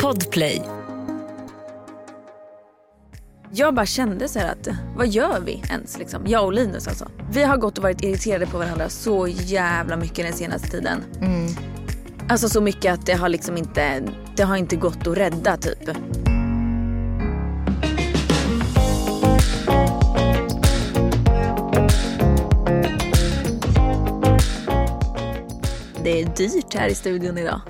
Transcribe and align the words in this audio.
Podplay. 0.00 0.62
Jag 3.50 3.74
bara 3.74 3.86
kände 3.86 4.28
så 4.28 4.38
här 4.38 4.52
att 4.52 4.68
vad 4.96 5.08
gör 5.08 5.40
vi 5.40 5.62
ens 5.70 5.98
liksom? 5.98 6.26
Jag 6.26 6.44
och 6.44 6.52
Linus 6.52 6.88
alltså. 6.88 7.08
Vi 7.30 7.42
har 7.42 7.56
gått 7.56 7.78
och 7.78 7.84
varit 7.84 8.02
irriterade 8.02 8.46
på 8.46 8.58
varandra 8.58 8.88
så 8.88 9.28
jävla 9.28 9.96
mycket 9.96 10.24
den 10.24 10.32
senaste 10.32 10.68
tiden. 10.68 11.04
Alltså 12.28 12.48
så 12.48 12.60
mycket 12.60 12.94
att 12.94 13.06
det 13.06 13.12
har 13.12 13.28
liksom 13.28 13.56
inte, 13.56 14.02
det 14.36 14.42
har 14.42 14.56
inte 14.56 14.76
gått 14.76 15.06
att 15.06 15.16
rädda 15.16 15.56
typ. 15.56 15.90
Det 26.02 26.22
är 26.22 26.36
dyrt 26.36 26.74
här 26.74 26.88
i 26.88 26.94
studion 26.94 27.38
idag. 27.38 27.60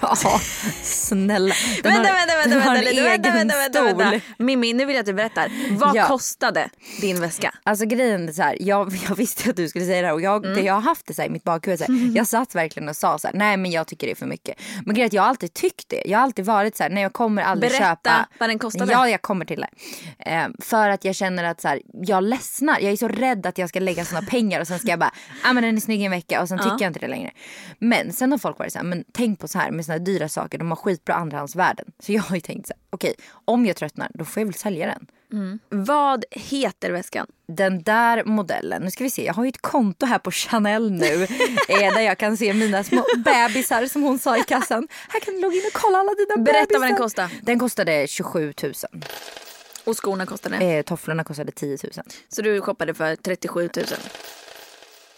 Ja, 0.00 0.40
snälla. 0.82 1.54
Den 1.82 1.92
Vänta, 1.92 2.08
har- 2.08 2.14
vänta, 2.16 2.36
vänta, 2.36 2.58
vänta, 2.70 2.90
lite, 2.90 3.02
vänta, 3.02 3.30
vänta, 3.32 3.56
vänta, 3.56 3.78
stol. 3.88 3.96
vänta. 3.98 4.26
Mimmi, 4.38 4.72
nu 4.72 4.84
vill 4.84 4.94
jag 4.96 5.00
att 5.00 5.06
du 5.06 5.12
berättar. 5.12 5.50
Vad 5.70 5.96
Ja. 5.96 6.06
kostade 6.06 6.68
din 7.00 7.20
väska? 7.20 7.54
Alltså 7.62 7.86
grejen 7.86 8.28
är 8.28 8.32
så 8.32 8.42
här, 8.42 8.56
jag, 8.60 8.92
jag 9.08 9.16
visste 9.16 9.50
att 9.50 9.56
du 9.56 9.68
skulle 9.68 9.84
säga 9.86 10.00
det 10.00 10.06
här 10.06 10.14
och 10.14 10.20
jag, 10.20 10.46
Mm. 10.46 10.64
jag 10.64 10.74
har 10.74 10.80
haft 10.80 11.06
det 11.06 11.14
så 11.14 11.22
här 11.22 11.28
i 11.28 11.32
mitt 11.32 11.44
bakhuvud. 11.44 11.78
Så 11.78 11.84
här, 11.92 12.10
jag 12.16 12.26
satt 12.26 12.54
verkligen 12.54 12.88
och 12.88 12.96
sa 12.96 13.18
så 13.18 13.26
här, 13.28 13.34
nej 13.34 13.56
men 13.56 13.70
jag 13.70 13.86
tycker 13.86 14.06
det 14.06 14.10
är 14.10 14.14
för 14.16 14.26
mycket. 14.26 14.60
Men 14.84 14.94
grejen 14.94 15.04
är 15.04 15.06
att 15.06 15.12
jag 15.12 15.22
har 15.22 15.28
alltid 15.28 15.54
tyckt 15.54 15.88
det. 15.88 16.02
Jag 16.06 16.18
har 16.18 16.24
alltid 16.24 16.44
varit 16.44 16.76
så 16.76 16.82
här, 16.82 16.90
nej 16.90 17.02
jag 17.02 17.12
kommer 17.12 17.42
aldrig 17.42 17.72
Berätta 17.72 17.86
köpa. 18.10 18.28
vad 18.38 18.48
den 18.48 18.58
kostade. 18.58 18.92
Ja 18.92 19.08
jag 19.08 19.22
kommer 19.22 19.44
till 19.44 19.60
det. 19.60 19.68
Eh, 20.32 20.46
för 20.58 20.88
att 20.88 21.04
jag 21.04 21.14
känner 21.14 21.44
att 21.44 21.60
så 21.60 21.68
här, 21.68 21.82
jag 21.92 22.24
ledsnar. 22.24 22.78
Jag 22.80 22.92
är 22.92 22.96
så 22.96 23.08
rädd 23.08 23.46
att 23.46 23.58
jag 23.58 23.68
ska 23.68 23.80
lägga 23.80 24.04
såna 24.04 24.22
pengar 24.22 24.60
och 24.60 24.66
sen 24.66 24.78
ska 24.78 24.88
jag 24.88 24.98
bara, 24.98 25.10
ja 25.42 25.50
ah, 25.50 25.52
men 25.52 25.62
den 25.62 25.76
är 25.76 25.80
snygg 25.80 26.00
i 26.00 26.04
en 26.04 26.10
vecka 26.10 26.42
och 26.42 26.48
sen 26.48 26.58
tycker 26.58 26.76
jag 26.80 26.88
inte 26.90 27.00
det 27.00 27.08
längre. 27.08 27.30
Men 27.78 28.12
sen 28.12 28.30
har 28.30 28.38
folk 28.38 28.58
varit 28.58 28.72
så 28.72 28.78
här, 28.78 28.84
men 28.86 29.04
tänk 29.12 29.38
på 29.40 29.48
så 29.48 29.58
här 29.58 29.70
med 29.70 29.85
såna 29.86 29.98
dyra 29.98 30.28
saker, 30.28 30.58
de 30.58 30.68
har 30.68 30.76
skitbra 30.76 31.14
andrahandsvärden. 31.14 31.86
Så 31.98 32.12
jag 32.12 32.22
har 32.22 32.36
ju 32.36 32.40
tänkt 32.40 32.66
så 32.66 32.72
här, 32.74 32.80
okej 32.90 33.14
om 33.44 33.66
jag 33.66 33.76
tröttnar 33.76 34.10
då 34.14 34.24
får 34.24 34.40
jag 34.40 34.46
väl 34.46 34.54
sälja 34.54 34.86
den. 34.86 35.06
Vad 35.68 36.24
heter 36.30 36.90
väskan? 36.90 37.26
Den 37.48 37.82
där 37.82 38.24
modellen, 38.24 38.82
nu 38.82 38.90
ska 38.90 39.04
vi 39.04 39.10
se, 39.10 39.24
jag 39.24 39.34
har 39.34 39.44
ju 39.44 39.48
ett 39.48 39.62
konto 39.62 40.06
här 40.06 40.18
på 40.18 40.30
Chanel 40.30 40.90
nu 40.92 41.22
eh, 41.68 41.94
där 41.94 42.00
jag 42.00 42.18
kan 42.18 42.36
se 42.36 42.54
mina 42.54 42.84
små 42.84 43.04
bebisar 43.24 43.86
som 43.86 44.02
hon 44.02 44.18
sa 44.18 44.36
i 44.36 44.42
kassan. 44.42 44.88
Här 45.08 45.20
kan 45.20 45.34
du 45.34 45.40
logga 45.40 45.54
in 45.56 45.62
och 45.74 45.80
kolla 45.80 45.98
alla 45.98 46.14
dina 46.14 46.44
Berätta 46.44 46.60
bebisar. 46.66 46.78
vad 46.80 46.88
den 46.88 46.96
kostar. 46.96 47.30
Den 47.42 47.58
kostade 47.58 48.06
27 48.08 48.52
000. 48.62 48.72
Och 49.84 49.96
skorna 50.04 50.26
kostade? 50.26 50.56
Eh, 50.56 50.82
tofflorna 50.82 51.24
kostade 51.24 51.52
10 51.52 51.78
000. 51.82 51.92
Så 52.28 52.42
du 52.42 52.60
shoppade 52.60 52.94
för 52.94 53.16
37 53.16 53.70
000? 53.76 53.84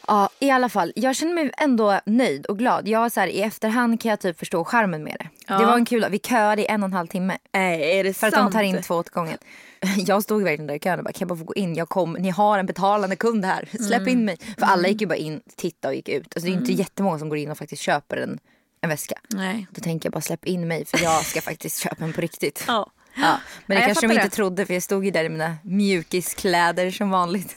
Ja 0.08 0.28
i 0.38 0.50
alla 0.50 0.68
fall, 0.68 0.92
jag 0.96 1.16
känner 1.16 1.34
mig 1.34 1.50
ändå 1.58 2.00
nöjd 2.06 2.46
och 2.46 2.58
glad. 2.58 2.88
Jag 2.88 3.12
så 3.12 3.20
här, 3.20 3.28
I 3.28 3.42
efterhand 3.42 4.00
kan 4.00 4.10
jag 4.10 4.20
typ 4.20 4.38
förstå 4.38 4.64
charmen 4.64 5.04
med 5.04 5.16
det. 5.18 5.28
Ja. 5.46 5.58
Det 5.58 5.66
var 5.66 5.74
en 5.74 5.84
kul 5.84 6.06
Vi 6.10 6.18
köade 6.18 6.62
i 6.62 6.66
en 6.66 6.82
och 6.82 6.86
en 6.88 6.92
halv 6.92 7.06
timme. 7.06 7.38
Nej, 7.52 7.98
är 7.98 8.04
det 8.04 8.14
För 8.14 8.26
att 8.26 8.34
sant? 8.34 8.52
de 8.52 8.58
tar 8.58 8.62
in 8.62 8.82
två 8.82 8.94
åt 8.94 9.10
gången. 9.10 9.38
Jag 9.96 10.22
stod 10.22 10.42
verkligen 10.42 10.66
där 10.66 10.74
i 10.74 10.78
kön 10.78 10.98
och 10.98 11.04
bara, 11.04 11.12
kan 11.12 11.18
jag 11.20 11.28
bara 11.28 11.38
få 11.38 11.44
gå 11.44 11.54
in? 11.54 11.74
Jag 11.74 11.88
kom, 11.88 12.12
ni 12.12 12.30
har 12.30 12.58
en 12.58 12.66
betalande 12.66 13.16
kund 13.16 13.44
här. 13.44 13.68
Släpp 13.86 14.00
Mm. 14.00 14.08
in 14.12 14.24
mig. 14.24 14.36
För 14.58 14.66
alla 14.66 14.88
gick 14.88 15.00
ju 15.00 15.06
bara 15.06 15.16
in, 15.16 15.40
titta 15.56 15.88
och 15.88 15.94
gick 15.94 16.08
ut. 16.08 16.26
Alltså, 16.36 16.40
det 16.50 16.52
är 16.56 16.60
inte 16.60 16.72
jättemånga 16.72 17.18
som 17.18 17.28
går 17.28 17.38
in 17.38 17.50
och 17.50 17.58
faktiskt 17.58 17.82
köper 17.82 18.16
en, 18.16 18.38
en 18.80 18.88
väska. 18.90 19.14
Nej. 19.34 19.66
Då 19.70 19.80
tänker 19.80 20.06
jag 20.06 20.12
bara 20.12 20.20
släpp 20.20 20.44
in 20.44 20.68
mig 20.68 20.84
för 20.84 21.02
jag 21.02 21.24
ska 21.24 21.40
faktiskt 21.40 21.78
köpa 21.82 22.04
en 22.04 22.12
på 22.12 22.20
riktigt. 22.20 22.64
Ja. 22.66 22.90
Ja, 23.14 23.40
men 23.66 23.74
det 23.76 23.80
jag 23.80 23.86
kanske 23.86 24.06
de 24.06 24.12
inte 24.12 24.24
det. 24.26 24.30
trodde 24.30 24.66
för 24.66 24.74
jag 24.74 24.82
stod 24.82 25.04
ju 25.04 25.10
där 25.10 25.24
i 25.24 25.28
mina 25.28 25.56
mjukiskläder 25.62 26.90
som 26.90 27.10
vanligt. 27.10 27.56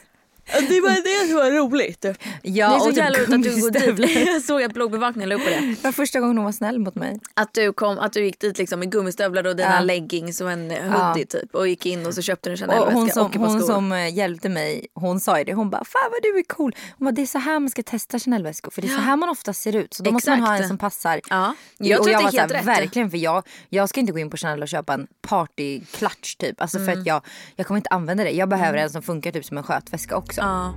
Det 0.70 0.82
var 0.82 1.22
det 1.24 1.28
som 1.28 1.36
var 1.38 1.52
roligt. 1.52 2.06
Ja, 2.42 2.70
det 2.70 2.76
är 2.76 2.80
så 2.80 2.84
och 2.84 2.88
typ 2.88 2.98
jävla 2.98 3.18
roligt 3.20 3.34
att 3.34 3.44
du 3.44 3.62
går 3.62 3.72
dit. 3.98 4.28
Jag 4.28 4.42
såg 4.42 4.64
att 4.64 4.74
bloggbevakningen 4.74 5.30
la 5.30 5.36
upp 5.36 5.44
på 5.44 5.50
det. 5.50 5.60
Det 5.60 5.84
var 5.84 5.92
första 5.92 6.20
gången 6.20 6.38
hon 6.38 6.46
var 6.46 6.52
snäll 6.52 6.80
mot 6.80 6.96
mig. 6.96 7.20
Att 7.34 7.54
du, 7.54 7.74
kom, 7.74 8.00
att 8.00 8.14
du 8.14 8.24
gick 8.26 8.40
dit 8.40 8.58
liksom 8.58 8.80
med 8.80 8.92
gummistövlar 8.92 9.48
och 9.48 9.56
dina 9.56 9.74
Ja. 9.76 9.80
leggings 9.80 10.42
och 10.42 10.52
en 10.52 10.72
hoodie 10.72 11.26
typ. 11.26 11.56
Och 11.56 11.68
gick 11.68 11.86
in 11.86 12.06
och 12.06 12.14
så 12.14 12.22
köpte 12.22 12.50
du 12.50 12.56
en 12.64 12.70
Och 12.70 12.76
Chanel-väska 12.76 12.94
hon 13.00 13.04
och, 13.08 13.12
som, 13.14 13.26
ett 13.32 13.34
par 13.38 13.48
hon 13.48 13.62
som 13.62 13.92
eh, 13.92 14.14
hjälpte 14.14 14.50
mig, 14.50 14.88
hon 14.94 15.20
sa 15.20 15.38
ju 15.38 15.44
det. 15.44 15.54
Hon 15.54 15.70
bara, 15.70 15.84
fan 15.86 16.10
vad 16.12 16.22
du 16.24 16.40
är 16.40 16.44
cool. 16.44 16.76
Hon 16.98 17.06
bara, 17.06 17.12
det 17.12 17.22
är 17.22 17.26
så 17.26 17.38
här 17.40 17.60
man 17.60 17.70
ska 17.70 17.84
testa 17.84 18.20
Chanel-väskor. 18.20 18.72
För 18.72 18.82
det 18.82 18.88
är 18.88 18.96
så 18.96 19.02
här 19.02 19.16
man 19.16 19.30
ofta 19.30 19.54
ser 19.54 19.76
ut. 19.76 19.94
Så 19.94 20.04
då 20.04 20.12
måste 20.12 20.30
man 20.30 20.40
ha 20.42 20.48
Exakt. 20.48 20.64
en 20.64 20.68
som 20.68 20.78
passar. 20.78 21.22
Ja. 21.30 21.56
Jag 21.78 22.00
och 22.00 22.06
tror 22.06 22.14
jag 22.14 22.26
att 22.26 22.32
det 22.32 22.38
är 22.38 22.42
helt 22.42 22.54
rätt. 22.54 22.66
Verkligen, 22.66 23.10
för 23.12 23.18
jag, 23.18 23.44
jag 23.70 23.90
ska 23.90 24.00
inte 24.00 24.12
gå 24.14 24.20
in 24.20 24.30
på 24.30 24.38
Chanel 24.38 24.62
och 24.62 24.68
köpa 24.68 24.94
en 24.94 25.08
partyklutch 25.22 26.36
typ. 26.36 26.62
Alltså 26.62 26.78
Mm. 26.78 26.94
för 26.94 27.00
att 27.02 27.08
jag, 27.08 27.22
jag 27.56 27.68
kommer 27.68 27.78
inte 27.78 27.90
använda 27.90 28.24
det. 28.24 28.32
Jag 28.32 28.50
behöver 28.50 28.78
en 28.78 28.90
som 28.90 29.02
funkar 29.02 29.32
typ 29.32 29.46
som 29.46 29.58
en 29.58 29.64
skötväska 29.64 30.16
också. 30.16 30.41
Ja. 30.42 30.74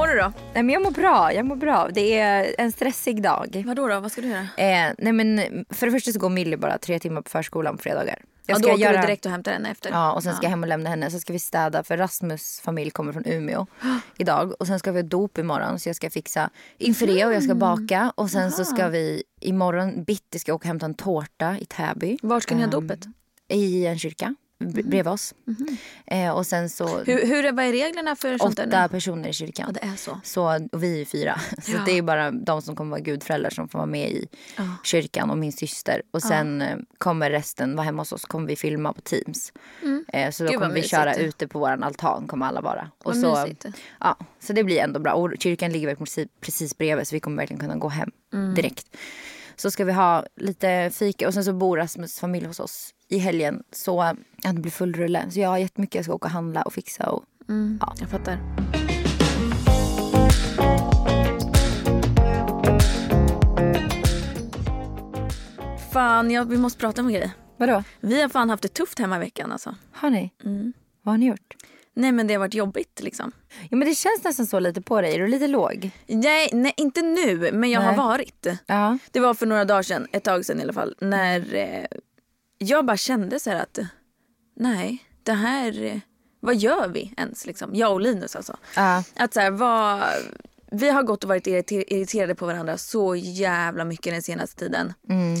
Mår 0.00 0.06
du 0.06 0.16
då? 0.20 0.32
Nej 0.54 0.62
men 0.62 0.68
jag 0.68 0.82
mår 0.82 0.90
bra, 0.90 1.32
jag 1.32 1.46
mår 1.46 1.56
bra. 1.56 1.88
Det 1.92 2.18
är 2.18 2.54
en 2.58 2.72
stressig 2.72 3.22
dag. 3.22 3.62
Vadå 3.66 3.88
då? 3.88 4.00
Vad 4.00 4.12
ska 4.12 4.20
du 4.20 4.28
göra? 4.28 4.40
Eh, 4.56 4.92
nej 4.98 5.12
men 5.12 5.40
för 5.70 5.86
det 5.86 5.92
första 5.92 6.12
så 6.12 6.18
går 6.18 6.28
Millie 6.28 6.56
bara 6.56 6.78
tre 6.78 6.98
timmar 6.98 7.22
på 7.22 7.30
förskolan 7.30 7.76
på 7.76 7.82
fredagar. 7.82 8.18
Jag 8.46 8.54
Ja, 8.54 8.58
ska 8.58 8.66
då 8.68 8.72
åker 8.74 8.82
göra... 8.84 8.96
du 8.96 9.00
direkt 9.06 9.24
och 9.26 9.32
hämtar 9.32 9.52
henne 9.52 9.70
efter? 9.70 9.90
Ja 9.90 10.12
och 10.12 10.22
sen 10.22 10.34
ska 10.36 10.44
jag 10.44 10.50
hem 10.50 10.62
och 10.62 10.68
lämna 10.68 10.90
henne. 10.90 11.10
Så 11.10 11.20
ska 11.20 11.32
vi 11.32 11.38
städa 11.38 11.82
för 11.82 11.96
Rasmus 11.96 12.60
familj 12.60 12.90
kommer 12.90 13.12
från 13.12 13.26
Umeå 13.26 13.66
idag. 14.18 14.52
Och 14.60 14.66
sen 14.66 14.78
ska 14.78 14.92
vi 14.92 15.00
ha 15.00 15.08
dop 15.08 15.38
imorgon 15.38 15.78
så 15.78 15.88
jag 15.88 15.96
ska 15.96 16.10
fixa 16.10 16.50
inför 16.78 17.06
det 17.06 17.24
och 17.26 17.34
jag 17.34 17.42
ska 17.42 17.54
baka. 17.54 18.12
Och 18.14 18.30
sen 18.30 18.52
så 18.52 18.64
ska 18.64 18.88
vi 18.88 19.22
imorgon 19.40 20.04
bitti 20.04 20.38
ska 20.38 20.50
jag 20.50 20.54
åka 20.56 20.62
och 20.62 20.66
hämta 20.66 20.86
en 20.86 20.94
tårta 20.94 21.56
i 21.60 21.64
Täby. 21.64 22.18
Var 22.22 22.40
ska 22.40 22.54
ni 22.54 22.60
ha 22.60 22.64
Ehm, 22.64 22.70
dopet? 22.70 23.00
I 23.48 23.86
en 23.86 23.98
kyrka 23.98 24.34
b- 24.60 24.82
bredvid 24.82 25.06
oss. 25.08 25.34
Eh, 26.06 26.30
och 26.30 26.46
sen 26.46 26.70
så 26.70 26.98
Hur, 26.98 27.26
hur 27.26 27.44
är, 27.44 27.52
vad 27.52 27.64
är 27.64 27.72
reglerna 27.72 28.16
för 28.16 28.38
sånt 28.38 28.58
åtta 28.58 28.88
personer 28.88 29.28
i 29.28 29.32
kyrkan. 29.32 29.72
Ja, 29.74 29.80
det 29.82 29.92
är 29.92 29.96
så. 29.96 30.20
Så, 30.24 30.68
och 30.72 30.82
vi 30.82 31.00
är 31.00 31.04
fyra. 31.04 31.40
Så 31.62 31.72
Ja. 31.72 31.82
det 31.86 31.92
är 31.98 32.02
bara 32.02 32.30
de 32.30 32.62
som 32.62 32.76
kommer 32.76 32.90
vara 32.90 33.00
gudföräldrar 33.00 33.50
som 33.50 33.68
får 33.68 33.78
vara 33.78 33.86
med 33.86 34.10
i 34.10 34.28
Ja. 34.56 34.64
kyrkan 34.84 35.30
och 35.30 35.38
min 35.38 35.52
syster. 35.52 36.02
Och 36.10 36.22
sen 36.22 36.62
eh, 36.62 36.76
kommer 36.98 37.30
resten 37.30 37.76
vara 37.76 37.84
hemma 37.84 38.00
hos 38.02 38.12
oss. 38.12 38.24
kommer 38.24 38.46
vi 38.48 38.56
filma 38.56 38.92
på 38.92 39.00
Teams. 39.00 39.52
Eh, 40.12 40.30
så 40.30 40.42
då 40.42 40.48
Mm. 40.48 40.52
Gud, 40.52 40.60
kommer 40.68 40.74
vi 40.74 40.88
köra 40.88 41.14
ute 41.14 41.48
på 41.48 41.58
våran 41.58 41.82
altan 41.82 42.26
kommer 42.26 42.46
alla 42.46 42.60
vara. 42.60 42.90
Och 42.98 43.14
Vad 43.14 43.16
så, 43.22 43.40
mysigt. 43.42 43.66
ja, 44.00 44.16
så 44.40 44.52
det 44.52 44.64
blir 44.64 44.78
ändå 44.80 45.00
bra. 45.00 45.12
Och 45.12 45.32
kyrkan 45.40 45.72
ligger 45.72 45.94
precis, 45.94 46.28
precis 46.40 46.78
bredvid 46.78 47.08
så 47.08 47.16
vi 47.16 47.20
kommer 47.20 47.36
verkligen 47.36 47.60
kunna 47.60 47.76
gå 47.76 47.88
hem 47.88 48.10
Mm. 48.32 48.54
direkt. 48.54 48.96
Så 49.56 49.70
ska 49.70 49.84
vi 49.84 49.92
ha 49.92 50.24
lite 50.36 50.90
fika 50.94 51.26
och 51.28 51.34
sen 51.34 51.44
så 51.44 51.52
bor 51.52 51.76
Rasmus 51.76 52.18
familj 52.20 52.46
hos 52.46 52.60
oss 52.60 52.94
i 53.10 53.18
helgen. 53.18 53.62
Så 53.72 54.16
det 54.42 54.60
blir 54.60 54.72
full 54.72 54.94
rulle. 54.94 55.30
Så 55.30 55.40
jag 55.40 55.48
har 55.48 55.58
jättemycket 55.58 55.94
jag 55.94 56.04
ska 56.04 56.14
åka 56.14 56.26
och 56.26 56.32
handla 56.32 56.62
och 56.62 56.72
fixa. 56.72 57.10
Och, 57.10 57.24
ja. 57.80 57.94
Jag 58.00 58.10
fattar. 58.10 58.38
Fan, 65.92 66.30
jag, 66.30 66.44
vi 66.44 66.56
måste 66.56 66.78
prata 66.78 67.00
om 67.00 67.06
en 67.06 67.14
grej. 67.14 67.30
Vadå? 67.56 67.82
Vi 68.00 68.22
har 68.22 68.28
fan 68.28 68.50
haft 68.50 68.62
det 68.62 68.68
tufft 68.68 68.98
hemma 68.98 69.16
i 69.16 69.18
veckan 69.18 69.52
alltså. 69.52 69.74
Har 69.92 70.10
ni? 70.10 70.32
Mm. 70.44 70.72
Vad 71.02 71.12
har 71.12 71.18
ni 71.18 71.26
gjort? 71.26 71.56
Nej 71.94 72.12
men 72.12 72.26
det 72.26 72.34
har 72.34 72.38
varit 72.38 72.54
jobbigt 72.54 73.00
liksom. 73.02 73.32
Ja 73.70 73.76
men 73.76 73.88
det 73.88 73.94
känns 73.94 74.24
nästan 74.24 74.46
så 74.46 74.60
lite 74.60 74.82
på 74.82 75.00
dig. 75.00 75.14
Är 75.14 75.18
du 75.18 75.26
lite 75.26 75.46
låg? 75.46 75.90
Nej, 76.06 76.50
nej 76.52 76.74
inte 76.76 77.02
nu, 77.02 77.50
men 77.52 77.70
jag 77.70 77.80
Nej. 77.82 77.94
har 77.94 78.08
varit. 78.08 78.46
Ja. 78.66 78.98
Det 79.10 79.20
var 79.20 79.34
för 79.34 79.46
några 79.46 79.64
dagar 79.64 79.82
sedan, 79.82 80.06
ett 80.12 80.24
tag 80.24 80.44
sedan 80.44 80.60
i 80.60 80.62
alla 80.62 80.72
fall, 80.72 80.94
när 81.00 81.54
eh, 81.54 81.84
jag 82.62 82.84
bara 82.86 82.96
kände 82.96 83.40
så 83.40 83.50
att 83.50 83.78
nej, 84.56 85.04
det 85.22 85.32
här, 85.32 86.00
vad 86.40 86.56
gör 86.56 86.88
vi 86.88 87.14
ens 87.16 87.46
liksom? 87.46 87.74
Jag 87.74 87.92
och 87.92 88.00
Linus 88.00 88.36
alltså. 88.36 88.56
Ja. 88.76 89.04
Att 89.16 89.34
så 89.34 89.40
här, 89.40 89.50
vad, 89.50 90.02
vi 90.72 90.90
har 90.90 91.02
gått 91.02 91.24
och 91.24 91.28
varit 91.28 91.46
irriter- 91.46 91.84
irriterade 91.92 92.34
på 92.34 92.46
varandra 92.46 92.76
så 92.76 93.16
jävla 93.16 93.84
mycket 93.84 94.12
den 94.12 94.22
senaste 94.22 94.58
tiden. 94.58 94.92
Mm. 95.08 95.34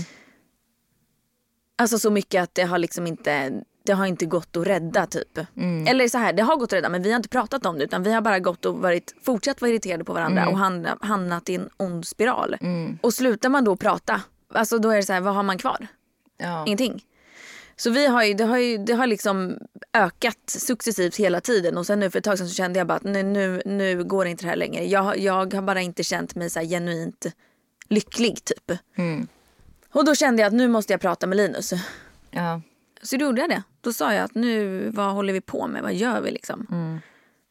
Alltså 1.78 1.98
så 1.98 2.10
mycket 2.10 2.42
att 2.42 2.54
det 2.54 2.62
har 2.62 2.78
liksom 2.78 3.06
inte, 3.06 3.62
det 3.86 3.92
har 3.92 4.06
inte 4.06 4.26
gått 4.26 4.56
att 4.56 4.66
rädda 4.66 5.06
typ. 5.06 5.38
Mm. 5.56 5.86
Eller 5.86 6.08
så 6.08 6.18
här, 6.18 6.32
det 6.32 6.42
har 6.42 6.56
gått 6.56 6.68
att 6.68 6.72
rädda 6.72 6.88
men 6.88 7.02
vi 7.02 7.10
har 7.10 7.16
inte 7.16 7.28
pratat 7.28 7.66
om 7.66 7.78
det 7.78 7.84
utan 7.84 8.02
vi 8.02 8.12
har 8.12 8.20
bara 8.20 8.38
gått 8.38 8.64
och 8.64 8.74
varit, 8.78 9.14
fortsatt 9.22 9.60
vara 9.60 9.70
irriterade 9.70 10.04
på 10.04 10.12
varandra 10.12 10.42
Mm. 10.42 10.52
och 10.54 10.58
hamna, 10.60 10.98
hamnat 11.00 11.48
i 11.48 11.54
en 11.54 11.68
ond 11.76 12.06
spiral. 12.06 12.56
Och 13.02 13.14
slutar 13.14 13.48
man 13.48 13.64
då 13.64 13.76
prata, 13.76 14.20
alltså 14.54 14.78
då 14.78 14.90
är 14.90 14.96
det 14.96 15.02
så 15.02 15.12
här, 15.12 15.20
vad 15.20 15.34
har 15.34 15.42
man 15.42 15.58
kvar? 15.58 15.86
Ja. 16.36 16.64
Ingenting. 16.66 17.02
Så 17.80 17.90
vi 17.90 18.06
har 18.06 18.24
ju, 18.24 18.34
det 18.34 18.44
har 18.44 18.58
ju 18.58 18.78
det 18.78 18.92
har 18.92 19.06
liksom 19.06 19.58
ökat 19.92 20.38
successivt 20.46 21.16
hela 21.16 21.40
tiden 21.40 21.78
och 21.78 21.86
sen 21.86 22.00
nu 22.00 22.10
för 22.10 22.18
ett 22.18 22.24
tag 22.24 22.38
sedan 22.38 22.48
så 22.48 22.54
kände 22.54 22.78
jag 22.78 22.86
bara 22.86 22.96
att 22.96 23.02
nu, 23.02 23.22
nu, 23.22 23.62
nu 23.64 24.04
går 24.04 24.26
inte 24.26 24.44
det 24.44 24.48
här 24.48 24.56
längre. 24.56 24.84
Jag, 24.84 25.18
jag 25.18 25.54
har 25.54 25.62
bara 25.62 25.80
inte 25.80 26.04
känt 26.04 26.34
mig 26.34 26.50
så 26.50 26.60
genuint 26.60 27.26
lycklig 27.88 28.44
typ. 28.44 28.78
Mm. 28.96 29.26
Och 29.92 30.04
då 30.04 30.14
kände 30.14 30.42
jag 30.42 30.46
att 30.46 30.52
nu 30.52 30.68
måste 30.68 30.92
jag 30.92 31.00
prata 31.00 31.26
med 31.26 31.36
Linus. 31.36 31.72
Ja. 32.30 32.60
Så 33.02 33.16
då 33.16 33.24
gjorde 33.24 33.40
jag 33.40 33.50
det. 33.50 33.62
Då 33.80 33.92
sa 33.92 34.14
jag 34.14 34.24
att 34.24 34.34
nu, 34.34 34.88
vad 34.90 35.12
håller 35.12 35.32
vi 35.32 35.40
på 35.40 35.66
med? 35.66 35.82
Vad 35.82 35.94
gör 35.94 36.20
vi 36.20 36.30
liksom? 36.30 36.66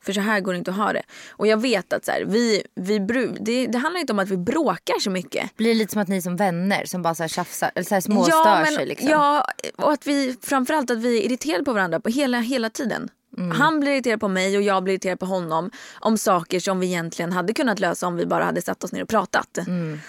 För 0.02 0.14
så 0.14 0.22
här 0.22 0.40
går 0.40 0.52
det 0.54 0.58
inte 0.58 0.72
att 0.72 0.78
ha 0.78 0.94
det. 0.94 1.04
Och 1.30 1.48
jag 1.48 1.62
vet 1.62 1.94
att 1.94 2.06
så 2.06 2.12
här, 2.12 2.26
vi, 2.26 2.64
vi 2.76 3.00
bru- 3.00 3.38
det, 3.42 3.68
det 3.68 3.78
handlar 3.78 4.00
inte 4.00 4.14
om 4.14 4.20
att 4.20 4.30
vi 4.30 4.38
bråkar 4.38 5.00
så 5.00 5.10
mycket. 5.10 5.56
Blir 5.58 5.68
det 5.68 5.74
lite 5.74 5.92
som 5.92 6.02
att 6.02 6.08
ni 6.08 6.18
är 6.18 6.22
som 6.22 6.36
vänner 6.36 6.86
som 6.86 7.02
bara 7.02 7.16
så 7.16 7.24
här 7.24 7.28
tjafsar 7.28 7.72
eller 7.76 7.86
så 7.86 7.94
här 7.94 8.02
småstör 8.02 8.66
sig 8.66 8.86
liksom? 8.86 9.10
ja, 9.10 9.46
och 9.78 9.92
att 9.92 10.08
vi 10.08 10.38
framförallt 10.42 10.92
att 10.92 10.98
vi 10.98 11.20
är 11.20 11.26
irriterade 11.26 11.64
på 11.64 11.74
varandra 11.74 12.00
på 12.00 12.10
hela, 12.10 12.40
hela 12.40 12.70
tiden. 12.70 13.10
Mm. 13.38 13.52
Han 13.52 13.80
blir 13.80 13.92
irriterad 13.92 14.20
på 14.20 14.28
mig 14.28 14.58
och 14.58 14.64
jag 14.64 14.84
blir 14.84 14.94
irriterad 14.94 15.20
på 15.20 15.26
honom 15.26 15.72
om 16.00 16.18
saker 16.18 16.60
som 16.60 16.80
vi 16.80 16.88
egentligen 16.88 17.32
hade 17.32 17.54
kunnat 17.54 17.80
lösa 17.80 18.08
om 18.08 18.16
vi 18.16 18.26
bara 18.26 18.44
hade 18.44 18.62
satt 18.62 18.84
oss 18.84 18.92
ner 18.92 19.04
och 19.04 19.10
pratat. 19.10 19.58
Mm. 19.58 20.00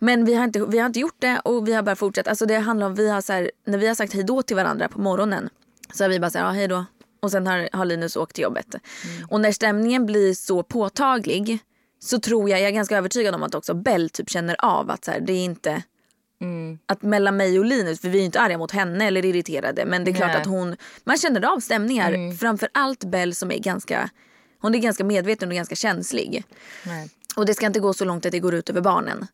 Men 0.00 0.24
vi 0.24 0.34
har, 0.34 0.44
inte, 0.44 0.64
vi 0.64 0.78
har 0.78 0.86
inte 0.86 1.00
gjort 1.00 1.16
det 1.18 1.40
och 1.44 1.68
vi 1.68 1.72
har 1.72 1.82
bara 1.82 1.96
fortsatt. 1.96 2.28
Alltså 2.28 2.46
det 2.46 2.58
handlar 2.58 2.86
om, 2.86 2.94
vi 2.94 3.10
har 3.10 3.20
så 3.20 3.32
här, 3.32 3.50
när 3.66 3.78
vi 3.78 3.86
har 3.86 3.94
sagt 3.94 4.12
hej 4.12 4.22
då 4.22 4.42
till 4.42 4.56
varandra 4.56 4.88
på 4.88 5.00
morgonen 5.00 5.48
så 5.92 6.04
har 6.04 6.08
vi 6.08 6.20
bara 6.20 6.30
sagt 6.30 6.42
ja, 6.42 6.50
hej 6.50 6.68
då. 6.68 6.84
Och 7.22 7.30
sen 7.30 7.46
har, 7.46 7.68
har 7.72 7.84
Linus 7.84 8.16
åkt 8.16 8.34
till 8.34 8.42
jobbet. 8.42 8.74
Mm. 8.74 9.26
Och 9.30 9.40
när 9.40 9.52
stämningen 9.52 10.06
blir 10.06 10.34
så 10.34 10.62
påtaglig 10.62 11.58
så 12.00 12.18
tror 12.20 12.50
jag, 12.50 12.60
jag 12.60 12.68
är 12.68 12.72
ganska 12.72 12.98
övertygad 12.98 13.34
om 13.34 13.42
att 13.42 13.54
också 13.54 13.74
Bell 13.74 14.10
typ 14.10 14.30
känner 14.30 14.64
av 14.64 14.90
att 14.90 15.04
så 15.04 15.10
här, 15.10 15.20
det 15.20 15.32
är 15.32 15.44
inte 15.44 15.82
Mm. 16.40 16.78
Att 16.86 17.02
mellan 17.02 17.36
mig 17.36 17.58
och 17.58 17.64
Linus, 17.64 18.00
för 18.00 18.08
vi 18.08 18.20
är 18.20 18.24
inte 18.24 18.40
arga 18.40 18.58
mot 18.58 18.70
henne 18.70 19.06
eller 19.06 19.24
irriterade 19.24 19.84
men 19.84 20.04
det 20.04 20.10
är 20.10 20.14
klart 20.14 20.28
Nej. 20.32 20.40
att 20.40 20.46
hon, 20.46 20.76
man 21.04 21.16
känner 21.16 21.44
av 21.44 21.60
stämningar. 21.60 22.12
Mm. 22.12 22.36
Framförallt 22.36 23.04
Bell 23.04 23.34
som 23.34 23.50
är 23.50 23.58
ganska, 23.58 24.10
hon 24.60 24.74
är 24.74 24.78
ganska 24.78 25.04
medveten 25.04 25.48
och 25.48 25.54
ganska 25.54 25.74
känslig. 25.74 26.44
Nej. 26.86 27.10
Och 27.36 27.46
det 27.46 27.54
ska 27.54 27.66
inte 27.66 27.80
gå 27.80 27.94
så 27.94 28.04
långt 28.04 28.26
att 28.26 28.32
det 28.32 28.38
går 28.38 28.54
ut 28.54 28.70
över 28.70 28.80
barnen. 28.80 29.26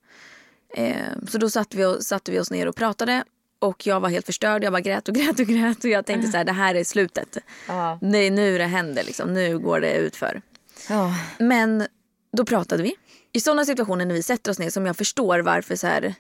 Eh, 0.75 0.96
så 1.29 1.38
då 1.38 1.50
satte 1.50 1.76
vi, 1.76 1.85
och, 1.85 2.02
satte 2.02 2.31
vi 2.31 2.40
oss 2.40 2.50
ner 2.50 2.69
och 2.69 2.76
pratade 2.76 3.25
och 3.58 3.87
jag 3.87 4.00
var 4.00 4.08
helt 4.08 4.26
förstörd. 4.26 4.64
Jag 4.64 4.72
bara 4.72 4.81
grät 4.81 5.08
och 5.08 5.14
grät 5.14 5.40
och 5.40 5.46
grät 5.46 5.84
och 5.84 5.90
jag 5.90 6.06
tänkte 6.06 6.31
så 6.31 6.37
här, 6.37 6.44
det 6.44 6.52
här 6.52 6.75
är 6.75 6.84
slutet. 6.84 7.38
Ja. 7.69 7.99
Det 8.02 8.31
nu 8.31 8.58
det 8.58 8.64
händer 8.64 9.05
liksom, 9.05 9.34
nu 9.34 9.58
går 9.58 9.81
det 9.81 9.93
utför. 9.93 10.43
Ja. 10.88 11.14
Men 11.38 11.87
då 12.32 12.44
pratade 12.44 12.82
vi. 12.82 12.94
I 13.32 13.40
sådana 13.40 13.64
situationer 13.64 14.05
när 14.05 14.14
vi 14.14 14.22
sätter 14.22 14.50
oss 14.50 14.58
ner 14.58 14.70
som 14.70 14.87
jag 14.87 14.96
förstår 14.96 15.38
varför 15.38 15.76
så 15.76 15.87
här, 15.87 16.14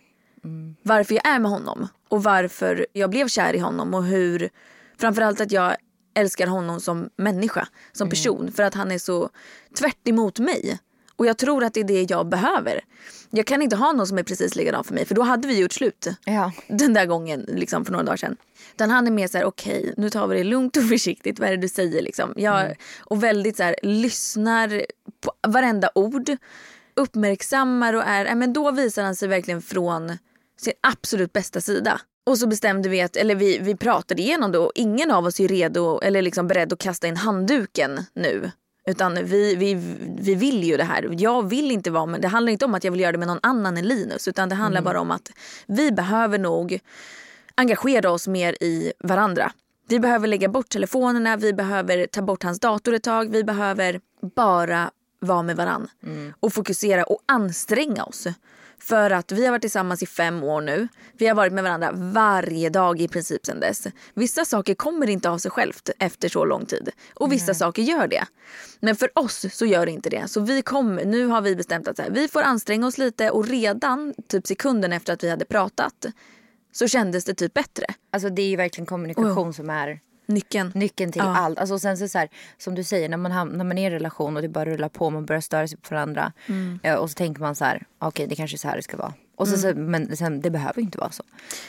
mm. 0.44 0.76
varför 0.82 1.14
jag 1.14 1.26
är 1.26 1.38
med 1.38 1.50
honom 1.50 1.88
och 2.08 2.22
varför 2.22 2.86
jag 2.92 3.10
blev 3.10 3.28
kär 3.28 3.54
i 3.54 3.58
honom 3.58 3.94
och 3.94 4.04
hur 4.04 4.50
framförallt 4.98 5.40
att 5.40 5.52
jag 5.52 5.76
älskar 6.14 6.46
honom 6.46 6.80
som 6.80 7.10
människa, 7.16 7.68
som 7.92 8.04
mm. 8.04 8.10
person 8.10 8.52
för 8.52 8.62
att 8.62 8.74
han 8.74 8.90
är 8.90 8.98
så 8.98 9.30
tvärt 9.78 10.08
emot 10.08 10.38
mig. 10.38 10.78
Och 11.18 11.26
jag 11.26 11.38
tror 11.38 11.64
att 11.64 11.74
det 11.74 11.80
är 11.80 11.84
det 11.84 12.10
jag 12.10 12.28
behöver. 12.28 12.80
Jag 13.30 13.46
kan 13.46 13.62
inte 13.62 13.76
ha 13.76 13.92
någon 13.92 14.06
som 14.06 14.18
är 14.18 14.22
precis 14.22 14.56
likadan 14.56 14.84
för 14.84 14.94
mig 14.94 15.04
för 15.04 15.14
då 15.14 15.22
hade 15.22 15.48
vi 15.48 15.58
gjort 15.58 15.72
slut. 15.72 16.08
Ja. 16.24 16.52
Den 16.68 16.94
där 16.94 17.06
gången 17.06 17.40
liksom 17.48 17.84
för 17.84 17.92
några 17.92 18.04
dagar 18.04 18.16
sedan. 18.16 18.36
Utan 18.74 18.90
han 18.90 19.06
är 19.06 19.10
mer 19.10 19.28
så 19.28 19.38
här: 19.38 19.44
okej 19.44 19.80
okay, 19.80 19.94
nu 19.96 20.10
tar 20.10 20.26
vi 20.26 20.36
det 20.38 20.44
lugnt 20.44 20.76
och 20.76 20.82
försiktigt. 20.88 21.38
Vad 21.38 21.48
är 21.48 21.52
det 21.52 21.62
du 21.62 21.68
säger 21.68 22.02
liksom? 22.02 22.34
Jag, 22.36 22.60
mm. 22.60 22.76
Och 22.98 23.22
väldigt 23.22 23.56
så 23.56 23.62
här, 23.62 23.76
lyssnar 23.82 24.86
på 25.20 25.32
varenda 25.48 25.90
ord. 25.94 26.30
Uppmärksammar 26.96 27.94
och 27.94 28.02
är, 28.06 28.34
men 28.34 28.52
då 28.52 28.70
visar 28.70 29.02
han 29.02 29.16
sig 29.16 29.28
verkligen 29.28 29.62
från 29.62 30.18
sin 30.60 30.72
absolut 30.80 31.32
bästa 31.32 31.60
sida. 31.60 32.00
Och 32.26 32.38
så 32.38 32.46
bestämde 32.46 32.88
vi 32.88 33.00
att, 33.00 33.16
eller 33.16 33.34
vi, 33.34 33.58
vi 33.58 33.76
pratade 33.76 34.22
igenom 34.22 34.52
det 34.52 34.58
och 34.58 34.72
ingen 34.74 35.10
av 35.10 35.26
oss 35.26 35.40
är 35.40 35.48
redo 35.48 36.00
eller 36.00 36.22
liksom 36.22 36.48
beredd 36.48 36.72
att 36.72 36.78
kasta 36.78 37.06
in 37.06 37.16
handduken 37.16 38.04
nu. 38.14 38.50
Utan 38.88 39.14
vi, 39.14 39.54
vi, 39.54 39.74
vi 40.20 40.34
vill 40.34 40.64
ju 40.64 40.76
det 40.76 40.84
här. 40.84 41.14
Jag 41.18 41.48
vill 41.48 41.70
inte 41.70 41.90
vara 41.90 42.06
med, 42.06 42.20
det 42.20 42.28
handlar 42.28 42.52
inte 42.52 42.64
om 42.64 42.74
att 42.74 42.84
jag 42.84 42.92
vill 42.92 43.00
göra 43.00 43.12
det 43.12 43.18
med 43.18 43.28
någon 43.28 43.40
annan 43.42 43.76
än 43.76 43.88
Linus. 43.88 44.28
Utan 44.28 44.48
det 44.48 44.54
handlar 44.54 44.80
mm. 44.80 44.84
bara 44.84 45.00
om 45.00 45.10
att 45.10 45.30
vi 45.66 45.92
behöver 45.92 46.38
nog 46.38 46.80
engagera 47.54 48.10
oss 48.10 48.28
mer 48.28 48.52
i 48.60 48.92
varandra. 48.98 49.52
Vi 49.88 50.00
behöver 50.00 50.28
lägga 50.28 50.48
bort 50.48 50.68
telefonerna, 50.68 51.36
vi 51.36 51.52
behöver 51.52 52.06
ta 52.06 52.22
bort 52.22 52.42
hans 52.42 52.60
dator 52.60 52.94
ett 52.94 53.02
tag. 53.02 53.30
Vi 53.30 53.44
behöver 53.44 54.00
bara 54.34 54.90
vara 55.20 55.42
med 55.42 55.56
varandra. 55.56 55.90
Mm. 56.02 56.32
Och 56.40 56.52
fokusera 56.52 57.04
och 57.04 57.18
anstränga 57.26 58.04
oss. 58.04 58.26
För 58.80 59.10
att 59.10 59.32
vi 59.32 59.44
har 59.44 59.50
varit 59.50 59.62
tillsammans 59.62 60.02
i 60.02 60.06
fem 60.06 60.42
år 60.42 60.60
nu. 60.60 60.88
Vi 61.12 61.26
har 61.26 61.34
varit 61.34 61.52
med 61.52 61.64
varandra 61.64 61.92
varje 61.92 62.70
dag 62.70 63.00
i 63.00 63.08
princip 63.08 63.46
sedan 63.46 63.60
dess. 63.60 63.86
Vissa 64.14 64.44
saker 64.44 64.74
kommer 64.74 65.08
inte 65.10 65.30
av 65.30 65.38
sig 65.38 65.50
självt 65.50 65.90
efter 65.98 66.28
så 66.28 66.44
lång 66.44 66.66
tid. 66.66 66.90
Och 67.14 67.32
vissa 67.32 67.44
mm. 67.44 67.54
saker 67.54 67.82
gör 67.82 68.06
det. 68.06 68.24
Men 68.80 68.96
för 68.96 69.18
oss 69.18 69.46
så 69.52 69.66
gör 69.66 69.86
det 69.86 69.92
inte 69.92 70.10
det. 70.10 70.28
Så 70.28 70.40
vi 70.40 70.62
kom, 70.62 70.96
nu 70.96 71.26
har 71.26 71.40
vi 71.40 71.56
bestämt 71.56 71.88
att 71.88 71.98
här, 71.98 72.10
vi 72.10 72.28
får 72.28 72.42
anstränga 72.42 72.86
oss 72.86 72.98
lite 72.98 73.30
och 73.30 73.48
redan 73.48 74.14
typ 74.28 74.46
sekunden 74.46 74.92
efter 74.92 75.12
att 75.12 75.24
vi 75.24 75.30
hade 75.30 75.44
pratat 75.44 76.06
så 76.72 76.88
kändes 76.88 77.24
det 77.24 77.34
typ 77.34 77.54
bättre. 77.54 77.86
Alltså 78.12 78.30
det 78.30 78.42
är 78.42 78.56
verkligen 78.56 78.86
kommunikation 78.86 79.48
oh. 79.48 79.52
som 79.52 79.70
är 79.70 80.00
Nyckeln. 80.28 80.72
Nyckeln 80.74 81.12
till 81.12 81.22
ja. 81.24 81.36
allt. 81.36 81.58
Alltså, 81.58 81.78
sen 81.78 81.98
så, 81.98 82.08
så 82.08 82.18
här, 82.18 82.28
som 82.58 82.74
du 82.74 82.84
säger, 82.84 83.08
när 83.08 83.16
man, 83.16 83.48
när 83.48 83.64
man 83.64 83.78
är 83.78 83.82
i 83.82 83.84
en 83.84 83.92
relation 83.92 84.36
och 84.36 84.42
det 84.42 84.48
bara 84.48 84.64
rullar 84.64 84.88
på, 84.88 85.10
man 85.10 85.26
börjar 85.26 85.40
störa 85.40 85.68
sig 85.68 85.78
på 85.78 85.94
varandra. 85.94 86.32
Mm. 86.46 86.98
och 86.98 87.10
så 87.10 87.14
tänker 87.14 87.40
man 87.40 87.54
så 87.54 87.64
här, 87.64 87.76
okej 87.98 88.08
okay, 88.08 88.26
det 88.26 88.36
kanske 88.36 88.54
är 88.54 88.58
så 88.58 88.68
här 88.68 88.76
det 88.76 88.82
ska 88.82 88.96
vara. 88.96 89.12
Och 89.38 89.48
så, 89.48 89.68
mm. 89.68 89.86
så, 89.86 89.90
men 89.90 90.16
sen, 90.16 90.40
det 90.40 90.50
behöver 90.50 90.82
inte 90.82 90.98
vara 90.98 91.10
så. 91.10 91.22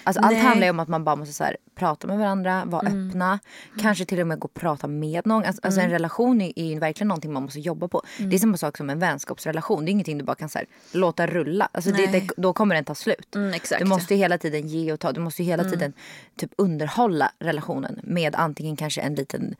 Alltså, 0.03 0.21
allt 0.21 0.37
handlar 0.37 0.67
ju 0.67 0.71
om 0.71 0.79
att 0.79 0.87
man 0.87 1.03
bara 1.03 1.15
måste 1.15 1.33
så 1.33 1.43
här, 1.43 1.57
prata 1.75 2.07
med 2.07 2.19
varandra, 2.19 2.63
vara 2.65 2.87
mm. 2.87 3.09
öppna. 3.09 3.39
Kanske 3.79 4.05
till 4.05 4.21
och 4.21 4.27
med 4.27 4.39
gå 4.39 4.45
och 4.45 4.53
prata 4.53 4.87
med 4.87 5.27
någon. 5.27 5.43
Alltså, 5.43 5.61
alltså 5.63 5.79
en 5.79 5.85
mm. 5.85 5.93
relation 5.93 6.41
är, 6.41 6.59
är 6.59 6.79
verkligen 6.79 7.07
någonting 7.07 7.33
man 7.33 7.43
måste 7.43 7.59
jobba 7.59 7.87
på. 7.87 8.01
Det 8.17 8.23
är 8.23 8.25
mm. 8.25 8.39
samma 8.39 8.57
sak 8.57 8.77
som 8.77 8.89
en 8.89 8.99
vänskapsrelation. 8.99 9.85
Det 9.85 9.89
är 9.89 9.91
ingenting 9.91 10.17
du 10.17 10.23
bara 10.23 10.35
kan 10.35 10.49
så 10.49 10.57
här, 10.57 10.67
låta 10.91 11.27
rulla. 11.27 11.69
Alltså, 11.71 11.91
det, 11.91 12.07
det, 12.07 12.29
då 12.37 12.53
kommer 12.53 12.75
den 12.75 12.85
ta 12.85 12.95
slut. 12.95 13.35
Mm, 13.35 13.59
du 13.79 13.85
måste 13.85 14.15
hela 14.15 14.37
tiden 14.37 14.67
ge 14.67 14.93
och 14.93 14.99
ta. 14.99 15.11
Du 15.11 15.19
måste 15.19 15.43
hela 15.43 15.63
tiden 15.63 15.93
typ 16.37 16.51
underhålla 16.57 17.31
relationen 17.39 17.99
med 18.03 18.35
antingen 18.35 18.75
kanske 18.75 19.01
en 19.01 19.15
liten 19.15 19.55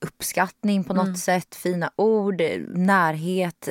uppskattning 0.00 0.84
på 0.84 0.94
något 0.94 1.18
sätt, 1.18 1.54
fina 1.54 1.90
ord, 1.96 2.42
närhet 2.68 3.68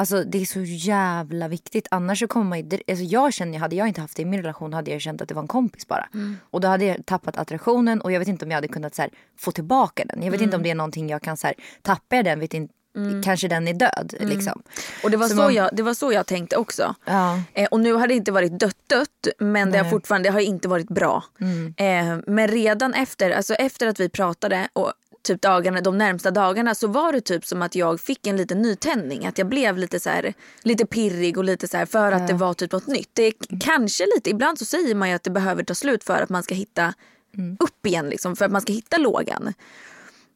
Alltså 0.00 0.24
det 0.24 0.40
är 0.40 0.44
så 0.44 0.60
jävla 0.62 1.48
viktigt. 1.48 1.88
Annars 1.90 2.18
så 2.18 2.26
kommer 2.26 2.46
man 2.46 2.58
ju, 2.58 2.78
alltså 2.88 3.04
jag 3.04 3.32
känner, 3.32 3.58
hade 3.58 3.76
jag 3.76 3.88
inte 3.88 4.00
haft 4.00 4.16
det 4.16 4.22
i 4.22 4.24
min 4.24 4.42
relation 4.42 4.72
hade 4.72 4.90
jag 4.90 5.00
känt 5.00 5.22
att 5.22 5.28
det 5.28 5.34
var 5.34 5.42
en 5.42 5.48
kompis 5.48 5.86
bara. 5.86 6.08
Mm. 6.14 6.36
Och 6.50 6.60
då 6.60 6.68
hade 6.68 6.84
jag 6.84 7.06
tappat 7.06 7.36
attraktionen 7.36 8.00
och 8.00 8.12
jag 8.12 8.18
vet 8.18 8.28
inte 8.28 8.44
om 8.44 8.50
jag 8.50 8.56
hade 8.56 8.68
kunnat 8.68 8.98
här, 8.98 9.10
få 9.38 9.52
tillbaka 9.52 10.04
den. 10.04 10.22
Jag 10.22 10.30
vet 10.30 10.40
mm. 10.40 10.48
inte 10.48 10.56
om 10.56 10.62
det 10.62 10.70
är 10.70 10.74
någonting 10.74 11.08
jag 11.08 11.22
kan 11.22 11.36
så 11.36 11.46
här, 11.46 11.56
tappar 11.82 12.16
jag 12.16 12.24
den 12.24 12.40
vet 12.40 12.54
inte 12.54 12.74
Mm. 12.96 13.22
Kanske 13.22 13.48
den 13.48 13.68
är 13.68 13.74
död. 13.74 14.14
Mm. 14.18 14.28
Liksom. 14.28 14.62
Och 15.04 15.10
det 15.10 15.16
var 15.16 15.28
så, 15.28 15.36
så 15.36 15.42
man... 15.42 15.54
jag, 15.54 15.70
det 15.72 15.82
var 15.82 15.94
så 15.94 16.12
jag 16.12 16.26
tänkte 16.26 16.56
också. 16.56 16.94
Ja. 17.04 17.42
Eh, 17.54 17.68
och 17.70 17.80
nu 17.80 17.92
har 17.92 18.08
det 18.08 18.14
inte 18.14 18.32
varit 18.32 18.60
dött 18.60 18.76
dött 18.86 19.28
men 19.38 19.70
det 19.70 19.78
har 19.78 19.90
fortfarande 19.90 20.28
det 20.28 20.32
har 20.32 20.40
inte 20.40 20.68
varit 20.68 20.88
bra. 20.88 21.24
Mm. 21.40 21.74
Eh, 21.76 22.24
men 22.26 22.48
redan 22.48 22.94
efter, 22.94 23.30
alltså 23.30 23.54
efter 23.54 23.86
att 23.86 24.00
vi 24.00 24.08
pratade 24.08 24.68
och 24.72 24.92
typ 25.22 25.42
dagarna, 25.42 25.80
de 25.80 25.98
närmsta 25.98 26.30
dagarna 26.30 26.74
så 26.74 26.86
var 26.86 27.12
det 27.12 27.20
typ 27.20 27.46
som 27.46 27.62
att 27.62 27.74
jag 27.74 28.00
fick 28.00 28.26
en 28.26 28.36
liten 28.36 28.62
nytändning. 28.62 29.26
Att 29.26 29.38
jag 29.38 29.48
blev 29.48 29.78
lite 29.78 30.00
så 30.00 30.10
här, 30.10 30.34
lite 30.62 30.86
pirrig 30.86 31.38
och 31.38 31.44
lite 31.44 31.68
så 31.68 31.76
här, 31.76 31.86
för 31.86 32.12
att 32.12 32.28
det 32.28 32.34
var 32.34 32.54
typ 32.54 32.72
något 32.72 32.86
nytt. 32.86 33.10
Det 33.12 33.22
är 33.22 33.32
kanske 33.60 34.04
lite, 34.16 34.30
ibland 34.30 34.58
så 34.58 34.64
säger 34.64 34.94
man 34.94 35.08
ju 35.08 35.14
att 35.14 35.24
det 35.24 35.30
behöver 35.30 35.62
ta 35.62 35.74
slut 35.74 36.04
för 36.04 36.22
att 36.22 36.28
man 36.28 36.42
ska 36.42 36.54
hitta 36.54 36.94
mm. 37.36 37.56
upp 37.60 37.86
igen 37.86 38.08
liksom, 38.08 38.36
för 38.36 38.44
att 38.44 38.52
man 38.52 38.60
ska 38.60 38.72
hitta 38.72 38.98
lågan. 38.98 39.52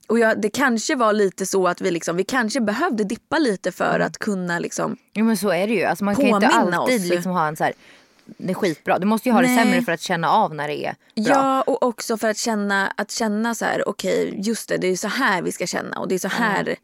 Och 0.07 0.19
jag, 0.19 0.41
det 0.41 0.51
kanske 0.51 0.95
var 0.95 1.13
lite 1.13 1.47
så 1.47 1.69
att 1.69 1.81
vi, 1.81 1.91
liksom, 1.91 2.17
vi 2.17 2.25
kanske 2.25 2.61
behövde 2.61 3.05
dippa 3.05 3.39
lite 3.39 3.73
för 3.73 3.95
mm. 3.95 4.07
att 4.07 4.19
kunna 4.19 4.59
liksom, 4.59 4.97
Jo 5.13 5.25
men 5.25 5.37
så 5.37 5.51
är 5.51 5.67
det 5.67 5.75
ju. 5.75 5.85
Alltså, 5.85 6.05
man 6.05 6.17
kan 6.17 6.27
inte 6.27 6.47
alltid 6.47 7.07
liksom, 7.07 7.33
ha 7.33 7.49
en 7.49 7.57
så 7.57 7.65
här 7.65 7.73
det 8.27 8.51
är 8.51 8.55
skitbra. 8.55 8.99
Du 8.99 9.07
måste 9.07 9.29
ju 9.29 9.33
ha 9.33 9.41
Nej. 9.41 9.57
det 9.57 9.63
sämre 9.63 9.83
för 9.83 9.93
att 9.93 10.01
känna 10.01 10.31
av 10.31 10.55
när 10.55 10.69
det 10.69 10.87
är 10.87 10.95
bra. 11.15 11.25
Ja 11.25 11.63
och 11.63 11.83
också 11.83 12.17
för 12.17 12.29
att 12.29 12.39
känna, 12.39 12.93
att 12.97 13.11
känna 13.11 13.55
så 13.55 13.65
här 13.65 13.89
okej 13.89 14.29
okay, 14.29 14.41
just 14.41 14.69
det 14.69 14.77
det 14.77 14.87
är 14.87 14.97
så 14.97 15.09
här 15.09 15.43
vi 15.43 15.53
ska 15.53 15.67
känna 15.67 15.99
och 15.99 16.09
det 16.09 16.15
är 16.15 16.19
så 16.19 16.29
här, 16.29 16.61
mm. 16.61 16.77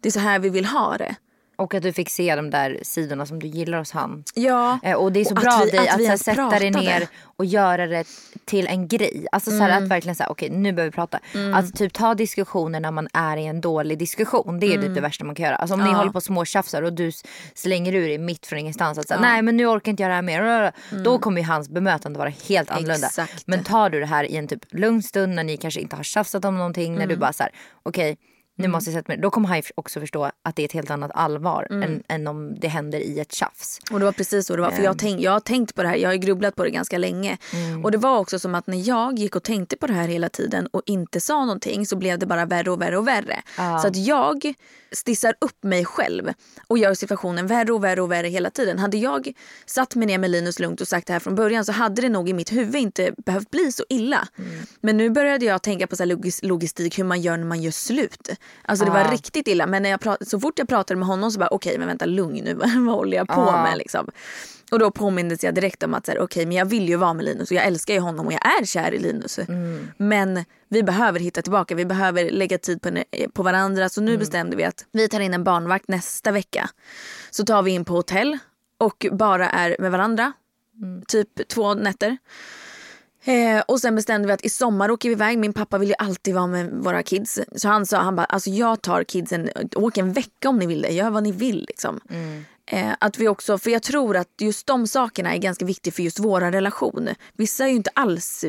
det 0.00 0.08
är 0.08 0.12
så 0.12 0.20
här 0.20 0.38
vi 0.38 0.48
vill 0.48 0.66
ha 0.66 0.96
det. 0.96 1.14
Och 1.56 1.74
att 1.74 1.82
du 1.82 1.92
fick 1.92 2.10
se 2.10 2.36
de 2.36 2.50
där 2.50 2.78
sidorna 2.82 3.26
som 3.26 3.38
du 3.38 3.46
gillar 3.46 3.78
hos 3.78 3.92
han. 3.92 4.24
Ja. 4.34 4.78
Eh, 4.82 4.94
och 4.94 5.12
det 5.12 5.20
är 5.20 5.24
så 5.24 5.34
och 5.34 5.40
bra 5.40 5.52
av 5.52 5.66
dig 5.66 5.88
att, 5.88 6.10
att 6.10 6.20
sätta 6.20 6.58
dig 6.58 6.70
ner 6.70 7.08
och 7.36 7.44
göra 7.44 7.86
det 7.86 8.04
till 8.44 8.66
en 8.66 8.88
grej. 8.88 9.26
Alltså 9.32 9.50
så 9.50 9.62
mm. 9.62 9.82
att 9.82 9.90
verkligen 9.90 10.14
säga 10.14 10.28
okej 10.28 10.48
okay, 10.48 10.58
nu 10.58 10.72
behöver 10.72 10.90
vi 10.90 10.94
prata. 10.94 11.20
Mm. 11.34 11.54
Att 11.54 11.74
typ 11.74 11.92
ta 11.92 12.14
diskussioner 12.14 12.80
när 12.80 12.90
man 12.90 13.08
är 13.12 13.36
i 13.36 13.46
en 13.46 13.60
dålig 13.60 13.98
diskussion. 13.98 14.60
Det 14.60 14.66
är 14.66 14.74
mm. 14.74 14.86
typ 14.86 14.94
det 14.94 15.00
värsta 15.00 15.24
man 15.24 15.34
kan 15.34 15.44
göra. 15.44 15.56
Alltså 15.56 15.74
om 15.74 15.80
ja. 15.80 15.86
ni 15.86 15.92
håller 15.92 16.10
på 16.10 16.16
och 16.16 16.22
småtjafsar 16.22 16.82
och 16.82 16.92
du 16.92 17.12
slänger 17.54 17.94
ur 17.94 18.08
dig 18.08 18.18
mitt 18.18 18.46
från 18.46 18.58
ingenstans. 18.58 18.98
Att 18.98 19.08
säga, 19.08 19.20
ja. 19.20 19.28
nej 19.28 19.42
men 19.42 19.56
nu 19.56 19.66
orkar 19.66 19.90
inte 19.90 20.02
jag 20.02 20.10
det 20.10 20.14
här 20.14 20.22
mer. 20.22 20.40
Mm. 20.40 21.04
Då 21.04 21.18
kommer 21.18 21.40
ju 21.40 21.46
hans 21.46 21.68
bemötande 21.68 22.18
vara 22.18 22.32
helt 22.48 22.70
annorlunda. 22.70 23.06
Exakt. 23.06 23.46
Men 23.46 23.64
tar 23.64 23.90
du 23.90 24.00
det 24.00 24.06
här 24.06 24.24
i 24.24 24.36
en 24.36 24.48
typ 24.48 24.64
lugn 24.70 25.02
stund 25.02 25.34
när 25.34 25.44
ni 25.44 25.56
kanske 25.56 25.80
inte 25.80 25.96
har 25.96 26.02
tjafsat 26.02 26.44
om 26.44 26.58
någonting. 26.58 26.92
När 26.94 27.06
du 27.06 27.14
mm. 27.14 27.20
bara 27.20 27.32
såhär 27.32 27.52
okej 27.82 28.12
okay, 28.12 28.33
nu 28.56 28.64
mm. 28.64 28.72
måste 28.72 28.90
jag 28.90 28.98
sätta 28.98 29.12
mig 29.12 29.18
Då 29.18 29.30
kommer 29.30 29.48
han 29.48 29.62
också 29.74 30.00
förstå 30.00 30.30
att 30.42 30.56
det 30.56 30.62
är 30.62 30.64
ett 30.64 30.72
helt 30.72 30.90
annat 30.90 31.10
allvar 31.14 31.66
mm. 31.70 31.82
än, 31.82 32.02
än, 32.08 32.26
om 32.26 32.54
det 32.60 32.68
händer 32.68 32.98
i 32.98 33.20
ett 33.20 33.32
tjafs. 33.32 33.80
Och 33.90 33.98
det 33.98 34.04
var 34.04 34.12
precis 34.12 34.46
så 34.46 34.56
det 34.56 34.62
var. 34.62 34.70
För 34.70 34.82
jag, 34.82 34.90
ehm. 34.90 34.98
tänk, 34.98 35.20
jag 35.20 35.32
har 35.32 35.40
tänkt 35.40 35.74
på 35.74 35.82
det 35.82 35.88
här, 35.88 35.96
jag 35.96 36.08
har 36.08 36.16
grubblat 36.16 36.56
på 36.56 36.64
det 36.64 36.70
ganska 36.70 36.98
länge. 36.98 37.38
Mm. 37.52 37.84
Och 37.84 37.90
det 37.90 37.98
var 37.98 38.18
också 38.18 38.38
som 38.38 38.54
att 38.54 38.66
när 38.66 38.88
jag 38.88 39.18
gick 39.18 39.36
och 39.36 39.42
tänkte 39.42 39.76
på 39.76 39.86
det 39.86 39.92
här 39.92 40.08
hela 40.08 40.28
tiden 40.28 40.66
och 40.66 40.82
inte 40.86 41.20
sa 41.20 41.40
någonting 41.44 41.86
så 41.86 41.96
blev 41.96 42.18
det 42.18 42.26
bara 42.26 42.46
värre 42.46 42.70
och 42.70 42.80
värre 42.80 42.98
och 42.98 43.08
värre. 43.08 43.42
Ah. 43.58 43.78
Så 43.78 43.88
att 43.88 43.96
jag 43.96 44.54
stissar 44.92 45.34
upp 45.40 45.62
mig 45.62 45.84
själv 45.84 46.32
och 46.66 46.78
gör 46.78 46.94
situationen 46.94 47.46
värre 47.46 47.72
och 47.72 47.84
värre 47.84 48.02
och 48.02 48.12
värre 48.12 48.28
hela 48.28 48.50
tiden. 48.50 48.78
Hade 48.78 48.96
jag 48.96 49.32
satt 49.66 49.94
mig 49.94 50.06
ner 50.06 50.18
med 50.18 50.30
Linus 50.30 50.58
lugnt 50.58 50.80
och 50.80 50.88
sagt 50.88 51.06
det 51.06 51.12
här 51.12 51.20
från 51.20 51.34
början 51.34 51.64
så 51.64 51.72
hade 51.72 52.02
det 52.02 52.08
nog 52.08 52.28
i 52.28 52.32
mitt 52.32 52.52
huvud 52.52 52.76
inte 52.76 53.14
behövt 53.16 53.50
bli 53.50 53.72
så 53.72 53.84
illa. 53.88 54.28
Mm. 54.38 54.50
Men 54.80 54.96
nu 54.96 55.10
började 55.10 55.44
jag 55.44 55.62
tänka 55.62 55.86
på 55.86 55.96
så 55.96 56.18
logistik, 56.42 56.98
hur 56.98 57.04
man 57.04 57.20
gör 57.20 57.36
när 57.36 57.46
man 57.46 57.62
gör 57.62 57.70
slut. 57.70 58.28
Alltså 58.62 58.84
det 58.84 58.90
var 58.90 59.10
riktigt 59.10 59.48
illa. 59.48 59.66
Men 59.66 59.82
när 59.82 59.90
jag 59.90 60.00
prat, 60.00 60.28
så 60.28 60.40
fort 60.40 60.58
jag 60.58 60.68
pratade 60.68 60.98
med 60.98 61.08
honom 61.08 61.30
så 61.30 61.38
bara 61.38 61.48
okej 61.48 61.70
okay, 61.70 61.78
men 61.78 61.88
vänta 61.88 62.06
lugn 62.06 62.44
nu, 62.44 62.54
vad 62.54 62.70
håller 62.70 63.16
jag 63.16 63.28
på 63.28 63.52
med 63.52 63.78
liksom. 63.78 64.10
Och 64.70 64.78
då 64.78 64.90
påmindes 64.90 65.44
jag 65.44 65.54
direkt 65.54 65.82
om 65.82 65.94
att 65.94 66.08
okej 66.08 66.20
okay, 66.22 66.46
men 66.46 66.56
jag 66.56 66.64
vill 66.64 66.88
ju 66.88 66.96
vara 66.96 67.14
med 67.14 67.24
Linus 67.24 67.50
och 67.50 67.56
jag 67.56 67.64
älskar 67.64 67.94
ju 67.94 68.00
honom 68.00 68.26
och 68.26 68.32
jag 68.32 68.60
är 68.60 68.64
kär 68.64 68.94
i 68.94 68.98
Linus. 68.98 69.38
Mm. 69.38 69.88
Men 69.96 70.44
vi 70.68 70.82
behöver 70.82 71.20
hitta 71.20 71.42
tillbaka, 71.42 71.74
vi 71.74 71.84
behöver 71.84 72.30
lägga 72.30 72.58
tid 72.58 72.82
på, 72.82 73.02
på 73.32 73.42
varandra. 73.42 73.88
Så 73.88 74.00
nu 74.00 74.10
mm. 74.10 74.18
bestämde 74.18 74.56
vi 74.56 74.64
att 74.64 74.86
vi 74.92 75.08
tar 75.08 75.20
in 75.20 75.34
en 75.34 75.44
barnvakt 75.44 75.88
nästa 75.88 76.32
vecka. 76.32 76.70
Så 77.30 77.44
tar 77.44 77.62
vi 77.62 77.70
in 77.70 77.84
på 77.84 77.94
hotell 77.94 78.38
och 78.78 79.06
bara 79.12 79.50
är 79.50 79.76
med 79.78 79.90
varandra. 79.90 80.32
Mm. 80.82 81.02
Typ 81.08 81.48
två 81.48 81.74
nätter. 81.74 82.18
Eh, 83.24 83.60
och 83.68 83.80
sen 83.80 83.94
bestämde 83.94 84.26
vi 84.26 84.34
att 84.34 84.44
i 84.44 84.48
sommar 84.48 84.90
åker 84.90 85.08
vi 85.08 85.12
iväg. 85.12 85.38
Min 85.38 85.52
pappa 85.52 85.78
vill 85.78 85.88
ju 85.88 85.94
alltid 85.98 86.34
vara 86.34 86.46
med 86.46 86.70
våra 86.70 87.02
kids. 87.02 87.40
Så 87.56 87.68
han 87.68 87.86
sa, 87.86 87.98
han 87.98 88.16
bara, 88.16 88.24
alltså 88.24 88.50
jag 88.50 88.82
tar 88.82 89.04
kidsen, 89.04 89.50
åk 89.76 89.98
en 89.98 90.12
vecka 90.12 90.48
om 90.48 90.58
ni 90.58 90.66
vill 90.66 90.82
det. 90.82 90.88
Gör 90.88 91.10
vad 91.10 91.22
ni 91.22 91.32
vill 91.32 91.64
liksom. 91.68 92.00
Mm. 92.10 92.44
Eh, 92.66 92.94
att 93.00 93.18
vi 93.18 93.28
också, 93.28 93.58
för 93.58 93.70
jag 93.70 93.82
tror 93.82 94.16
att 94.16 94.28
just 94.40 94.66
de 94.66 94.86
sakerna 94.86 95.34
är 95.34 95.38
ganska 95.38 95.64
viktiga 95.64 95.92
för 95.92 96.02
just 96.02 96.18
våra 96.18 96.52
relation. 96.52 97.08
Vissa 97.32 97.64
är 97.64 97.68
ju 97.68 97.76
inte 97.76 97.90
alls 97.94 98.44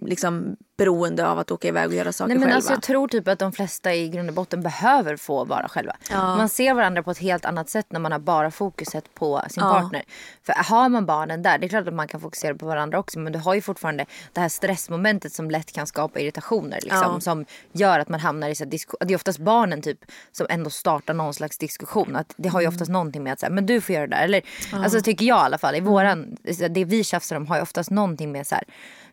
liksom, 0.00 0.56
beroende 0.78 1.28
av 1.28 1.38
att 1.38 1.50
åka 1.50 1.68
iväg 1.68 1.88
och 1.88 1.94
göra 1.94 2.12
saker 2.12 2.28
Nej, 2.28 2.38
men 2.38 2.42
själva. 2.42 2.56
Alltså, 2.56 2.72
jag 2.72 2.82
tror 2.82 3.08
typ 3.08 3.28
att 3.28 3.38
de 3.38 3.52
flesta 3.52 3.94
i 3.94 4.08
grund 4.08 4.28
och 4.28 4.34
botten 4.34 4.62
behöver 4.62 5.16
få 5.16 5.44
vara 5.44 5.68
själva. 5.68 5.96
Ja. 6.10 6.36
Man 6.36 6.48
ser 6.48 6.74
varandra 6.74 7.02
på 7.02 7.10
ett 7.10 7.18
helt 7.18 7.44
annat 7.44 7.68
sätt 7.68 7.86
när 7.88 8.00
man 8.00 8.12
har 8.12 8.18
bara 8.18 8.50
fokuset 8.50 9.14
på 9.14 9.42
sin 9.50 9.62
ja. 9.64 9.70
partner. 9.70 10.02
För 10.42 10.52
har 10.52 10.88
man 10.88 11.06
barnen 11.06 11.42
där, 11.42 11.58
det 11.58 11.66
är 11.66 11.68
klart 11.68 11.88
att 11.88 11.94
man 11.94 12.08
kan 12.08 12.20
fokusera 12.20 12.54
på 12.54 12.66
varandra 12.66 12.98
också 12.98 13.18
men 13.18 13.32
du 13.32 13.38
har 13.38 13.54
ju 13.54 13.60
fortfarande 13.60 14.06
det 14.32 14.40
här 14.40 14.48
stressmomentet 14.48 15.32
som 15.32 15.50
lätt 15.50 15.72
kan 15.72 15.86
skapa 15.86 16.20
irritationer. 16.20 16.78
Liksom, 16.82 17.12
ja. 17.14 17.20
Som 17.20 17.44
gör 17.72 17.98
att 17.98 18.08
man 18.08 18.20
hamnar 18.20 18.48
i 18.48 18.54
så 18.54 18.64
diskussion. 18.64 19.08
Det 19.08 19.14
är 19.14 19.16
oftast 19.16 19.38
barnen 19.38 19.82
typ 19.82 19.98
som 20.32 20.46
ändå 20.50 20.70
startar 20.70 21.14
någon 21.14 21.34
slags 21.34 21.58
diskussion. 21.58 22.16
Att 22.16 22.34
det 22.36 22.48
har 22.48 22.60
ju 22.60 22.64
mm. 22.64 22.74
oftast 22.74 22.88
mm. 22.88 22.92
någonting 22.92 23.22
med 23.22 23.32
att 23.32 23.40
säga, 23.40 23.50
men 23.50 23.66
du 23.66 23.80
får 23.80 23.94
göra 23.94 24.06
det 24.06 24.16
där. 24.16 24.24
Eller, 24.24 24.42
Alltså 24.72 25.00
tycker 25.00 25.26
jag 25.26 25.38
i 25.38 25.40
alla 25.40 25.58
fall. 25.58 25.74
I 25.74 25.80
våran, 25.80 26.36
det 26.70 26.84
vi 26.84 27.04
tjafsar 27.04 27.36
om 27.36 27.46
har 27.46 27.56
ju 27.56 27.62
oftast 27.62 27.90
någonting 27.90 28.32
med 28.32 28.46
så 28.46 28.54
här 28.54 28.64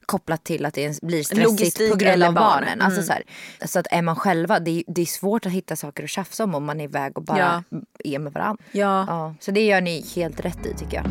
kopplat 0.05 0.43
till 0.43 0.65
att 0.65 0.74
det 0.74 1.01
blir 1.01 1.24
stressigt 1.24 1.50
Logistik 1.50 1.91
på 1.91 1.97
grund 1.97 2.24
av 2.24 2.33
barnen. 2.33 2.81
Alltså 2.81 3.00
mm. 3.00 3.07
så, 3.07 3.13
här, 3.13 3.24
så 3.67 3.79
att 3.79 3.88
är 3.91 4.01
man 4.01 4.15
själva, 4.15 4.59
det 4.59 4.71
är, 4.71 4.83
det 4.88 5.01
är 5.01 5.05
svårt 5.05 5.45
att 5.45 5.51
hitta 5.51 5.75
saker 5.75 6.03
att 6.03 6.09
tjafsa 6.09 6.43
om 6.43 6.55
om 6.55 6.65
man 6.65 6.81
är 6.81 6.83
iväg 6.83 7.17
och 7.17 7.24
bara 7.24 7.63
ja. 7.69 7.79
är 8.03 8.19
med 8.19 8.33
varandra. 8.33 8.63
Ja. 8.71 9.05
ja. 9.07 9.35
Så 9.39 9.51
det 9.51 9.65
gör 9.65 9.81
ni 9.81 10.05
helt 10.15 10.39
rätt 10.39 10.65
i 10.65 10.74
tycker 10.74 10.97
jag. 10.97 11.05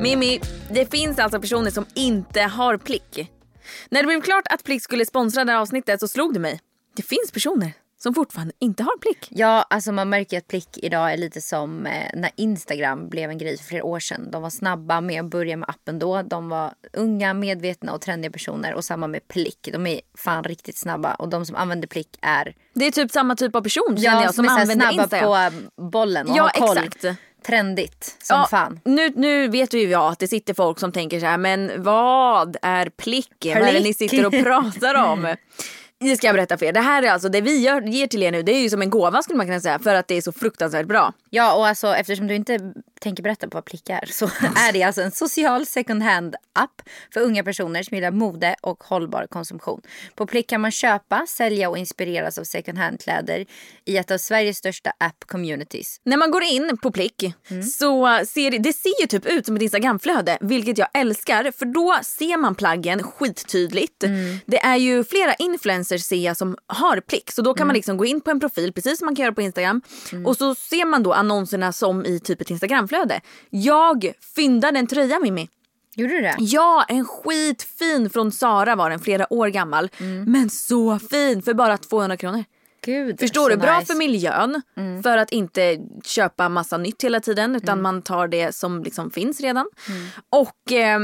Mimmi, 0.00 0.40
det 0.70 0.90
finns 0.90 1.18
alltså 1.18 1.40
personer 1.40 1.70
som 1.70 1.86
inte 1.94 2.42
har 2.42 2.78
plick. 2.78 3.30
När 3.90 4.02
det 4.02 4.06
blev 4.06 4.20
klart 4.20 4.44
att 4.50 4.64
Plick 4.64 4.82
skulle 4.82 5.06
sponsra 5.06 5.44
det 5.44 5.52
här 5.52 5.58
avsnittet 5.58 6.00
så 6.00 6.08
slog 6.08 6.34
det 6.34 6.40
mig. 6.40 6.60
Det 6.96 7.02
finns 7.02 7.30
personer 7.32 7.72
som 7.98 8.14
fortfarande 8.14 8.54
inte 8.58 8.82
har 8.82 8.98
Plick. 8.98 9.28
Ja, 9.30 9.66
alltså 9.70 9.92
man 9.92 10.08
märker 10.08 10.38
att 10.38 10.48
Plick 10.48 10.78
idag 10.82 11.12
är 11.12 11.16
lite 11.16 11.40
som 11.40 11.86
eh, 11.86 12.10
när 12.14 12.30
Instagram 12.36 13.08
blev 13.08 13.30
en 13.30 13.38
grej 13.38 13.58
för 13.58 13.64
flera 13.64 13.84
år 13.84 14.00
sedan. 14.00 14.30
De 14.30 14.42
var 14.42 14.50
snabba 14.50 15.00
med 15.00 15.20
att 15.20 15.30
börja 15.30 15.56
med 15.56 15.68
appen 15.68 15.98
då. 15.98 16.22
De 16.22 16.48
var 16.48 16.74
unga, 16.92 17.34
medvetna 17.34 17.92
och 17.92 18.00
trendiga 18.00 18.32
personer. 18.32 18.74
Och 18.74 18.84
samma 18.84 19.06
med 19.06 19.28
Plick. 19.28 19.68
De 19.72 19.86
är 19.86 20.00
fan 20.18 20.44
riktigt 20.44 20.78
snabba. 20.78 21.14
Och 21.14 21.28
de 21.28 21.46
som 21.46 21.56
använder 21.56 21.88
Plick 21.88 22.18
är... 22.22 22.54
Det 22.74 22.86
är 22.86 22.90
typ 22.90 23.10
samma 23.10 23.36
typ 23.36 23.56
av 23.56 23.60
person 23.60 23.94
ja, 23.96 24.10
känner 24.10 24.22
jag 24.22 24.34
som, 24.34 24.44
som 24.44 24.54
använder 24.54 24.86
snabba 24.86 25.02
Instagram. 25.02 25.52
på 25.76 25.82
bollen 25.82 26.30
och 26.30 26.36
ja, 26.36 26.42
har 26.42 26.66
koll. 26.66 26.78
Exakt 26.78 27.06
trendigt 27.46 28.16
som 28.22 28.38
ja, 28.38 28.46
fan. 28.50 28.80
Nu, 28.84 29.12
nu 29.16 29.48
vet 29.48 29.74
ju 29.74 29.90
jag 29.90 30.12
att 30.12 30.18
det 30.18 30.28
sitter 30.28 30.54
folk 30.54 30.80
som 30.80 30.92
tänker 30.92 31.20
så 31.20 31.26
här, 31.26 31.38
men 31.38 31.82
vad 31.82 32.56
är 32.62 32.88
plick? 32.88 33.40
plick? 33.40 33.54
Vad 33.54 33.68
är 33.68 33.72
det 33.72 33.80
ni 33.80 33.94
sitter 33.94 34.26
och 34.26 34.32
pratar 34.32 34.94
om? 34.94 35.34
Det 36.00 36.16
ska 36.16 36.26
jag 36.26 36.36
berätta 36.36 36.58
för 36.58 36.66
er. 36.66 36.72
Det 36.72 36.80
här 36.80 37.02
är 37.02 37.10
alltså 37.10 37.28
det 37.28 37.40
vi 37.40 37.58
gör, 37.58 37.82
ger 37.82 38.06
till 38.06 38.22
er 38.22 38.32
nu. 38.32 38.42
Det 38.42 38.52
är 38.52 38.60
ju 38.60 38.70
som 38.70 38.82
en 38.82 38.90
gåva 38.90 39.22
skulle 39.22 39.36
man 39.36 39.46
kunna 39.46 39.60
säga 39.60 39.78
för 39.78 39.94
att 39.94 40.08
det 40.08 40.14
är 40.14 40.20
så 40.22 40.32
fruktansvärt 40.32 40.86
bra. 40.86 41.12
Ja 41.36 41.54
och 41.54 41.66
alltså 41.66 41.94
eftersom 41.94 42.26
du 42.26 42.34
inte 42.34 42.72
tänker 43.00 43.22
berätta 43.22 43.48
på 43.48 43.56
vad 43.56 43.64
Plick 43.64 43.88
är 43.88 44.06
så 44.06 44.24
är 44.56 44.72
det 44.72 44.82
alltså 44.82 45.02
en 45.02 45.10
social 45.10 45.66
second 45.66 46.02
hand 46.02 46.34
app 46.52 46.82
för 47.14 47.20
unga 47.20 47.44
personer 47.44 47.82
som 47.82 47.94
gillar 47.94 48.10
mode 48.10 48.56
och 48.60 48.84
hållbar 48.84 49.26
konsumtion. 49.26 49.80
På 50.14 50.26
Plick 50.26 50.48
kan 50.48 50.60
man 50.60 50.70
köpa, 50.70 51.26
sälja 51.28 51.68
och 51.70 51.78
inspireras 51.78 52.38
av 52.38 52.44
second 52.44 52.78
hand 52.78 53.00
kläder 53.00 53.46
i 53.84 53.96
ett 53.96 54.10
av 54.10 54.18
Sveriges 54.18 54.56
största 54.56 54.92
app 54.98 55.24
communities. 55.26 56.00
När 56.04 56.16
man 56.16 56.30
går 56.30 56.42
in 56.42 56.78
på 56.82 56.92
Plick 56.92 57.22
mm. 57.50 57.62
så 57.62 58.24
ser 58.26 58.50
det, 58.50 58.58
det 58.58 58.72
ser 58.72 59.00
ju 59.00 59.06
typ 59.06 59.26
ut 59.26 59.46
som 59.46 59.56
ett 59.56 59.62
Instagramflöde 59.62 60.38
vilket 60.40 60.78
jag 60.78 60.88
älskar 60.94 61.52
för 61.58 61.66
då 61.66 61.98
ser 62.02 62.36
man 62.36 62.54
plaggen 62.54 63.02
skittydligt. 63.02 64.04
Mm. 64.04 64.38
Det 64.46 64.58
är 64.58 64.76
ju 64.76 65.04
flera 65.04 65.34
influencers 65.34 66.02
ser 66.02 66.16
jag 66.16 66.36
som 66.36 66.56
har 66.66 67.00
Plick 67.00 67.32
så 67.32 67.42
då 67.42 67.54
kan 67.54 67.62
mm. 67.62 67.68
man 67.68 67.74
liksom 67.74 67.96
gå 67.96 68.04
in 68.04 68.20
på 68.20 68.30
en 68.30 68.40
profil 68.40 68.72
precis 68.72 68.98
som 68.98 69.06
man 69.06 69.16
kan 69.16 69.22
göra 69.22 69.34
på 69.34 69.42
Instagram 69.42 69.82
mm. 70.12 70.26
och 70.26 70.36
så 70.36 70.54
ser 70.54 70.84
man 70.84 71.02
då 71.02 71.12
annonserna 71.26 71.72
som 71.72 72.04
i 72.04 72.20
typ 72.20 72.40
ett 72.40 72.50
Instagramflöde. 72.50 73.20
Jag 73.50 74.12
fyndade 74.36 74.78
en 74.78 74.86
tröja 74.86 75.18
Mimmi. 75.18 75.48
Gjorde 75.96 76.12
du 76.12 76.20
det? 76.20 76.36
Ja, 76.38 76.84
en 76.88 77.04
skitfin 77.04 78.10
från 78.10 78.32
Sara 78.32 78.76
var 78.76 78.90
den, 78.90 78.98
flera 79.00 79.32
år 79.32 79.48
gammal. 79.48 79.90
Mm. 80.00 80.32
Men 80.32 80.50
så 80.50 80.98
fin 80.98 81.42
för 81.42 81.54
bara 81.54 81.78
200 81.78 82.16
kronor. 82.16 82.44
Gud, 82.84 83.20
Förstår 83.20 83.50
du? 83.50 83.56
Bra 83.56 83.78
nice. 83.78 83.92
för 83.92 83.98
miljön. 83.98 84.62
Mm. 84.76 85.02
För 85.02 85.18
att 85.18 85.32
inte 85.32 85.78
köpa 86.04 86.48
massa 86.48 86.78
nytt 86.78 87.04
hela 87.04 87.20
tiden 87.20 87.56
utan 87.56 87.72
mm. 87.72 87.82
man 87.82 88.02
tar 88.02 88.28
det 88.28 88.54
som 88.54 88.82
liksom 88.82 89.10
finns 89.10 89.40
redan. 89.40 89.66
Mm. 89.88 90.06
Och 90.30 90.72
eh, 90.72 91.00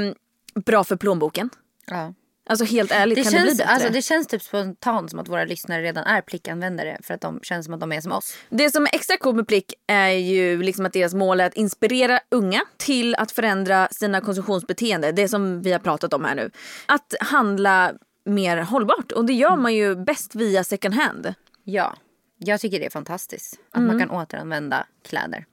bra 0.64 0.84
för 0.84 0.96
plånboken. 0.96 1.50
Ja. 1.86 2.14
Alltså 2.46 2.64
helt 2.64 2.92
ärligt, 2.92 3.16
det 3.16 3.22
kan 3.22 3.32
känns, 3.32 3.44
det 3.44 3.54
bli 3.54 3.56
bättre? 3.56 3.72
Alltså, 3.72 3.88
det 3.88 4.02
känns 4.02 4.26
typ 4.26 4.42
spontant 4.42 5.10
som 5.10 5.18
att 5.18 5.28
våra 5.28 5.44
lyssnare 5.44 5.82
redan 5.82 6.04
är 6.04 6.20
plickanvändare 6.20 6.98
för 7.02 7.14
att 7.14 7.20
de 7.20 7.40
känns 7.42 7.64
som 7.64 7.74
att 7.74 7.80
de 7.80 7.92
är 7.92 8.00
som 8.00 8.12
oss. 8.12 8.34
Det 8.48 8.70
som 8.70 8.84
är 8.84 8.94
extra 8.94 9.16
coolt 9.16 9.36
med 9.36 9.48
Plick 9.48 9.74
är 9.86 10.08
ju 10.08 10.62
liksom 10.62 10.86
att 10.86 10.92
deras 10.92 11.14
mål 11.14 11.40
är 11.40 11.46
att 11.46 11.54
inspirera 11.54 12.20
unga 12.30 12.62
till 12.76 13.14
att 13.14 13.32
förändra 13.32 13.88
sina 13.88 14.20
konsumtionsbeteende. 14.20 15.12
Det 15.12 15.28
som 15.28 15.62
vi 15.62 15.72
har 15.72 15.78
pratat 15.78 16.14
om 16.14 16.24
här 16.24 16.34
nu. 16.34 16.50
Att 16.86 17.14
handla 17.20 17.92
mer 18.24 18.56
hållbart 18.56 19.12
och 19.12 19.24
det 19.24 19.32
gör 19.32 19.56
man 19.56 19.74
ju 19.74 19.96
bäst 19.96 20.34
via 20.34 20.64
second 20.64 20.94
hand. 20.94 21.34
Ja, 21.64 21.96
jag 22.38 22.60
tycker 22.60 22.80
det 22.80 22.86
är 22.86 22.90
fantastiskt 22.90 23.60
att 23.70 23.76
mm. 23.76 23.86
man 23.86 23.98
kan 23.98 24.10
återanvända 24.10 24.86
kläder. 25.08 25.44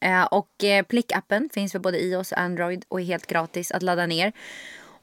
Eh, 0.00 0.24
och 0.24 0.64
eh, 0.64 0.84
Plick-appen 0.84 1.48
finns 1.52 1.72
för 1.72 1.78
både 1.78 2.02
iOS 2.02 2.32
och 2.32 2.38
Android 2.38 2.84
och 2.88 3.00
är 3.00 3.04
helt 3.04 3.26
gratis 3.26 3.70
att 3.70 3.82
ladda 3.82 4.06
ner. 4.06 4.32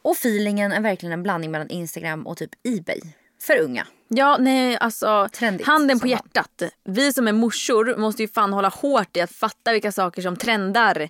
Och 0.04 0.16
feelingen 0.16 0.72
är 0.72 0.82
verkligen 0.82 1.14
en 1.14 1.24
blandning 1.24 1.52
mellan 1.52 1.70
Instagram 1.70 2.28
och 2.28 2.38
typ 2.38 2.52
Ebay. 2.64 3.02
För 3.42 3.60
unga. 3.60 3.88
Ja, 4.08 4.38
nej 4.40 4.78
alltså. 4.78 5.30
Trendigt, 5.34 5.68
handen 5.68 6.00
på 6.00 6.08
hjärtat. 6.08 6.64
Vi 6.84 7.14
som 7.14 7.28
är 7.28 7.32
morsor 7.32 7.96
måste 7.98 8.22
ju 8.22 8.28
fan 8.28 8.54
hålla 8.54 8.70
hårt 8.70 9.18
i 9.18 9.22
att 9.22 9.32
fatta 9.32 9.74
vilka 9.74 9.92
saker 9.92 10.22
som 10.22 10.36
trendar. 10.36 11.10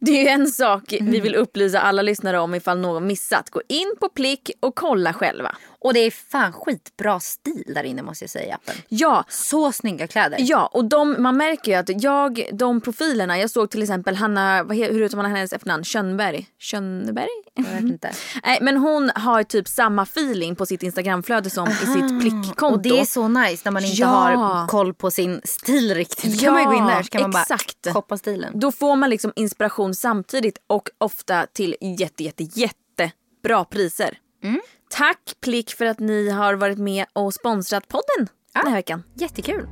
Det 0.00 0.10
är 0.10 0.22
ju 0.22 0.28
en 0.28 0.46
sak 0.46 0.92
mm. 0.92 1.12
vi 1.12 1.20
vill 1.20 1.34
upplysa 1.34 1.80
alla 1.80 2.02
lyssnare 2.02 2.38
om 2.38 2.54
ifall 2.54 2.78
någon 2.78 3.06
missat. 3.06 3.50
Gå 3.50 3.62
in 3.68 3.94
på 4.00 4.08
Plick 4.08 4.50
och 4.60 4.74
kolla 4.74 5.12
själva. 5.12 5.56
Och 5.84 5.94
det 5.94 6.00
är 6.00 6.10
fan 6.10 6.52
skitbra 6.52 7.20
stil 7.20 7.72
där 7.74 7.84
inne 7.84 8.02
måste 8.02 8.24
jag 8.24 8.30
säga 8.30 8.46
i 8.46 8.52
appen. 8.52 8.74
Ja. 8.88 9.24
Så 9.28 9.72
snygga 9.72 10.06
kläder. 10.06 10.38
Ja 10.40 10.66
och 10.66 10.84
de, 10.84 11.22
man 11.22 11.36
märker 11.36 11.72
ju 11.72 11.78
att 11.78 12.02
jag, 12.02 12.48
de 12.52 12.80
profilerna, 12.80 13.38
jag 13.38 13.50
såg 13.50 13.70
till 13.70 13.82
exempel 13.82 14.16
Hanna, 14.16 14.62
vad, 14.62 14.76
hur 14.76 15.02
uttalar 15.02 15.22
man 15.22 15.32
hennes 15.36 15.52
efternamn? 15.52 15.84
Könberg? 15.84 16.46
Könberg? 16.58 17.28
Jag 17.54 17.64
vet 17.64 17.80
inte. 17.80 18.12
Nej 18.44 18.58
men 18.62 18.76
hon 18.76 19.10
har 19.14 19.42
typ 19.42 19.68
samma 19.68 20.02
feeling 20.02 20.56
på 20.56 20.66
sitt 20.66 20.82
instagramflöde 20.82 21.50
som 21.50 21.68
Aha. 21.68 21.82
i 21.82 21.86
sitt 21.86 22.20
Plick-konto. 22.20 22.76
Och 22.76 22.82
det 22.82 23.00
är 23.00 23.04
så 23.04 23.28
nice 23.28 23.62
när 23.64 23.72
man 23.72 23.84
inte 23.84 24.00
ja. 24.00 24.06
har 24.06 24.66
koll 24.68 24.94
på 24.94 25.10
sin 25.10 25.40
stil 25.44 25.94
riktigt. 25.94 26.42
Ja, 26.42 26.46
kan 26.46 26.54
man 26.54 26.64
gå 26.64 26.74
in 26.74 26.86
där 26.86 27.02
så 27.02 27.08
kan 27.08 27.30
man 27.30 27.40
exakt. 27.40 27.82
bara 27.82 27.92
shoppa 27.92 28.18
stilen. 28.18 28.52
Då 28.60 28.72
får 28.72 28.96
man 28.96 29.10
liksom 29.10 29.32
inspiration 29.36 29.94
samtidigt 29.94 30.58
och 30.66 30.88
ofta 30.98 31.46
till 31.52 31.76
jätte 31.80 32.24
jätte 32.24 32.44
jättebra 32.44 33.64
priser. 33.64 34.18
Mm. 34.42 34.60
Tack 34.96 35.34
Plick 35.40 35.70
för 35.70 35.86
att 35.86 36.00
ni 36.00 36.30
har 36.30 36.54
varit 36.54 36.78
med 36.78 37.06
och 37.12 37.34
sponsrat 37.34 37.88
podden 37.88 38.28
ja, 38.54 38.60
den 38.60 38.72
här 38.72 38.78
veckan. 38.78 39.02
Jättekul. 39.14 39.66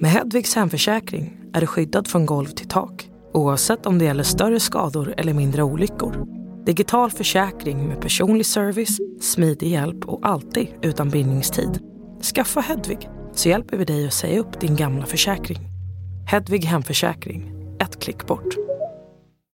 Med 0.00 0.10
Hedvigs 0.10 0.54
hemförsäkring 0.54 1.40
är 1.52 1.60
du 1.60 1.66
skyddad 1.66 2.08
från 2.08 2.26
golv 2.26 2.46
till 2.46 2.68
tak 2.68 3.08
oavsett 3.32 3.86
om 3.86 3.98
det 3.98 4.04
gäller 4.04 4.22
större 4.22 4.60
skador 4.60 5.14
eller 5.16 5.34
mindre 5.34 5.62
olyckor. 5.62 6.26
Digital 6.66 7.10
försäkring 7.10 7.88
med 7.88 8.00
personlig 8.00 8.46
service, 8.46 8.98
smidig 9.20 9.68
hjälp 9.68 10.04
och 10.04 10.26
alltid 10.28 10.68
utan 10.82 11.10
bindningstid. 11.10 11.80
Skaffa 12.34 12.60
Hedvig 12.60 13.08
så 13.32 13.48
hjälper 13.48 13.76
vi 13.76 13.84
dig 13.84 14.06
att 14.06 14.14
säga 14.14 14.40
upp 14.40 14.60
din 14.60 14.76
gamla 14.76 15.06
försäkring. 15.06 15.58
Hedvig 16.26 16.64
Hemförsäkring, 16.64 17.52
ett 17.80 18.00
klick 18.00 18.26
bort. 18.26 18.73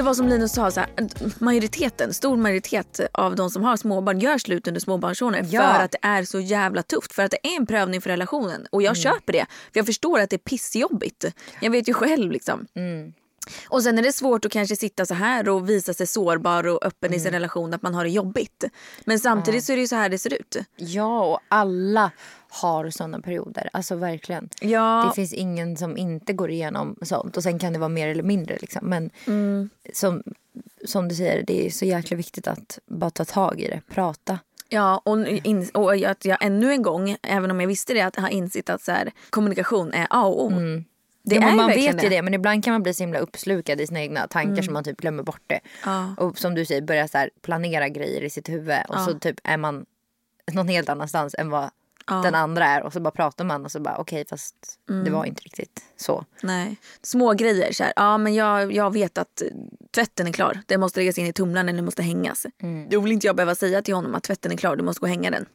Det 0.00 0.04
var 0.04 0.14
som 0.14 0.28
Linus 0.28 0.52
sa, 0.52 0.70
så 0.70 0.80
här, 0.80 0.90
majoriteten, 1.44 2.14
stor 2.14 2.36
majoritet 2.36 3.00
av 3.12 3.36
de 3.36 3.50
som 3.50 3.62
har 3.64 3.76
småbarn 3.76 4.18
gör 4.18 4.38
slut 4.38 4.68
under 4.68 4.80
småbarnsåren 4.80 5.46
Ja. 5.50 5.74
för 5.74 5.84
att 5.84 5.90
det 5.90 5.98
är 6.02 6.24
så 6.24 6.40
jävla 6.40 6.82
tufft. 6.82 7.12
För 7.12 7.22
att 7.22 7.30
det 7.30 7.38
är 7.42 7.56
en 7.56 7.66
prövning 7.66 8.00
för 8.00 8.10
relationen. 8.10 8.66
Och 8.72 8.82
jag 8.82 8.96
köper 8.96 9.32
det. 9.32 9.46
För 9.72 9.78
jag 9.80 9.86
förstår 9.86 10.20
att 10.20 10.30
det 10.30 10.36
är 10.36 10.38
pissjobbigt. 10.38 11.24
Jag 11.60 11.70
vet 11.70 11.88
ju 11.88 11.94
själv 11.94 12.30
liksom. 12.32 12.66
Och 13.68 13.82
sen 13.82 13.98
är 13.98 14.02
det 14.02 14.12
svårt 14.12 14.44
att 14.44 14.52
kanske 14.52 14.76
sitta 14.76 15.06
så 15.06 15.14
här 15.14 15.48
och 15.48 15.68
visa 15.70 15.94
sig 15.94 16.06
sårbar 16.06 16.66
och 16.66 16.84
öppen 16.86 17.14
i 17.14 17.20
sin 17.20 17.32
relation 17.32 17.74
att 17.74 17.82
man 17.82 17.94
har 17.94 18.04
det 18.04 18.10
jobbigt. 18.10 18.64
Men 19.04 19.18
samtidigt 19.18 19.64
så 19.64 19.72
är 19.72 19.76
det 19.76 19.80
ju 19.82 19.88
så 19.88 19.96
här 19.96 20.08
det 20.08 20.18
ser 20.18 20.34
ut. 20.34 20.56
Ja, 20.76 21.24
och 21.24 21.40
alla 21.48 22.10
har 22.50 22.90
såna 22.90 23.20
perioder. 23.20 23.70
Alltså 23.72 23.94
verkligen. 23.94 24.48
Ja. 24.60 25.04
Det 25.08 25.14
finns 25.14 25.32
ingen 25.32 25.76
som 25.76 25.96
inte 25.96 26.32
går 26.32 26.50
igenom 26.50 26.96
sånt. 27.02 27.36
Och 27.36 27.42
sen 27.42 27.58
kan 27.58 27.72
det 27.72 27.78
vara 27.78 27.88
mer 27.88 28.08
eller 28.08 28.22
mindre. 28.22 28.58
Liksom. 28.60 28.88
Men 28.88 29.10
som, 29.92 30.22
som 30.84 31.08
du 31.08 31.14
säger, 31.14 31.44
det 31.46 31.66
är 31.66 31.70
så 31.70 31.84
jäkla 31.84 32.16
viktigt 32.16 32.48
att 32.48 32.78
bara 32.86 33.10
ta 33.10 33.24
tag 33.24 33.60
i 33.60 33.68
det. 33.68 33.80
Prata. 33.88 34.38
Ja, 34.68 35.02
och, 35.04 35.26
in, 35.26 35.70
och 35.74 35.94
att 35.94 36.24
jag 36.24 36.38
ännu 36.40 36.72
en 36.72 36.82
gång, 36.82 37.16
även 37.22 37.50
om 37.50 37.60
jag 37.60 37.68
visste 37.68 37.94
det, 37.94 38.00
att 38.00 38.16
har 38.16 38.28
insett 38.28 38.70
att 38.70 38.82
så 38.82 38.92
här, 38.92 39.10
kommunikation 39.30 39.92
är 39.92 40.06
A 40.10 40.26
och 40.26 40.44
O. 40.44 40.50
Det 41.22 41.34
ja, 41.34 41.40
men 41.40 41.48
är 41.48 41.56
man 41.56 41.68
vet 41.68 42.04
ju 42.04 42.08
det. 42.08 42.22
men 42.22 42.34
ibland 42.34 42.64
kan 42.64 42.72
man 42.72 42.82
bli 42.82 42.94
så 42.94 43.02
himla 43.02 43.18
uppslukad 43.18 43.80
i 43.80 43.86
sina 43.86 44.00
egna 44.00 44.26
tankar 44.26 44.62
så 44.62 44.72
man 44.72 44.84
typ 44.84 45.00
glömmer 45.00 45.22
bort 45.22 45.42
det. 45.46 45.60
Ja. 45.84 46.14
Och 46.18 46.38
som 46.38 46.54
du 46.54 46.64
säger, 46.64 46.82
börja 46.82 47.08
så 47.08 47.28
planera 47.42 47.88
grejer 47.88 48.24
i 48.24 48.30
sitt 48.30 48.48
huvud 48.48 48.78
och 48.88 49.00
så 49.00 49.18
typ 49.18 49.40
är 49.44 49.56
man 49.56 49.86
någon 50.52 50.68
helt 50.68 50.88
annanstans 50.88 51.34
än 51.38 51.50
vad 51.50 51.70
den 52.06 52.34
andra 52.34 52.66
är 52.66 52.82
och 52.82 52.92
så 52.92 53.00
bara 53.00 53.10
pratar 53.10 53.44
man 53.44 53.64
och 53.64 53.72
så 53.72 53.80
bara 53.80 53.96
okej 53.96 54.24
fast 54.28 54.54
det 55.04 55.10
var 55.10 55.24
inte 55.24 55.42
riktigt 55.42 55.84
så. 55.96 56.24
Nej. 56.42 56.76
Små 57.02 57.32
grejer. 57.32 57.72
Så 57.72 57.84
här, 57.84 57.92
ja, 57.96 58.18
men 58.18 58.34
jag, 58.34 58.72
jag 58.72 58.92
vet 58.92 59.18
att 59.18 59.42
tvätten 59.94 60.26
är 60.26 60.32
klar. 60.32 60.60
Den 60.66 60.80
måste 60.80 61.00
läggas 61.00 61.18
in 61.18 61.26
i 61.26 61.32
tumlaren 61.32 61.68
eller 61.68 61.82
måste 61.82 62.02
hängas. 62.02 62.46
Då 62.90 63.00
vill 63.00 63.12
inte 63.12 63.26
jag 63.26 63.36
behöva 63.36 63.54
säga 63.54 63.82
till 63.82 63.94
honom 63.94 64.14
att 64.14 64.22
tvätten 64.22 64.52
är 64.52 64.56
klar, 64.56 64.76
du 64.76 64.82
måste 64.82 65.00
gå 65.00 65.04
och 65.04 65.10
hänga 65.10 65.30
den. 65.30 65.46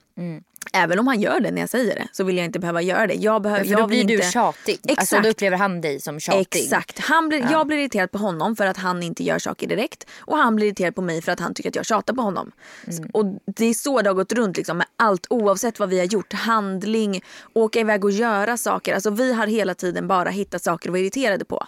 Även 0.75 0.99
om 0.99 1.07
han 1.07 1.21
gör 1.21 1.39
det 1.39 1.51
när 1.51 1.61
jag 1.61 1.69
säger 1.69 1.95
det 1.95 2.07
så 2.11 2.23
vill 2.23 2.37
jag 2.37 2.45
inte 2.45 2.59
behöva 2.59 2.81
göra 2.81 3.07
det. 3.07 3.13
Jag 3.13 3.41
behöver, 3.41 3.63
För 3.63 3.71
jag 3.71 3.79
då 3.81 3.87
blir 3.87 3.97
vill 3.97 4.07
du 4.07 4.13
inte... 4.13 4.27
tjatig. 4.31 4.73
Exakt. 4.83 4.99
Alltså 4.99 5.19
då 5.19 5.29
upplever 5.29 5.57
han 5.57 5.81
dig 5.81 6.01
som 6.01 6.19
tjatig. 6.19 6.63
Exakt. 6.63 6.99
Han 6.99 7.29
blir, 7.29 7.47
Jag 7.51 7.67
blir 7.67 7.77
irriterad 7.77 8.11
på 8.11 8.17
honom 8.17 8.55
för 8.55 8.65
att 8.65 8.77
han 8.77 9.03
inte 9.03 9.23
gör 9.23 9.39
saker 9.39 9.67
direkt. 9.67 10.07
Och 10.19 10.37
han 10.37 10.55
blir 10.55 10.67
irriterad 10.67 10.95
på 10.95 11.01
mig 11.01 11.21
för 11.21 11.31
att 11.31 11.39
han 11.39 11.53
tycker 11.53 11.69
att 11.69 11.75
jag 11.75 11.85
tjatar 11.85 12.13
på 12.13 12.21
honom. 12.21 12.51
S- 12.87 12.99
Och 13.13 13.25
Det 13.55 13.65
är 13.65 13.73
så 13.73 14.01
det 14.01 14.09
har 14.09 14.15
gått 14.15 14.33
runt 14.33 14.57
liksom, 14.57 14.77
med 14.77 14.87
allt 14.97 15.27
oavsett 15.29 15.79
vad 15.79 15.89
vi 15.89 15.97
har 15.99 16.05
gjort. 16.05 16.33
Handling, 16.33 17.21
åka 17.53 17.79
iväg 17.79 18.05
och 18.05 18.11
göra 18.11 18.57
saker. 18.57 18.93
Alltså, 18.93 19.09
vi 19.09 19.33
har 19.33 19.47
hela 19.47 19.73
tiden 19.73 20.07
bara 20.07 20.29
hittat 20.29 20.63
saker 20.63 20.89
att 20.89 20.91
vara 20.93 21.01
irriterade 21.01 21.45
på. 21.45 21.65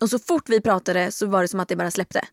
Och 0.00 0.10
så 0.10 0.18
fort 0.18 0.48
vi 0.48 0.60
pratade 0.60 1.12
så 1.12 1.26
var 1.26 1.42
det 1.42 1.48
som 1.48 1.60
att 1.60 1.68
det 1.68 1.76
bara 1.76 1.90
släppte. 1.90 2.24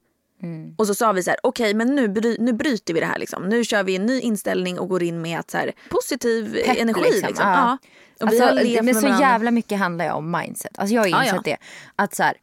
Och 0.77 0.87
så 0.87 0.95
sa 0.95 1.11
vi 1.11 1.23
så 1.23 1.29
här, 1.29 1.39
okej 1.43 1.73
men 1.73 1.95
nu, 1.95 2.07
bry, 2.07 2.37
nu 2.39 2.53
bryter 2.53 2.93
vi 2.93 2.99
det 2.99 3.05
här 3.05 3.17
liksom. 3.19 3.49
Nu 3.49 3.63
kör 3.63 3.83
vi 3.83 3.95
en 3.95 4.05
ny 4.05 4.19
inställning 4.19 4.79
och 4.79 4.89
går 4.89 5.03
in 5.03 5.21
med 5.21 5.39
att 5.39 5.51
så 5.51 5.57
här, 5.57 5.71
positiv 5.89 6.53
Pepp, 6.65 6.77
energi. 6.77 7.01
liksom. 7.01 7.27
Liksom. 7.27 7.47
Ja. 7.47 7.77
Ja. 8.19 8.27
Alltså, 8.27 8.43
men 8.83 8.95
så 8.95 9.01
varandra. 9.01 9.19
jävla 9.27 9.51
mycket 9.51 9.79
handlar 9.79 10.05
ju 10.05 10.11
om 10.11 10.31
mindset. 10.31 10.79
Alltså 10.79 10.95
jag 10.95 11.01
har 11.01 11.07
Ja, 11.07 11.23
insett 11.23 11.35
ja. 11.35 11.41
det. 11.51 11.57
Att 11.95 12.15
så 12.15 12.23
här, 12.23 12.33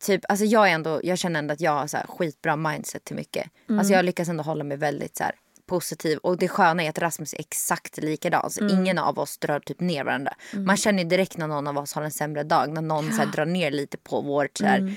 typ, 0.00 0.20
alltså 0.28 0.44
jag, 0.44 0.68
är 0.70 0.72
ändå, 0.74 1.00
jag 1.04 1.18
känner 1.18 1.38
ändå 1.38 1.52
att 1.54 1.60
jag 1.60 1.72
har 1.72 1.86
så 1.86 1.96
här 1.96 2.06
skitbra 2.06 2.56
mindset 2.56 3.04
till 3.04 3.16
mycket. 3.16 3.46
Mm. 3.68 3.78
Alltså 3.78 3.92
jag 3.94 4.04
lyckas 4.04 4.28
ändå 4.28 4.42
hålla 4.44 4.64
mig 4.64 4.76
väldigt 4.76 5.16
så 5.16 5.24
här 5.24 5.32
positiv. 5.66 6.18
Och 6.18 6.38
det 6.38 6.48
sköna 6.48 6.82
är 6.82 6.88
att 6.90 6.98
Rasmus 6.98 7.34
är 7.34 7.40
exakt 7.40 7.98
likadan. 7.98 8.50
Så 8.50 8.60
Mm. 8.64 8.74
ingen 8.78 8.98
av 8.98 9.18
oss 9.18 9.38
drar 9.38 9.60
typ 9.60 9.80
ner 9.80 10.04
varandra. 10.04 10.32
Man 10.52 10.76
känner 10.76 11.04
direkt 11.04 11.36
när 11.36 11.46
någon 11.46 11.66
av 11.66 11.78
oss 11.78 11.92
har 11.92 12.02
en 12.02 12.10
sämre 12.10 12.42
dag. 12.42 12.70
När 12.72 12.82
någon 12.82 13.12
så 13.12 13.16
här, 13.16 13.26
drar 13.26 13.46
ner 13.46 13.70
lite 13.70 13.96
på 13.98 14.20
vårt 14.20 14.58
så 14.58 14.64
här, 14.64 14.78
Mm. 14.78 14.94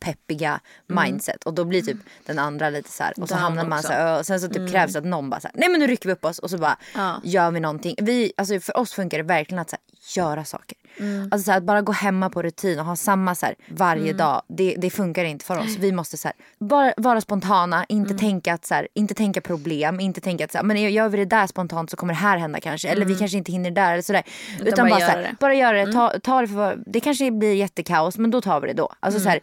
Peppiga 0.00 0.60
mindset. 0.86 1.44
Och 1.44 1.54
då 1.54 1.64
blir 1.64 1.82
typ 1.82 1.96
den 2.26 2.38
andra 2.38 2.70
lite 2.70 2.90
så 2.90 3.02
här. 3.02 3.12
Och 3.20 3.28
så 3.28 3.34
Down 3.34 3.42
hamnar 3.42 3.64
man 3.64 3.78
också. 3.78 3.92
Mm. 3.92 4.02
så 4.02 4.08
här, 4.08 4.18
och 4.18 4.26
sen 4.26 4.40
så 4.40 4.48
typ 4.48 4.70
krävs 4.70 4.92
det 4.92 4.98
att 4.98 5.04
någon 5.04 5.30
bara 5.30 5.40
så 5.40 5.48
här, 5.48 5.54
nej 5.58 5.68
men 5.68 5.80
nu 5.80 5.86
rycker 5.86 6.06
vi 6.08 6.12
upp 6.12 6.24
oss 6.24 6.38
och 6.38 6.50
så 6.50 6.58
bara 6.58 6.76
Ja. 6.94 7.20
gör 7.24 7.50
vi 7.50 7.60
någonting. 7.60 7.94
Vi, 8.02 8.32
alltså 8.36 8.60
för 8.60 8.76
oss 8.76 8.92
funkar 8.92 9.18
det 9.18 9.24
verkligen 9.24 9.58
att 9.58 9.70
så 9.70 9.76
här, 9.76 9.80
göra 10.22 10.44
saker. 10.44 10.76
Mm. 10.98 11.28
Alltså 11.32 11.44
så 11.44 11.50
här, 11.50 11.58
att 11.58 11.64
bara 11.64 11.82
gå 11.82 11.92
hemma 11.92 12.30
på 12.30 12.42
rutin 12.42 12.78
och 12.78 12.84
ha 12.84 12.96
samma 12.96 13.34
så 13.34 13.46
här, 13.46 13.54
varje 13.68 14.02
Mm. 14.02 14.16
dag. 14.16 14.42
Det, 14.48 14.74
det 14.78 14.90
funkar 14.90 15.24
inte 15.24 15.44
för 15.44 15.58
oss. 15.58 15.76
Vi 15.78 15.92
måste 15.92 16.16
så 16.16 16.28
här, 16.28 16.34
bara 16.58 16.92
vara 16.96 17.20
spontana, 17.20 17.84
inte, 17.88 18.10
Mm. 18.10 18.18
tänka 18.18 18.54
att, 18.54 18.64
så 18.66 18.74
här, 18.74 18.88
inte 18.94 19.14
tänka 19.14 19.40
problem, 19.40 20.00
inte 20.00 20.20
tänka 20.20 20.44
att 20.44 20.52
så 20.52 20.58
här, 20.58 20.64
men 20.64 20.92
gör 20.92 21.08
vi 21.08 21.16
det 21.16 21.24
där 21.24 21.46
spontant 21.46 21.90
så 21.90 21.96
kommer 21.96 22.12
det 22.14 22.18
här 22.20 22.38
hända 22.38 22.60
kanske. 22.60 22.88
Eller 22.88 23.06
vi 23.06 23.14
kanske 23.14 23.38
inte 23.38 23.52
hinner 23.52 23.70
där 23.70 23.92
eller 23.92 24.02
sådär. 24.02 24.22
Utan, 24.60 24.86
Mm. 24.86 24.90
bara 24.90 24.90
bara, 24.90 25.00
så 25.00 25.00
göra 25.00 25.10
här, 25.10 25.18
det. 25.18 25.24
Mm. 25.24 25.36
bara 25.40 25.54
göra 25.54 25.86
det. 25.86 25.92
Ta, 25.92 26.18
ta 26.22 26.40
det 26.40 26.48
för 26.48 26.54
vad- 26.54 26.82
det 26.86 27.00
kanske 27.00 27.30
blir 27.30 27.54
jättekaos 27.54 28.18
men 28.18 28.30
då 28.30 28.40
tar 28.40 28.60
vi 28.60 28.66
det 28.66 28.74
då. 28.74 28.92
Alltså, 29.00 29.20
så 29.20 29.28
här, 29.28 29.40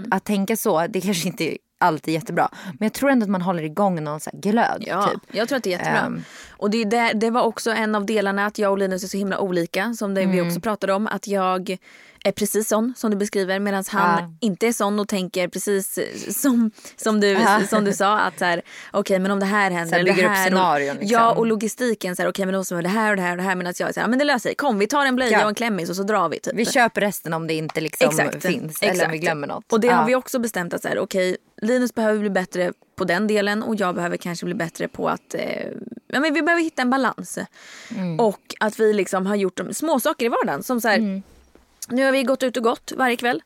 och 0.00 0.06
Mm. 0.06 0.16
att 0.16 0.24
tänka 0.24 0.56
så, 0.56 0.86
det 0.86 1.00
kanske 1.00 1.28
inte 1.28 1.56
alltid 1.80 2.14
är 2.14 2.18
jättebra. 2.18 2.48
Men 2.64 2.86
jag 2.86 2.92
tror 2.92 3.10
ändå 3.10 3.24
att 3.24 3.30
man 3.30 3.42
håller 3.42 3.62
igång 3.62 4.04
någon 4.04 4.20
så 4.20 4.30
glöd. 4.32 4.84
Ja, 4.86 5.02
typ. 5.12 5.36
jag 5.36 5.48
tror 5.48 5.56
att 5.56 5.64
det 5.64 5.70
är 5.74 5.78
jättebra. 5.78 6.00
Ehm. 6.00 6.22
och 6.50 6.70
det, 6.70 6.84
där, 6.84 7.14
det 7.14 7.30
var 7.30 7.42
också 7.42 7.70
en 7.70 7.94
av 7.94 8.06
delarna 8.06 8.46
att 8.46 8.58
jag 8.58 8.70
och 8.72 8.78
Linus 8.78 9.04
är 9.04 9.08
så 9.08 9.16
himla 9.16 9.38
olika. 9.38 9.94
Som 9.94 10.14
det 10.14 10.22
Mm. 10.22 10.36
vi 10.36 10.42
också 10.50 10.60
pratade 10.60 10.92
om. 10.92 11.06
Att 11.06 11.26
jag 11.26 11.76
är 12.24 12.32
precis 12.32 12.68
sån 12.68 12.94
som 12.96 13.10
du 13.10 13.16
beskriver. 13.16 13.58
Medan 13.58 13.84
han 13.88 14.18
Ja. 14.22 14.34
inte 14.40 14.66
är 14.66 14.72
sån 14.72 15.00
och 15.00 15.08
tänker 15.08 15.48
precis 15.48 15.98
som, 16.42 16.70
som, 16.96 17.20
du, 17.20 17.26
Ja. 17.28 17.60
som 17.70 17.84
du 17.84 17.92
sa. 17.92 18.18
Att 18.18 18.38
så 18.38 18.44
här, 18.44 18.62
okej 18.90 19.18
men 19.18 19.30
om 19.30 19.40
det 19.40 19.46
här 19.46 19.70
händer. 19.70 19.86
Så 19.88 19.94
här 19.94 20.00
eller 20.00 20.10
det 20.10 20.16
bygger 20.16 20.28
upp 20.30 20.36
här, 20.36 20.46
scenarion, 20.46 20.88
och, 20.96 21.00
liksom. 21.00 21.12
Ja 21.18 21.32
och 21.32 21.46
logistiken. 21.46 22.16
Så 22.16 22.22
här, 22.22 22.28
okej 22.30 22.46
men 22.46 22.52
då 22.52 22.58
måste 22.60 22.74
det 22.82 22.88
här 22.88 23.10
och 23.10 23.16
det 23.16 23.22
här 23.22 23.30
och 23.30 23.36
det 23.36 23.42
här. 23.42 23.54
Medan 23.54 23.74
jag 23.78 23.88
är 23.88 23.92
så 23.92 24.00
här, 24.00 24.08
men 24.08 24.18
det 24.18 24.24
löser 24.24 24.38
sig. 24.38 24.54
Kom 24.54 24.78
vi 24.78 24.86
tar 24.86 25.06
en 25.06 25.16
blöja 25.16 25.32
Ja. 25.38 25.42
och 25.42 25.48
en 25.48 25.54
klämmis 25.54 25.90
och 25.90 25.96
så 25.96 26.02
drar 26.02 26.28
vi. 26.28 26.38
Typ. 26.40 26.54
Vi 26.54 26.66
köper 26.66 27.00
resten 27.00 27.32
om 27.34 27.46
det 27.46 27.54
inte 27.54 27.80
liksom 27.80 28.08
Exakt. 28.08 28.42
finns. 28.46 28.82
Eller 28.82 29.04
om 29.06 29.10
vi 29.12 29.18
glömmer 29.18 29.46
något. 29.46 29.72
Och 29.72 29.80
det 29.80 29.88
har 29.88 30.06
vi 30.06 30.14
också 30.14 30.38
bestämt 30.38 30.74
att 30.74 30.82
så 30.82 30.88
här, 30.88 30.98
okej, 30.98 31.36
Linus 31.62 31.94
behöver 31.94 32.20
bli 32.20 32.30
bättre 32.30 32.72
på 32.96 33.04
den 33.04 33.26
delen 33.26 33.62
och 33.62 33.74
jag 33.74 33.94
behöver 33.94 34.16
kanske 34.16 34.44
bli 34.46 34.54
bättre 34.54 34.88
på 34.88 35.08
att 35.08 35.34
eh, 35.34 35.66
ja, 36.08 36.20
men 36.20 36.34
vi 36.34 36.42
behöver 36.42 36.62
hitta 36.62 36.82
en 36.82 36.90
balans. 36.90 37.38
Mm. 37.96 38.20
Och 38.20 38.40
att 38.60 38.80
vi 38.80 38.92
liksom 38.92 39.26
har 39.26 39.36
gjort 39.36 39.60
små 39.72 40.00
saker 40.00 40.26
i 40.26 40.28
vardagen. 40.28 40.62
Som 40.62 40.80
så 40.80 40.88
här, 40.88 40.98
Mm. 40.98 41.22
Nu 41.90 42.04
har 42.04 42.12
vi 42.12 42.22
gått 42.22 42.42
ut 42.42 42.56
och 42.56 42.62
gått 42.62 42.92
varje 42.96 43.16
kväll. 43.16 43.42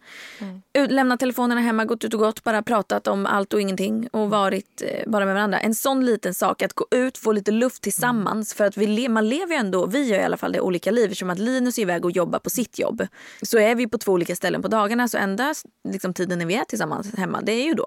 Ut, 0.73 0.91
lämnat 0.91 1.21
telefonerna 1.21 1.61
hemma, 1.61 1.85
gått 1.85 2.05
ut 2.05 2.15
och 2.15 2.21
gått, 2.21 2.45
bara 2.45 2.63
pratat 2.63 3.07
om 3.09 3.27
allt 3.27 3.53
och 3.53 3.61
ingenting 3.61 4.09
och 4.13 4.31
varit 4.31 4.83
eh, 4.87 5.11
bara 5.11 5.25
med 5.25 5.35
varandra. 5.35 5.61
En 5.61 5.75
sån 5.75 6.05
liten 6.07 6.35
sak, 6.35 6.63
att 6.63 6.73
gå 6.73 6.87
ut, 6.91 7.19
få 7.19 7.33
lite 7.33 7.51
luft 7.51 7.83
tillsammans. 7.83 8.55
För 8.55 8.65
att 8.65 8.77
vi 8.77 9.09
man 9.09 9.29
lever 9.29 9.55
ju 9.55 9.59
ändå, 9.61 9.87
vi 9.87 10.03
gör 10.05 10.19
i 10.19 10.23
alla 10.23 10.37
fall 10.37 10.53
det 10.53 10.61
olika 10.61 10.91
liv. 10.91 11.05
Eftersom 11.05 11.31
att 11.31 11.39
Linus 11.39 11.79
är 11.79 11.83
iväg 11.83 12.05
och 12.05 12.11
jobbar 12.11 12.39
på 12.39 12.51
sitt 12.51 12.79
jobb. 12.79 13.07
Så 13.43 13.59
är 13.59 13.75
vi 13.75 13.87
på 13.89 13.99
två 13.99 14.13
olika 14.13 14.37
ställen 14.37 14.63
på 14.63 14.69
dagarna. 14.69 15.09
Så 15.09 15.19
enda 15.19 15.55
liksom, 15.89 16.15
tiden 16.15 16.39
när 16.39 16.47
vi 16.47 16.55
är 16.55 16.65
tillsammans 16.65 17.15
hemma, 17.17 17.41
det 17.43 17.53
är 17.53 17.65
ju 17.65 17.75
då. 17.75 17.87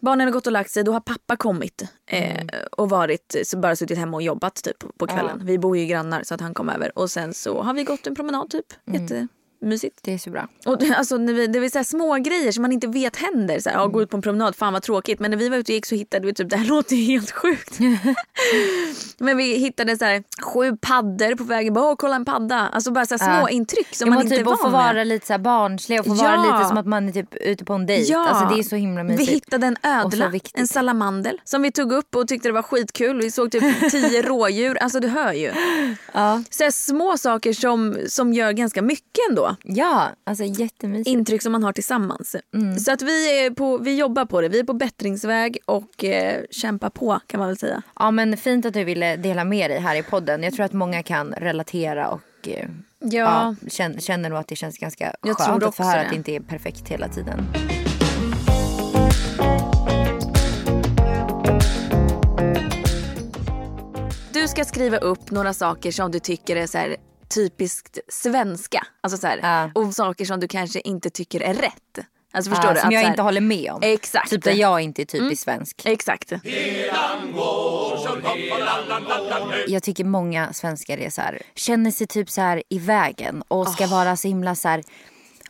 Barnen 0.00 0.26
har 0.26 0.32
gått 0.32 0.46
och 0.46 0.52
lagt 0.52 0.70
sig, 0.70 0.84
då 0.84 0.92
har 0.92 1.00
pappa 1.00 1.36
kommit. 1.36 1.82
Eh, 2.06 2.46
och 2.72 2.90
varit, 2.90 3.36
så 3.44 3.58
bara 3.58 3.76
suttit 3.76 3.98
hemma 3.98 4.16
och 4.16 4.22
jobbat 4.22 4.54
typ 4.54 4.98
på 4.98 5.06
kvällen. 5.06 5.40
Vi 5.42 5.58
bor 5.58 5.76
ju 5.76 5.86
grannar 5.86 6.22
så 6.22 6.34
att 6.34 6.40
han 6.40 6.54
kom 6.54 6.68
över. 6.68 6.98
Och 6.98 7.10
sen 7.10 7.34
så 7.34 7.62
har 7.62 7.74
vi 7.74 7.84
gått 7.84 8.06
en 8.06 8.14
promenad 8.14 8.50
typ. 8.50 8.66
Jättemysigt. 9.62 9.98
Det 10.02 10.14
är 10.14 10.18
så 10.18 10.30
bra. 10.30 10.48
Och 10.66 10.82
alltså, 10.96 11.16
när 11.16 11.32
vi, 11.32 11.46
det 11.46 11.58
är 11.58 11.68
så 11.68 11.84
små 11.84 12.14
grejer 12.14 12.52
som 12.52 12.62
man 12.62 12.72
inte 12.72 12.86
vet 12.86 13.16
händer. 13.16 13.60
Så 13.60 13.70
här, 13.70 13.76
ja, 13.76 13.86
gå 13.86 14.02
ut 14.02 14.10
på 14.10 14.16
en 14.16 14.22
promenad, 14.22 14.56
fan 14.56 14.72
vad 14.72 14.82
tråkigt. 14.82 15.20
Men 15.20 15.30
när 15.30 15.38
vi 15.38 15.48
var 15.48 15.56
ute 15.56 15.72
och 15.72 15.74
gick 15.74 15.86
så 15.86 15.94
hittade 15.94 16.26
vi 16.26 16.34
typ, 16.34 16.50
det 16.50 16.56
här 16.56 16.64
låter 16.68 16.96
ju 16.96 17.04
helt 17.04 17.30
sjukt. 17.30 17.78
Men 19.18 19.36
vi 19.36 19.54
hittade 19.56 19.96
så 19.98 20.04
här, 20.04 20.22
sju 20.42 20.76
paddor 20.80 21.34
på 21.34 21.44
vägen. 21.44 21.74
Bara, 21.74 21.96
kolla 21.96 22.16
en 22.16 22.24
padda. 22.24 22.68
Alltså 22.72 22.90
bara 22.90 23.06
så 23.06 23.16
här, 23.16 23.18
små 23.38 23.48
Ja. 23.48 23.48
intryck 23.48 23.96
som 23.96 24.06
Ja, 24.08 24.10
man 24.10 24.18
men 24.18 24.26
inte 24.26 24.36
typ 24.38 24.46
är 24.46 24.52
att 24.52 24.58
få 24.58 24.64
van 24.64 24.72
med. 24.72 24.94
vara 24.94 25.04
lite 25.04 25.26
så 25.26 25.32
här 25.32 25.38
barnslig 25.40 26.00
och 26.00 26.06
få 26.06 26.14
Ja. 26.18 26.22
vara 26.22 26.42
lite 26.56 26.68
som 26.68 26.78
att 26.78 26.86
man 26.86 27.08
är 27.08 27.12
typ 27.12 27.34
ute 27.34 27.64
på 27.64 27.72
en 27.72 27.86
dejt. 27.86 28.12
Ja. 28.12 28.28
Alltså 28.28 28.54
det 28.54 28.60
är 28.60 28.62
så 28.62 28.76
himla 28.76 29.02
Vi 29.02 29.08
mysigt. 29.08 29.30
hittade 29.32 29.66
en 29.66 29.76
ödla, 29.82 30.32
en 30.54 30.68
salamandel 30.68 31.40
som 31.44 31.62
vi 31.62 31.72
tog 31.72 31.92
upp 31.92 32.16
och 32.16 32.28
tyckte 32.28 32.48
det 32.48 32.52
var 32.52 32.62
skitkul. 32.62 33.18
Vi 33.22 33.30
såg 33.30 33.52
typ 33.52 33.62
tio 33.90 34.22
rådjur. 34.22 34.78
Alltså 34.78 35.00
du 35.00 35.08
hör 35.08 35.32
ju. 35.32 35.52
Ja. 36.12 36.42
Så 36.50 36.64
här, 36.64 36.70
små 36.70 37.16
saker 37.18 37.52
som, 37.52 37.96
som 38.06 38.32
gör 38.32 38.52
ganska 38.52 38.82
mycket 38.82 39.28
ändå. 39.30 39.49
Ja, 39.62 40.08
alltså 40.24 40.44
jättemysigt. 40.44 41.08
intryck 41.08 41.42
som 41.42 41.52
man 41.52 41.62
har 41.62 41.72
tillsammans. 41.72 42.36
Mm. 42.54 42.78
Så 42.78 42.92
att 42.92 43.02
vi, 43.02 43.44
är 43.46 43.50
på, 43.50 43.78
vi 43.78 43.96
jobbar 43.96 44.24
på 44.24 44.40
det. 44.40 44.48
Vi 44.48 44.58
är 44.60 44.64
på 44.64 44.74
bättringsväg 44.74 45.58
och 45.64 46.04
eh, 46.04 46.42
kämpar 46.50 46.90
på 46.90 47.20
kan 47.26 47.40
man 47.40 47.48
väl 47.48 47.58
säga. 47.58 47.82
Ja 47.98 48.10
men 48.10 48.36
fint 48.36 48.66
att 48.66 48.74
du 48.74 48.84
ville 48.84 49.16
dela 49.16 49.44
med 49.44 49.70
dig 49.70 49.80
här 49.80 49.96
i 49.96 50.02
podden. 50.02 50.42
Jag 50.42 50.54
tror 50.54 50.64
att 50.64 50.72
många 50.72 51.02
kan 51.02 51.32
relatera 51.32 52.08
och 52.08 52.48
eh, 52.48 52.68
ja. 52.98 53.54
känner, 53.68 53.98
känner 53.98 54.28
nog 54.28 54.38
att 54.38 54.48
det 54.48 54.56
känns 54.56 54.78
ganska 54.78 55.14
Jag 55.22 55.38
tror 55.38 55.46
skönt 55.46 55.62
att 55.62 55.76
få 55.76 55.82
höra 55.82 55.94
det. 55.94 56.00
att 56.02 56.10
det 56.10 56.16
inte 56.16 56.32
är 56.32 56.40
perfekt 56.40 56.88
hela 56.88 57.08
tiden. 57.08 57.46
Du 64.32 64.48
ska 64.48 64.64
skriva 64.64 64.96
upp 64.96 65.30
några 65.30 65.54
saker 65.54 65.92
som 65.92 66.10
du 66.10 66.18
tycker 66.18 66.56
är 66.56 66.66
så 66.66 66.78
här 66.78 66.96
typiskt 67.34 67.98
svenska. 68.08 68.86
Alltså 69.00 69.18
så 69.18 69.26
här, 69.26 69.38
Ja. 69.42 69.70
Och 69.74 69.94
saker 69.94 70.24
som 70.24 70.40
du 70.40 70.48
kanske 70.48 70.80
inte 70.80 71.10
tycker 71.10 71.40
är 71.40 71.54
rätt. 71.54 71.98
Alltså 72.32 72.50
förstår 72.50 72.70
Ja, 72.70 72.74
du? 72.74 72.80
som 72.80 72.88
Att 72.88 72.94
jag 72.94 73.00
här- 73.00 73.10
inte 73.10 73.22
håller 73.22 73.40
med 73.40 73.72
om. 73.72 73.82
Exakt. 73.82 74.30
Typ 74.30 74.44
där 74.44 74.52
jag 74.52 74.80
inte 74.80 75.02
är 75.02 75.06
typiskt 75.06 75.44
svensk. 75.44 75.82
Exakt. 75.86 76.32
Jag 79.66 79.82
tycker 79.82 80.04
många 80.04 80.52
svenskar 80.52 80.98
är 80.98 81.10
så 81.10 81.20
här, 81.20 81.42
känner 81.54 81.90
sig 81.90 82.06
typ 82.06 82.30
så 82.30 82.40
här 82.40 82.62
i 82.68 82.78
vägen 82.78 83.42
och 83.48 83.68
ska 83.68 83.86
vara 83.86 84.16
så 84.16 84.28
himla 84.28 84.54
så 84.54 84.68
här 84.68 84.82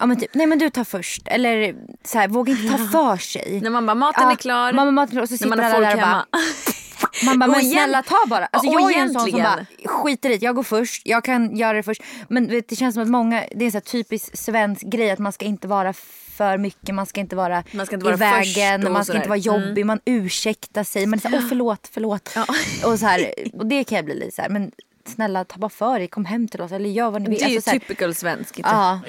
Ja 0.01 0.07
men 0.07 0.21
typ, 0.21 0.35
nej 0.35 0.47
men 0.47 0.59
du 0.59 0.71
tar 0.71 0.85
först. 0.85 1.29
Eller 1.29 1.75
så 2.05 2.19
här, 2.19 2.29
våga 2.29 2.53
inte 2.53 2.77
ta 2.77 2.79
för 2.79 3.17
sig. 3.17 3.61
När 3.63 3.71
man 3.71 3.87
bara, 3.87 3.95
maten 3.95 4.29
är 4.29 4.37
klar. 4.37 4.73
Man, 4.73 4.95
maten 4.95 5.09
är 5.09 5.13
klar 5.13 5.23
och 5.23 5.29
så 5.29 5.37
sitter 5.37 5.49
man 5.49 5.61
alla 5.61 5.81
där 5.81 5.95
och 5.95 6.01
bara 6.01 6.27
Man 7.25 7.39
bara, 7.39 7.51
men 7.51 7.65
snälla 7.65 8.03
ta 8.03 8.17
bara. 8.27 8.47
Alltså, 8.47 8.69
och 8.69 8.81
jag 8.81 8.97
är 8.97 9.03
en 9.03 9.13
sån 9.13 9.31
som 9.31 9.43
bara 9.43 9.67
skiter 9.85 10.31
i 10.31 10.37
det. 10.37 10.45
Jag 10.45 10.55
går 10.55 10.63
först, 10.63 11.03
jag 11.07 11.25
kan 11.25 11.57
göra 11.57 11.73
det 11.73 11.83
först. 11.83 12.03
Men 12.29 12.47
vet, 12.47 12.69
det 12.69 12.77
känns 12.77 12.95
som 12.95 13.03
att 13.03 13.09
många, 13.09 13.45
det 13.55 13.65
är 13.65 13.67
en 13.67 13.73
så 13.73 13.77
här 13.77 13.83
typisk 13.83 14.37
svensk 14.37 14.83
grej 14.83 15.11
att 15.11 15.19
man 15.19 15.33
ska 15.33 15.45
inte 15.45 15.69
vara 15.69 15.93
för 16.37 16.59
mycket, 16.59 16.95
man 16.95 17.07
ska 17.07 17.21
inte 17.21 17.37
vara 17.37 17.65
Man 17.73 17.87
ska 17.87 17.95
inte 17.95 18.07
i 18.09 18.17
vara 18.17 18.39
först 18.39 18.57
vägen, 18.57 18.93
man 18.93 19.05
ska 19.05 19.17
inte 19.17 19.29
vara 19.29 19.39
jobbig, 19.39 19.87
man 19.87 20.01
ursäktar 20.05 20.85
sig. 20.85 21.07
Man 21.07 21.19
är 21.19 21.21
såhär, 21.21 21.39
åh 21.39 21.49
förlåt, 21.49 21.89
förlåt. 21.93 22.37
Och, 22.85 22.99
så 22.99 23.07
här, 23.07 23.33
och 23.53 23.67
det 23.67 23.85
kan 23.85 23.97
jag 23.97 24.05
bli 24.05 24.15
lite 24.15 24.37
så 24.37 24.43
här, 24.43 24.49
men 24.49 24.71
snälla 25.11 25.45
ta 25.45 25.59
bara 25.59 25.69
för 25.69 25.99
dig, 25.99 26.09
kom 26.09 26.25
hem 26.25 26.49
till 26.49 26.61
oss 26.61 26.73
eller 26.73 26.89
gör 26.89 27.11
vad 27.11 27.23
ni 27.23 27.29
vill. 27.29 27.39
Det 27.39 27.45
är 27.45 27.49
ju 27.49 27.57
Alltså, 27.57 27.71
typical 27.71 28.15
svenskt. 28.15 28.59
Ja. 28.63 29.01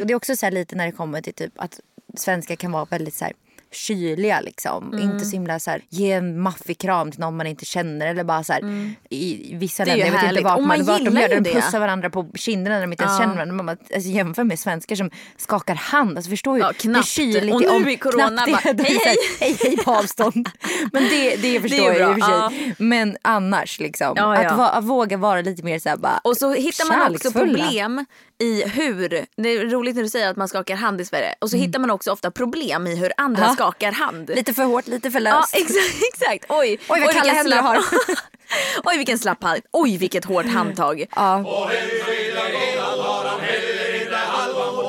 Och 0.00 0.06
det 0.06 0.12
är 0.12 0.14
också 0.14 0.36
så 0.36 0.46
här 0.46 0.50
lite 0.50 0.76
när 0.76 0.86
det 0.86 0.92
kommer 0.92 1.20
till 1.20 1.34
typ 1.34 1.52
att 1.56 1.80
svenskar 2.16 2.56
kan 2.56 2.72
vara 2.72 2.84
väldigt 2.84 3.14
så 3.14 3.24
här 3.24 3.34
kyliga 3.74 4.40
liksom. 4.40 4.92
Mm. 4.92 5.10
Inte 5.10 5.24
så 5.24 5.32
himla 5.32 5.58
så 5.58 5.70
här, 5.70 5.82
ge 5.88 6.12
en 6.12 6.40
maffig 6.40 6.78
kram 6.78 7.10
till 7.10 7.20
någon 7.20 7.36
man 7.36 7.46
inte 7.46 7.64
känner 7.64 8.06
eller 8.06 8.24
bara 8.24 8.44
så 8.44 8.52
här, 8.52 8.62
i 9.10 9.54
vissa 9.56 9.82
Mm. 9.82 9.96
Det 9.98 10.02
är 10.02 10.06
ju 10.06 10.12
länder, 10.12 10.26
jag 10.26 10.32
vet 10.32 10.38
inte 10.38 10.44
vart, 10.44 10.58
man, 10.60 10.78
man 10.78 10.86
vart 10.86 11.04
de 11.04 11.20
gör 11.20 11.28
det, 11.28 11.34
de 11.34 11.40
det. 11.40 11.52
pussar 11.54 11.80
varandra 11.80 12.10
på 12.10 12.30
kinderna 12.34 12.74
när 12.74 12.82
de 12.82 12.92
inte 12.92 13.04
ens 13.04 13.18
känner 13.18 13.34
varandra. 13.34 13.54
Man 13.54 13.68
alltså, 13.68 14.10
jämför 14.10 14.44
med 14.44 14.58
svenskar 14.58 14.96
som 14.96 15.10
skakar 15.36 15.74
hand, 15.74 16.16
alltså 16.16 16.30
förstår 16.30 16.56
ju. 16.56 16.62
Ja, 16.62 16.72
knappt. 16.72 17.16
Det 17.16 17.22
är 17.22 17.32
kyligt 17.32 17.54
Och 17.54 17.62
i 17.62 17.64
nu 17.66 17.70
om- 17.70 17.88
i 17.88 17.96
corona 17.96 18.44
knappt 18.44 18.64
bara, 18.64 18.72
det, 18.72 18.82
hej, 18.82 18.94
det 18.94 19.00
så 19.00 19.08
här, 19.08 19.16
hej 19.40 19.56
hej 19.60 19.76
på 19.76 19.90
avstånd. 19.90 20.48
Men 20.92 21.02
det, 21.02 21.36
det 21.36 21.60
förstår 21.60 21.92
ju 21.92 21.98
jag 21.98 22.10
i 22.10 22.12
och 22.12 22.16
bra, 22.16 22.26
för 22.26 22.48
sig. 22.56 22.74
Men 22.78 23.16
annars 23.22 23.80
liksom, 23.80 24.12
Ja, 24.16 24.42
ja. 24.42 24.50
Att, 24.50 24.58
va, 24.58 24.68
att 24.68 24.84
våga 24.84 25.16
vara 25.16 25.40
lite 25.40 25.62
mer 25.62 25.78
så 25.78 25.88
här 25.88 25.96
bara 25.96 26.20
Och 26.24 26.36
så 26.36 26.52
hittar 26.52 26.88
man 26.88 27.14
också 27.14 27.30
problem 27.32 28.04
i 28.38 28.68
hur, 28.68 29.08
det 29.36 29.48
är 29.48 29.66
roligt 29.70 29.96
när 29.96 30.02
du 30.02 30.08
säger 30.08 30.28
att 30.30 30.36
man 30.36 30.48
skakar 30.48 30.76
hand 30.76 31.00
i 31.00 31.04
Sverige. 31.04 31.34
Och 31.40 31.50
så 31.50 31.56
hittar 31.56 31.78
man 31.78 31.90
också 31.90 32.10
ofta 32.12 32.30
problem 32.30 32.86
i 32.86 32.96
hur 32.96 33.12
andra 33.16 33.42
Ja. 33.42 33.54
Skakar 33.64 33.92
hand. 33.92 34.30
Lite 34.34 34.54
för 34.54 34.62
hårt, 34.62 34.86
lite 34.86 35.10
för 35.10 35.20
Ja 35.20 35.38
löst. 35.40 35.54
exakt, 35.54 36.02
exakt. 36.14 36.44
Oj, 36.48 36.68
Oj, 36.70 36.78
vad 36.88 36.98
kalla 37.00 37.12
vilken 37.12 37.36
händer 37.36 37.56
jag 37.56 37.64
slapp- 37.64 38.18
Oj 38.84 38.96
vilken 38.96 39.18
slapp 39.18 39.42
hand. 39.42 39.60
Oj 39.72 39.96
vilket 39.98 40.24
hårt 40.24 40.46
handtag. 40.46 41.04
Ja. 41.16 41.38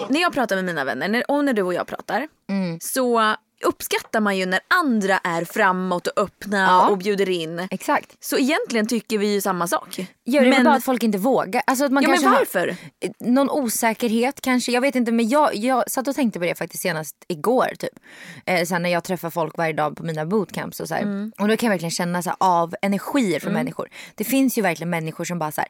När 0.09 0.21
jag 0.21 0.33
pratar 0.33 0.55
med 0.55 0.65
mina 0.65 0.83
vänner 0.83 1.07
när, 1.07 1.31
och 1.31 1.45
när 1.45 1.53
du 1.53 1.61
och 1.61 1.73
jag 1.73 1.87
pratar 1.87 2.27
Mm. 2.49 2.79
så 2.81 3.35
uppskattar 3.65 4.19
man 4.19 4.37
ju 4.37 4.45
när 4.45 4.59
andra 4.67 5.17
är 5.17 5.45
framåt 5.45 6.07
och 6.07 6.23
öppna 6.23 6.57
Ja. 6.57 6.89
och 6.89 6.97
bjuder 6.97 7.29
in. 7.29 7.67
Exakt. 7.71 8.23
Så 8.23 8.37
egentligen 8.37 8.87
tycker 8.87 9.17
vi 9.17 9.33
ju 9.33 9.41
samma 9.41 9.67
sak. 9.67 9.99
Gör 10.25 10.43
det 10.43 10.49
men, 10.49 10.63
bara 10.63 10.75
att 10.75 10.83
folk 10.83 11.03
inte 11.03 11.17
vågar. 11.17 11.61
Alltså 11.67 11.85
att 11.85 11.91
man 11.91 12.03
ja 12.03 12.09
men 12.09 12.19
kanske 12.21 12.39
varför? 12.39 12.67
har 12.67 13.31
någon 13.31 13.49
osäkerhet 13.49 14.41
kanske. 14.41 14.71
Jag 14.71 14.81
vet 14.81 14.95
inte 14.95 15.11
men 15.11 15.29
jag, 15.29 15.55
jag 15.55 15.91
satt 15.91 16.07
och 16.07 16.15
tänkte 16.15 16.39
på 16.39 16.45
det 16.45 16.55
faktiskt 16.55 16.83
senast 16.83 17.15
igår 17.27 17.67
typ. 17.79 17.99
Eh, 18.45 18.65
sen 18.65 18.81
när 18.81 18.89
jag 18.89 19.03
träffar 19.03 19.29
folk 19.29 19.57
varje 19.57 19.73
dag 19.73 19.97
på 19.97 20.03
mina 20.03 20.25
bootcamps 20.25 20.79
och 20.79 20.87
så. 20.87 20.95
Mm. 20.95 21.31
Och 21.39 21.47
då 21.47 21.57
kan 21.57 21.67
jag 21.67 21.71
verkligen 21.71 21.91
känna 21.91 22.23
så 22.23 22.29
här, 22.29 22.37
av 22.39 22.75
energier 22.81 23.39
från 23.39 23.53
människor. 23.53 23.89
Det 24.15 24.23
finns 24.23 24.57
ju 24.57 24.61
verkligen 24.61 24.89
människor 24.89 25.25
som 25.25 25.39
bara 25.39 25.51
så 25.51 25.61
här 25.61 25.69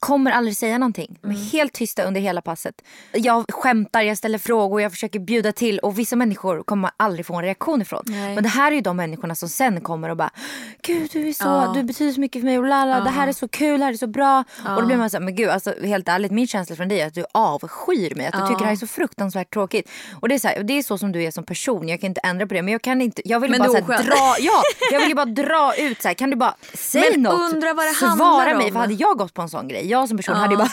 kommer 0.00 0.30
aldrig 0.30 0.56
säga 0.56 0.78
någonting. 0.78 1.18
De 1.22 1.30
är 1.30 1.34
Mm. 1.34 1.46
helt 1.52 1.72
tysta 1.72 2.02
under 2.02 2.20
hela 2.20 2.40
passet. 2.42 2.74
Jag 3.12 3.44
skämtar, 3.52 4.00
jag 4.02 4.18
ställer 4.18 4.38
frågor, 4.38 4.80
jag 4.82 4.92
försöker 4.92 5.18
bjuda 5.18 5.52
till 5.52 5.78
och 5.78 5.98
vissa 5.98 6.16
människor 6.16 6.62
kommer 6.62 6.90
aldrig 6.96 7.26
få 7.26 7.34
en 7.34 7.42
reaktion 7.42 7.82
ifrån. 7.82 8.02
Nej. 8.06 8.34
Men 8.34 8.42
det 8.42 8.48
här 8.48 8.70
är 8.72 8.74
ju 8.76 8.80
de 8.80 8.96
människorna 8.96 9.34
som 9.34 9.48
sen 9.48 9.80
kommer 9.80 10.08
och 10.08 10.16
bara 10.16 10.30
Gud 10.82 11.10
du 11.12 11.28
är 11.28 11.32
så, 11.32 11.44
Ja. 11.44 11.72
du 11.74 11.82
betyder 11.82 12.12
så 12.12 12.20
mycket 12.20 12.42
för 12.42 12.46
mig 12.46 12.58
och 12.58 12.64
lala, 12.66 13.00
det 13.00 13.10
här 13.10 13.28
är 13.28 13.32
så 13.32 13.48
kul, 13.48 13.78
det 13.80 13.84
här 13.86 13.92
är 13.92 13.96
så 13.96 14.06
bra. 14.06 14.44
Och 14.68 14.80
då 14.80 14.86
blir 14.86 14.96
man 14.96 15.10
så 15.10 15.16
här, 15.16 15.24
men 15.24 15.34
gud 15.36 15.48
alltså 15.48 15.74
helt 15.84 16.08
ärligt 16.08 16.32
min 16.32 16.46
känsla 16.46 16.76
från 16.76 16.88
dig 16.88 17.00
är 17.00 17.06
att 17.06 17.14
du 17.14 17.24
avskyr 17.32 18.14
mig. 18.14 18.26
Att 18.26 18.32
du 18.32 18.40
tycker 18.46 18.58
det 18.58 18.64
här 18.64 18.72
är 18.72 18.76
så 18.76 18.86
fruktansvärt 18.86 19.52
tråkigt. 19.52 19.90
Och 20.20 20.28
det 20.28 20.34
är 20.34 20.38
så, 20.38 20.48
här, 20.48 20.62
det 20.62 20.72
är 20.78 20.82
så 20.82 20.98
som 20.98 21.12
du 21.12 21.22
är 21.22 21.30
som 21.30 21.44
person, 21.44 21.88
jag 21.88 22.00
kan 22.00 22.08
inte 22.08 22.20
ändra 22.24 22.46
på 22.46 22.54
det. 22.54 22.62
Men 22.62 22.72
jag 22.72 22.82
kan 22.82 23.02
inte, 23.02 23.22
jag 23.24 23.40
vill 23.40 23.50
Men 23.50 23.58
bara 23.58 23.68
så 23.68 23.74
här, 23.76 24.02
dra, 24.02 24.36
ja, 24.40 24.62
jag 24.92 25.00
vill 25.06 25.16
bara 25.16 25.24
dra 25.42 25.74
ut 25.78 26.02
så 26.02 26.14
kan 26.14 26.30
du 26.30 26.36
bara 26.36 26.54
säga 26.74 27.04
Men 27.10 27.22
något? 27.22 27.52
undra 27.54 27.74
vad 27.74 27.86
det 27.86 27.92
Svara 27.94 28.54
mig, 28.56 28.66
om. 28.66 28.72
för 28.72 28.78
hade 28.80 28.94
jag 28.94 29.18
gått 29.18 29.34
på 29.34 29.42
en 29.42 29.48
sån 29.48 29.68
grej, 29.68 29.81
jag 29.88 30.08
som 30.08 30.16
person 30.16 30.36
hade 30.36 30.54
ju 30.54 30.58
bara 30.58 30.70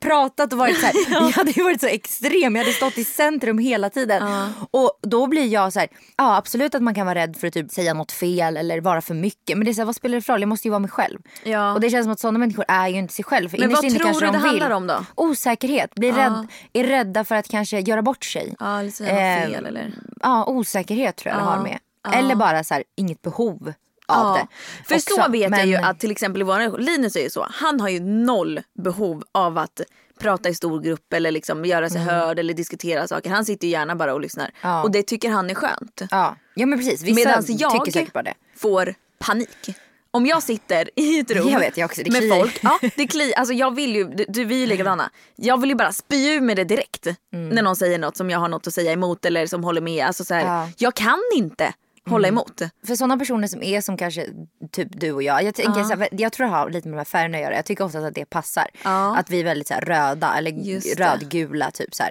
pratat 0.00 0.52
och 0.52 0.58
varit 0.58 0.80
så 0.80 0.86
här, 0.86 0.94
jag 1.10 1.30
hade 1.30 1.50
ju 1.50 1.62
varit 1.62 1.80
så 1.80 1.86
extrem, 1.86 2.56
jag 2.56 2.64
hade 2.64 2.72
stått 2.76 2.98
i 2.98 3.04
centrum 3.04 3.58
hela 3.58 3.90
tiden. 3.90 4.22
Och 4.70 4.98
då 5.02 5.26
blir 5.26 5.46
jag 5.46 5.72
så 5.72 5.78
här, 5.78 5.88
ja 6.16 6.36
absolut 6.36 6.74
att 6.74 6.82
man 6.82 6.94
kan 6.94 7.06
vara 7.06 7.18
rädd 7.18 7.36
för 7.36 7.46
att 7.46 7.52
typ 7.54 7.70
säga 7.70 7.94
något 7.94 8.12
fel 8.12 8.56
eller 8.56 8.80
vara 8.80 9.00
för 9.00 9.14
mycket. 9.14 9.58
Men 9.58 9.64
det 9.64 9.70
är 9.70 9.74
så 9.74 9.80
här, 9.80 9.86
vad 9.86 9.96
spelar 9.96 10.14
det 10.16 10.22
för 10.22 10.32
roll? 10.32 10.40
Jag 10.40 10.48
måste 10.48 10.68
ju 10.68 10.70
vara 10.70 10.78
mig 10.80 10.90
själv. 10.90 11.18
Ja. 11.44 11.72
Och 11.72 11.80
det 11.80 11.90
känns 11.90 12.04
som 12.04 12.12
att 12.12 12.20
sådana 12.20 12.38
människor 12.38 12.64
är 12.68 12.88
ju 12.88 12.98
inte 12.98 13.14
sig 13.14 13.24
själv. 13.24 13.48
För 13.48 13.58
Men 13.58 13.70
vad 13.70 13.80
tror 13.80 14.20
du 14.20 14.26
de 14.26 14.32
det 14.32 14.38
handlar 14.38 14.70
om 14.70 14.86
då? 14.86 15.04
Osäkerhet, 15.14 15.94
blir 15.94 16.12
rädd, 16.12 16.46
är 16.72 16.84
rädda 16.84 17.24
för 17.24 17.34
att 17.34 17.48
kanske 17.48 17.80
göra 17.80 18.02
bort 18.02 18.24
sig. 18.24 18.54
Ja, 18.60 18.82
lite 18.82 18.96
sådär 18.96 19.42
Eh, 19.42 19.50
fel 19.50 19.66
eller? 19.66 19.92
Ja, 20.22 20.44
osäkerhet 20.46 21.16
tror 21.16 21.34
jag 21.34 21.42
det 21.42 21.44
Ja, 21.44 21.50
har 21.50 21.62
med. 21.62 21.78
Eller 22.14 22.34
bara 22.34 22.64
så 22.64 22.74
här, 22.74 22.84
inget 22.96 23.22
behov 23.22 23.72
av 24.08 24.34
det. 24.34 24.46
För 24.84 24.94
också. 24.94 25.14
så 25.24 25.30
vet 25.30 25.50
Men- 25.50 25.58
jag 25.58 25.68
ju 25.68 25.76
att 25.76 26.00
till 26.00 26.10
exempel 26.10 26.42
i 26.42 26.44
vår 26.44 26.78
Linus 26.78 27.16
är 27.16 27.20
ju 27.22 27.30
så. 27.30 27.46
Han 27.50 27.80
har 27.80 27.88
ju 27.88 28.00
noll 28.00 28.60
behov 28.82 29.24
av 29.32 29.58
att 29.58 29.80
prata 30.20 30.48
i 30.48 30.54
stor 30.54 30.80
grupp 30.80 31.12
eller 31.12 31.30
liksom 31.30 31.64
göra 31.64 31.90
sig 31.90 32.00
hörd 32.00 32.38
eller 32.38 32.54
diskutera 32.54 33.08
saker. 33.08 33.30
Han 33.30 33.44
sitter 33.44 33.66
ju 33.66 33.72
gärna 33.72 33.96
bara 33.96 34.14
och 34.14 34.20
lyssnar. 34.20 34.44
Mm. 34.44 34.54
Ja. 34.62 34.82
Och 34.82 34.90
det 34.90 35.02
tycker 35.02 35.30
han 35.30 35.50
är 35.50 35.54
skönt. 35.54 36.02
Ja, 36.10 36.36
ja 36.54 36.66
men 36.66 36.78
precis. 36.78 37.02
Vissa 37.02 37.14
Medan 37.14 37.44
jag 37.48 37.72
tycker 37.72 37.92
säkert 37.92 38.12
bara 38.12 38.22
det. 38.22 38.34
får 38.56 38.94
panik. 39.18 39.68
Om 40.10 40.26
jag 40.26 40.42
sitter 40.42 40.90
i 40.96 41.18
ett 41.20 41.30
rum 41.30 41.48
Jag 41.48 41.58
vet, 41.60 41.76
jag 41.76 41.84
också. 41.84 42.00
Med 42.00 42.16
kliar. 42.20 42.36
folk. 42.38 42.58
Ja, 42.62 42.78
det 42.96 43.06
kliar. 43.06 43.38
Alltså 43.38 43.54
jag 43.54 43.74
vill 43.74 43.94
ju, 43.96 44.04
du, 44.28 44.44
vi 44.44 44.54
är 44.54 44.60
ju 44.60 44.66
likadana. 44.76 45.10
Jag 45.36 45.60
vill 45.60 45.70
ju 45.70 45.76
bara 45.76 45.92
spy 45.92 46.28
ur 46.34 46.40
med 46.40 46.56
det 46.56 46.64
direkt. 46.64 47.06
Mm. 47.06 47.48
När 47.48 47.62
någon 47.62 47.76
säger 47.76 47.98
något 47.98 48.16
som 48.16 48.30
jag 48.30 48.38
har 48.38 48.48
något 48.48 48.66
att 48.66 48.74
säga 48.74 48.92
emot 48.92 49.24
eller 49.24 49.46
som 49.46 49.64
håller 49.64 49.80
med. 49.80 50.06
Alltså 50.06 50.24
så 50.24 50.34
här, 50.34 50.44
Ja. 50.44 50.58
Mm. 50.62 50.72
Jag 50.78 50.94
kan 50.94 51.18
inte 51.34 51.72
hålla 52.08 52.28
emot. 52.28 52.62
För 52.86 52.94
sådana 52.96 53.16
personer 53.16 53.48
som 53.48 53.62
är 53.62 53.80
som 53.80 53.96
kanske 53.96 54.26
typ 54.72 55.00
du 55.00 55.12
och 55.12 55.22
jag. 55.22 55.42
Jag, 55.42 55.54
tänker, 55.54 55.82
så 55.84 55.94
här, 55.96 56.08
jag 56.12 56.32
tror 56.32 56.46
det 56.46 56.52
har 56.52 56.70
lite 56.70 56.88
med 56.88 56.96
de 56.96 56.98
här 57.00 57.04
färgerna 57.04 57.38
att 57.38 57.42
göra. 57.44 57.54
Jag 57.56 57.64
tycker 57.64 57.84
ofta 57.84 57.98
att 57.98 58.14
det 58.14 58.24
passar. 58.24 58.66
Ja. 58.84 59.16
Att 59.16 59.30
vi 59.30 59.40
är 59.40 59.44
väldigt 59.44 59.68
så 59.68 59.74
här, 59.74 59.80
röda 59.80 60.34
eller 60.38 60.96
rödgula 60.96 61.70
typ 61.70 61.94
så. 61.94 62.04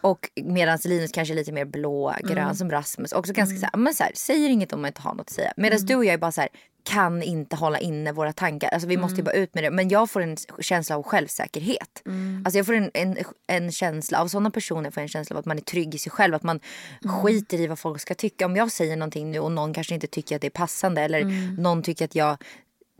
Och 0.00 0.30
medan 0.44 0.78
Linus 0.84 1.12
kanske 1.12 1.34
är 1.34 1.36
lite 1.36 1.52
mer 1.52 1.64
blå, 1.64 2.14
grön 2.20 2.38
Mm. 2.38 2.54
som 2.54 2.70
Rasmus. 2.70 3.12
Också 3.12 3.32
ganska 3.32 3.56
så 3.58 3.66
här, 3.72 3.76
men 3.76 3.94
så 3.94 4.04
här, 4.04 4.12
säger 4.14 4.48
inget 4.48 4.72
om 4.72 4.80
man 4.82 4.88
inte 4.88 5.00
har 5.00 5.14
något 5.14 5.20
att 5.20 5.30
säga. 5.30 5.52
Medan 5.56 5.76
Mm. 5.76 5.86
du 5.86 5.94
och 5.96 6.04
jag 6.04 6.14
är 6.14 6.18
bara 6.18 6.32
så 6.32 6.40
här, 6.40 6.50
kan 6.86 7.22
inte 7.22 7.56
hålla 7.56 7.78
inne 7.78 8.12
våra 8.12 8.32
tankar. 8.32 8.68
Alltså 8.68 8.88
vi 8.88 8.96
måste 8.96 9.14
Mm. 9.14 9.24
bara 9.24 9.32
ut 9.34 9.54
med 9.54 9.64
det. 9.64 9.70
Men 9.70 9.88
jag 9.88 10.10
får 10.10 10.20
en 10.22 10.36
känsla 10.60 10.96
av 10.96 11.02
självsäkerhet. 11.02 12.02
Mm. 12.06 12.42
Alltså 12.44 12.58
jag 12.58 12.66
får 12.66 12.74
en, 12.74 12.90
en, 12.94 13.16
en 13.46 13.72
känsla 13.72 14.20
av 14.20 14.28
sådana 14.28 14.50
personer 14.50 14.90
får 14.90 15.00
en 15.00 15.08
känsla 15.08 15.34
av 15.34 15.38
att 15.40 15.46
man 15.46 15.56
är 15.56 15.62
trygg 15.62 15.94
i 15.94 15.98
sig 15.98 16.12
själv. 16.12 16.34
Att 16.34 16.42
man 16.42 16.60
Mm. 17.04 17.16
skiter 17.16 17.60
i 17.60 17.66
vad 17.66 17.78
folk 17.78 18.00
ska 18.00 18.14
tycka. 18.14 18.46
Om 18.46 18.56
jag 18.56 18.72
säger 18.72 18.96
någonting 18.96 19.30
nu 19.30 19.38
och 19.38 19.52
någon 19.52 19.74
kanske 19.74 19.94
inte 19.94 20.06
tycker 20.06 20.36
att 20.36 20.40
det 20.42 20.48
är 20.48 20.50
passande. 20.50 21.00
Eller 21.02 21.20
Mm. 21.20 21.54
någon 21.54 21.82
tycker 21.82 22.04
att 22.04 22.14
jag 22.14 22.36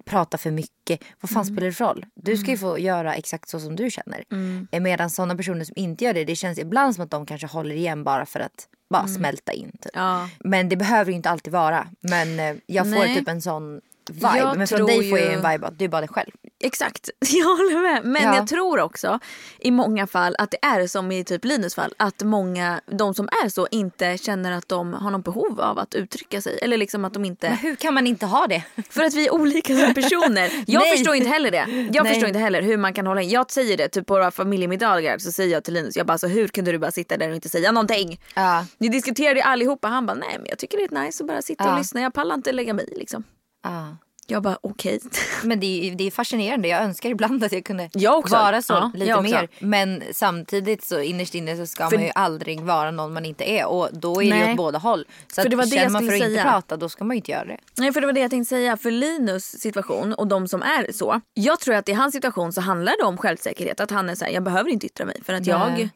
pratar 0.05 0.39
för 0.39 0.51
mycket. 0.51 1.01
Vad 1.21 1.31
fan 1.31 1.45
spelar 1.45 1.67
det 1.67 1.73
för 1.73 1.85
roll? 1.85 2.07
Du 2.15 2.37
ska 2.37 2.51
ju 2.51 2.59
få 2.59 2.79
göra 2.79 3.15
exakt 3.15 3.49
så 3.49 3.61
som 3.61 3.77
du 3.77 3.91
känner. 3.91 4.25
Mm. 4.33 4.69
Medan 4.83 5.11
sådana 5.11 5.35
personer 5.37 5.65
som 5.65 5.75
inte 5.77 6.05
gör 6.05 6.15
det, 6.15 6.25
det 6.25 6.37
känns 6.37 6.59
ibland 6.59 6.95
som 6.95 7.05
att 7.05 7.11
de 7.11 7.27
kanske 7.27 7.47
håller 7.47 7.75
igen 7.75 8.05
bara 8.05 8.27
för 8.27 8.41
att 8.41 8.69
bara 8.91 9.07
smälta 9.09 9.53
in. 9.53 9.71
Typ. 9.71 9.93
Ja. 9.95 10.29
Men 10.39 10.69
det 10.69 10.77
behöver 10.77 11.11
ju 11.11 11.17
inte 11.17 11.31
alltid 11.31 11.53
vara. 11.53 11.89
Men 12.01 12.41
eh, 12.41 12.57
jag 12.67 12.87
får 12.87 12.99
Nej. 13.05 13.15
typ 13.15 13.29
en 13.29 13.43
sån 13.43 13.81
vibe. 14.11 14.39
Jag 14.39 14.57
Men 14.59 14.67
från 14.67 14.87
dig 14.87 15.11
får 15.11 15.19
jag 15.19 15.27
ju- 15.27 15.33
ju 15.33 15.39
en 15.45 15.51
vibe 15.53 15.67
att 15.67 15.79
du 15.79 15.85
är 15.85 15.89
bara 15.89 16.01
dig 16.01 16.09
själv. 16.09 16.31
Exakt, 16.65 17.11
jag 17.33 17.47
håller 17.57 17.83
med. 17.83 18.05
Men 18.05 18.23
Ja. 18.23 18.37
jag 18.37 18.47
tror 18.47 18.81
också 18.81 19.19
i 19.59 19.71
många 19.71 20.07
fall 20.07 20.37
att 20.39 20.51
det 20.51 20.59
är 20.67 20.87
som 20.87 21.13
i 21.13 21.25
typ 21.25 21.45
Linus 21.45 21.75
fall. 21.75 21.95
Att 21.97 22.23
många, 22.23 22.81
de 22.87 23.15
som 23.15 23.29
är 23.45 23.49
så, 23.49 23.67
inte 23.71 24.19
känner 24.19 24.53
att 24.53 24.69
de 24.69 24.93
har 24.95 25.11
någon 25.11 25.23
behov 25.23 25.61
av 25.61 25.79
att 25.79 25.95
uttrycka 25.95 26.41
sig. 26.41 26.59
Eller 26.63 26.77
liksom 26.77 27.05
att 27.05 27.13
de 27.13 27.23
Men 27.23 27.31
inte... 27.31 27.49
hur 27.49 27.75
kan 27.77 27.95
man 27.95 28.07
inte 28.07 28.27
ha 28.27 28.47
det? 28.47 28.63
För 28.91 29.05
att 29.05 29.15
vi 29.15 29.27
är 29.27 29.35
olika 29.35 29.77
som 29.77 29.95
personer. 29.95 30.65
Jag 30.67 30.89
förstår 30.89 31.15
inte 31.15 31.29
heller 31.29 31.51
det. 31.51 31.67
Jag 31.93 32.05
Nej. 32.05 32.13
förstår 32.13 32.29
inte 32.29 32.39
heller 32.41 32.63
hur 32.63 32.77
man 32.77 32.95
kan 32.95 33.07
hålla 33.07 33.23
in. 33.23 33.29
Jag 33.31 33.51
säger 33.51 33.77
det 33.77 33.89
typ 33.89 34.07
på 34.07 34.15
våra 34.15 34.31
familjemiddagar 34.31 35.19
så 35.19 35.33
säger 35.33 35.53
jag 35.53 35.65
till 35.65 35.75
Linus, 35.75 35.97
jag 35.97 36.07
bara 36.07 36.19
så 36.19 36.27
hur 36.27 36.49
kunde 36.49 36.73
du 36.73 36.79
bara 36.79 36.91
sitta 36.91 37.17
där 37.17 37.29
och 37.29 37.35
inte 37.35 37.49
säga 37.49 37.73
någonting? 37.73 38.21
Ja. 38.35 38.67
Ni 38.79 38.89
diskuterade 38.89 39.45
allihopa, 39.45 39.89
han 39.89 40.07
bara 40.07 40.15
nej 40.15 40.37
men 40.39 40.47
jag 40.49 40.59
tycker 40.59 40.79
det 40.79 40.97
är 40.97 41.05
nice 41.05 41.23
att 41.23 41.29
bara 41.29 41.43
sitta 41.43 41.65
och 41.65 41.71
Ja. 41.71 41.79
lyssna. 41.79 42.01
Jag 42.01 42.15
pallar 42.15 42.35
inte 42.35 42.53
lägga 42.53 42.75
mig 42.75 42.89
liksom. 42.97 43.25
Ja. 43.73 43.97
Jag 44.29 44.43
bara 44.43 44.59
okej. 44.61 45.01
Men 45.45 45.61
det 45.61 45.67
är, 45.91 45.95
det 45.95 46.05
är 46.07 46.11
fascinerande. 46.11 46.69
Jag 46.69 46.83
önskar 46.83 47.11
ibland 47.11 47.45
att 47.45 47.53
jag 47.53 47.65
kunde 47.65 47.91
Jag 47.93 48.31
vara 48.31 48.63
så 48.63 48.73
Ja, 48.73 48.91
lite 48.95 49.11
jag 49.11 49.23
mer. 49.23 49.49
Men 49.59 50.03
samtidigt 50.13 50.85
så 50.85 51.01
innerst 51.01 51.35
inne 51.35 51.57
så 51.57 51.67
ska 51.67 51.91
För- 51.91 51.97
man 51.97 52.05
ju 52.07 52.13
aldrig 52.15 52.61
vara 52.61 52.91
någon 52.91 53.13
man 53.13 53.25
inte 53.25 53.45
är. 53.51 53.67
Och 53.67 53.89
då 53.93 54.13
är 54.23 54.31
det 54.31 54.37
ju 54.37 54.43
Nej. 54.45 54.51
åt 54.51 54.57
båda 54.57 54.79
håll. 54.79 55.05
Så 55.29 55.35
För 55.35 55.43
att 55.43 55.51
det 55.51 55.57
var 55.57 55.65
det 55.65 55.71
känner 55.71 55.83
jag 55.83 55.93
man 55.93 56.03
för 56.07 56.09
att 56.09 56.15
inte 56.15 56.27
säga. 56.29 56.43
prata 56.43 56.77
då 56.77 56.89
ska 56.89 57.05
man 57.05 57.15
ju 57.15 57.19
inte 57.19 57.31
göra 57.31 57.45
det. 57.45 57.59
Nej 57.77 57.93
för 57.93 58.01
det 58.01 58.07
var 58.07 58.13
det 58.15 58.21
jag 58.21 58.31
tänkte 58.31 58.49
säga. 58.49 58.77
För 58.77 58.91
Linus 58.91 59.45
situation 59.61 60.15
och 60.15 60.27
de 60.27 60.49
som 60.49 60.63
är 60.63 60.93
så. 60.93 61.21
Jag 61.35 61.61
tror 61.61 61.75
att 61.75 61.89
i 61.89 61.93
hans 61.93 62.13
situation 62.15 62.53
så 62.53 62.61
handlar 62.61 62.95
det 63.01 63.05
om 63.05 63.17
självsäkerhet. 63.19 63.81
Att 63.81 63.91
han 63.91 64.09
är 64.09 64.15
så 64.15 64.25
här, 64.25 64.33
jag 64.33 64.43
behöver 64.43 64.71
inte 64.71 64.87
yttra 64.87 65.07
mig 65.07 65.21
för 65.25 65.33
att 65.33 65.47
jag 65.47 65.73
Nej. 65.73 65.91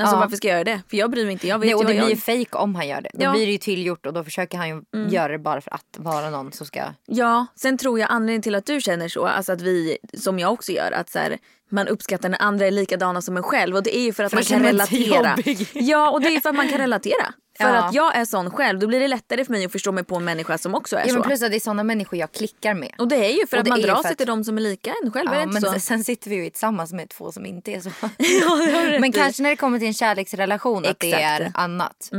Alltså 0.00 0.16
Ja. 0.16 0.20
varför 0.20 0.36
ska 0.36 0.48
jag 0.48 0.54
göra 0.54 0.64
det? 0.64 0.80
För 0.90 0.96
jag 0.96 1.10
bryr 1.10 1.24
mig 1.24 1.32
inte. 1.32 1.46
Jag 1.46 1.58
vet 1.58 1.66
Nej, 1.66 1.74
och 1.74 1.80
ju 1.80 1.86
det 1.86 1.92
vad 1.92 1.96
blir 1.96 2.08
ju 2.08 2.14
jag... 2.16 2.22
fejk 2.24 2.54
om 2.56 2.74
han 2.74 2.88
gör 2.88 3.00
det. 3.00 3.10
Då 3.14 3.24
Ja. 3.24 3.32
blir 3.32 3.46
det 3.46 3.52
ju 3.52 3.58
tillgjort 3.58 4.06
och 4.06 4.12
då 4.12 4.24
försöker 4.24 4.58
han 4.58 4.68
ju 4.68 4.82
göra 5.08 5.32
det 5.32 5.38
bara 5.38 5.60
för 5.60 5.74
att 5.74 5.96
vara 5.98 6.30
någon 6.30 6.52
som 6.52 6.66
ska... 6.66 6.82
Ja, 7.06 7.46
sen 7.56 7.78
tror 7.78 8.00
jag 8.00 8.10
anledningen 8.10 8.42
till 8.42 8.54
att 8.54 8.66
du 8.66 8.80
känner 8.80 9.08
så, 9.08 9.26
alltså 9.26 9.52
att 9.52 9.60
vi, 9.60 9.98
som 10.14 10.38
jag 10.38 10.52
också 10.52 10.72
gör, 10.72 10.92
att 10.92 11.10
så 11.10 11.18
här, 11.18 11.38
man 11.70 11.88
uppskattar 11.88 12.28
när 12.28 12.42
andra 12.42 12.66
är 12.66 12.70
likadana 12.70 13.22
som 13.22 13.36
en 13.36 13.42
själv 13.42 13.76
och 13.76 13.82
det 13.82 13.96
är 13.96 14.02
ju 14.02 14.12
för 14.12 14.24
att 14.24 14.30
För 14.30 14.36
man 14.36 14.44
kan 14.44 14.62
relatera. 14.62 15.36
Ja, 15.72 16.10
och 16.10 16.20
det 16.20 16.28
är 16.28 16.32
ju 16.32 16.40
för 16.40 16.48
att 16.48 16.56
man 16.56 16.68
kan 16.68 16.78
relatera. 16.78 17.32
För 17.60 17.64
Ja. 17.68 17.74
att 17.74 17.94
jag 17.94 18.16
är 18.16 18.24
sån 18.24 18.50
själv, 18.50 18.78
då 18.78 18.86
blir 18.86 19.00
det 19.00 19.08
lättare 19.08 19.44
för 19.44 19.52
mig 19.52 19.64
att 19.64 19.72
förstå 19.72 19.92
mig 19.92 20.04
på 20.04 20.16
en 20.16 20.24
människa 20.24 20.58
som 20.58 20.74
också 20.74 20.96
är 20.96 21.06
Ja, 21.06 21.12
men 21.12 21.22
så. 21.22 21.28
plus 21.28 21.42
att 21.42 21.50
det 21.50 21.56
är 21.56 21.60
sådana 21.60 21.82
människor 21.84 22.18
jag 22.18 22.32
klickar 22.32 22.74
med. 22.74 22.94
Och 22.98 23.08
det 23.08 23.16
är 23.16 23.30
ju 23.40 23.46
för 23.46 23.56
Och 23.56 23.60
att 23.62 23.68
man 23.68 23.80
drar 23.80 24.02
sig 24.02 24.12
att- 24.12 24.18
till 24.18 24.26
de 24.26 24.44
som 24.44 24.56
är 24.56 24.60
lika 24.62 24.94
en 25.04 25.12
själv. 25.12 25.28
Ja, 25.32 25.46
men 25.46 25.62
så? 25.62 25.80
sen- 25.80 26.04
sitter 26.04 26.30
vi 26.30 26.36
ju 26.36 26.50
tillsammans 26.50 26.92
med 26.92 27.08
två 27.10 27.32
som 27.32 27.46
inte 27.46 27.72
är 27.72 27.80
så. 27.80 27.90
Ja, 28.18 28.98
men 29.00 29.12
kanske 29.12 29.42
när 29.42 29.50
det 29.50 29.56
kommer 29.56 29.78
till 29.78 29.88
en 29.88 29.94
kärleksrelation 29.94 30.86
att 30.86 31.00
det 31.00 31.12
Exakt. 31.12 31.40
är 31.40 31.50
annat. 31.54 32.10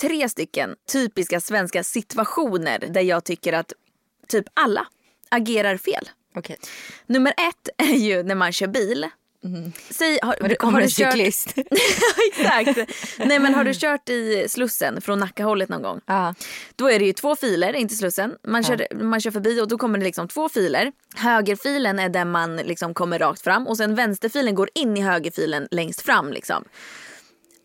tre 0.00 0.28
stycken 0.28 0.74
typiska 0.92 1.40
svenska 1.40 1.82
situationer 1.84 2.78
där 2.88 3.00
jag 3.00 3.24
tycker 3.24 3.52
att 3.52 3.72
typ 4.28 4.44
alla 4.54 4.86
agerar 5.30 5.76
fel. 5.76 6.08
Okej. 6.34 6.56
Nummer 7.06 7.30
ett 7.32 7.68
är 7.88 7.94
ju 7.96 8.22
när 8.22 8.34
man 8.34 8.52
kör 8.52 8.66
bil. 8.66 9.08
Säg, 9.90 10.18
har, 10.22 10.48
det 10.48 10.54
kommer 10.54 10.72
har 10.72 10.80
en 10.80 10.86
du 10.86 10.92
kört... 10.92 11.12
cyklist. 11.12 11.54
Exakt. 12.38 12.90
Nej 13.18 13.38
men 13.38 13.54
har 13.54 13.64
du 13.64 13.74
kört 13.74 14.08
i 14.08 14.46
Slussen 14.48 15.00
från 15.00 15.18
Nackahållet 15.18 15.68
någon 15.68 15.82
gång? 15.82 16.00
Ja. 16.06 16.34
Då 16.76 16.90
är 16.90 16.98
det 16.98 17.04
ju 17.04 17.12
två 17.12 17.36
filer, 17.36 17.72
inte 17.72 17.94
Slussen. 17.94 18.36
Man 18.46 18.64
kör, 18.64 19.04
man 19.04 19.20
kör 19.20 19.30
förbi 19.30 19.60
och 19.60 19.68
då 19.68 19.78
kommer 19.78 19.98
det 19.98 20.04
liksom 20.04 20.28
två 20.28 20.48
filer. 20.48 20.92
Högerfilen 21.16 21.98
är 21.98 22.08
den 22.08 22.30
man 22.30 22.56
liksom 22.56 22.94
kommer 22.94 23.18
rakt 23.18 23.40
fram 23.42 23.66
och 23.66 23.76
sen 23.76 23.94
vänsterfilen 23.94 24.54
går 24.54 24.68
in 24.74 24.96
i 24.96 25.00
högerfilen 25.00 25.68
längst 25.70 26.00
fram. 26.00 26.32
Liksom. 26.32 26.64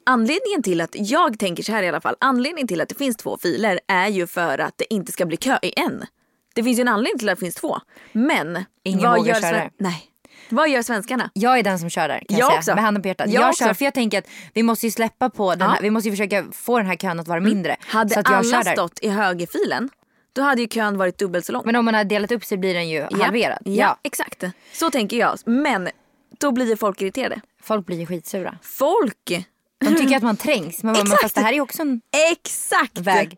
Anledningen 0.05 0.63
till 0.63 0.81
att, 0.81 0.91
jag 0.93 1.39
tänker 1.39 1.63
så 1.63 1.71
här 1.71 1.83
i 1.83 1.87
alla 1.87 2.01
fall, 2.01 2.15
anledningen 2.19 2.67
till 2.67 2.81
att 2.81 2.89
det 2.89 2.95
finns 2.95 3.17
två 3.17 3.37
filer 3.37 3.79
är 3.87 4.07
ju 4.07 4.27
för 4.27 4.59
att 4.59 4.77
det 4.77 4.93
inte 4.93 5.11
ska 5.11 5.25
bli 5.25 5.37
kö 5.37 5.57
i 5.61 5.79
en. 5.79 6.05
Det 6.55 6.63
finns 6.63 6.79
ju 6.79 6.81
en 6.81 6.87
anledning 6.87 7.19
till 7.19 7.29
att 7.29 7.39
det 7.39 7.45
finns 7.45 7.55
två. 7.55 7.77
Men 8.11 8.65
Ingen 8.83 9.01
vad 9.03 9.17
vågar 9.17 9.33
gör, 9.33 9.41
köra. 9.41 9.69
Nej. 9.77 10.12
Vad 10.55 10.69
gör 10.69 10.81
svenskarna? 10.81 11.29
Jag 11.33 11.59
är 11.59 11.63
den 11.63 11.79
som 11.79 11.89
kör 11.89 12.07
där 12.07 12.17
kan 12.17 12.25
jag, 12.29 12.39
Jag 12.39 12.47
säga. 12.47 12.57
också. 12.59 12.75
Med 12.75 12.83
handen 12.83 13.01
på 13.01 13.07
hjärtat. 13.07 13.29
Jag 13.29 13.43
Jag, 13.43 13.49
också. 13.49 13.63
kör 13.65 13.73
för 13.73 13.85
jag 13.85 13.93
tänker 13.93 14.17
att 14.19 14.25
vi 14.53 14.63
måste 14.63 14.85
ju 14.87 14.91
släppa 14.91 15.29
på 15.29 15.49
den 15.51 15.59
Ja. 15.59 15.65
Mm. 15.65 15.75
här. 15.75 15.81
Vi 15.81 15.89
måste 15.89 16.09
ju 16.09 16.13
försöka 16.15 16.45
få 16.51 16.77
den 16.77 16.87
här 16.87 16.95
kön 16.95 17.19
att 17.19 17.27
vara 17.27 17.39
mindre. 17.39 17.75
Hade 17.79 18.13
så 18.13 18.19
att 18.19 18.29
jag 18.29 18.37
alla 18.37 18.51
kör 18.51 18.63
där. 18.63 18.71
stått 18.73 18.99
i 19.01 19.09
högerfilen, 19.09 19.89
då 20.33 20.41
hade 20.41 20.61
ju 20.61 20.67
kön 20.67 20.97
varit 20.97 21.17
dubbelt 21.17 21.45
så 21.45 21.51
lång. 21.51 21.61
Men 21.65 21.75
om 21.75 21.85
man 21.85 21.93
har 21.93 22.03
delat 22.03 22.31
upp 22.31 22.45
sig 22.45 22.57
blir 22.57 22.73
den 22.73 22.89
ju 22.89 23.07
Ja, 23.11 23.23
halverad. 23.23 23.59
Ja, 23.65 23.71
Ja. 23.73 23.99
exakt. 24.03 24.43
Så 24.73 24.91
tänker 24.91 25.17
jag. 25.17 25.37
Men 25.45 25.89
då 26.39 26.51
blir 26.51 26.65
ju 26.69 26.77
folk 26.77 27.01
irriterade. 27.01 27.41
Folk 27.63 27.85
blir 27.85 27.99
ju 27.99 28.05
skitsura. 28.05 28.57
Folk! 28.61 29.45
De 29.85 29.95
tycker 29.95 30.17
att 30.17 30.23
man 30.23 30.37
trängs. 30.37 30.83
Men, 30.83 30.95
fast 30.95 31.35
det 31.35 31.41
här 31.41 31.49
är 31.49 31.53
ju 31.53 31.61
också 31.61 31.81
en 31.81 32.01
Exakt! 32.31 32.97
väg. 32.97 33.37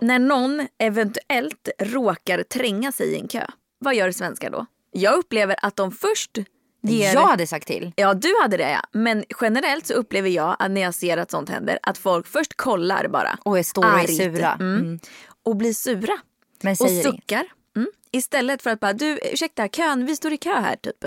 När 0.00 0.18
någon 0.18 0.66
eventuellt 0.78 1.68
råkar 1.78 2.42
tränga 2.42 2.92
sig 2.92 3.06
i 3.12 3.20
en 3.20 3.28
kö, 3.28 3.46
vad 3.78 3.94
gör 3.94 4.10
svenskar 4.10 4.50
då? 4.50 4.66
Jag 4.92 5.14
upplever 5.18 5.56
att 5.62 5.76
de 5.76 5.92
först 5.92 6.38
ger... 6.82 7.14
Jag 7.14 7.26
hade 7.26 7.46
sagt 7.46 7.66
till. 7.66 7.92
Ja, 7.96 8.14
du 8.14 8.34
hade 8.42 8.56
det 8.56 8.70
ja. 8.70 8.80
Men 8.92 9.24
generellt 9.40 9.86
så 9.86 9.94
upplever 9.94 10.28
jag 10.28 10.56
att 10.58 10.70
när 10.70 10.80
jag 10.80 10.94
ser 10.94 11.16
att 11.16 11.30
sånt 11.30 11.48
händer 11.48 11.78
att 11.82 11.98
folk 11.98 12.26
först 12.26 12.56
kollar 12.56 13.08
bara. 13.08 13.38
Och 13.44 13.58
är 13.58 13.62
stora 13.62 14.02
och 14.02 14.08
sura. 14.08 14.52
Mm. 14.52 14.78
Mm. 14.80 15.00
Och 15.42 15.56
blir 15.56 15.72
sura. 15.72 16.18
Men 16.62 16.70
Och 16.72 16.76
säger 16.78 16.92
inget. 16.92 17.04
suckar. 17.04 17.46
Mm. 17.76 17.88
Istället 18.12 18.62
för 18.62 18.70
att 18.70 18.80
bara, 18.80 18.92
du 18.92 19.18
ursäkta 19.32 19.68
kön, 19.68 20.06
vi 20.06 20.16
står 20.16 20.32
i 20.32 20.36
kö 20.36 20.54
här 20.54 20.76
typ. 20.76 21.04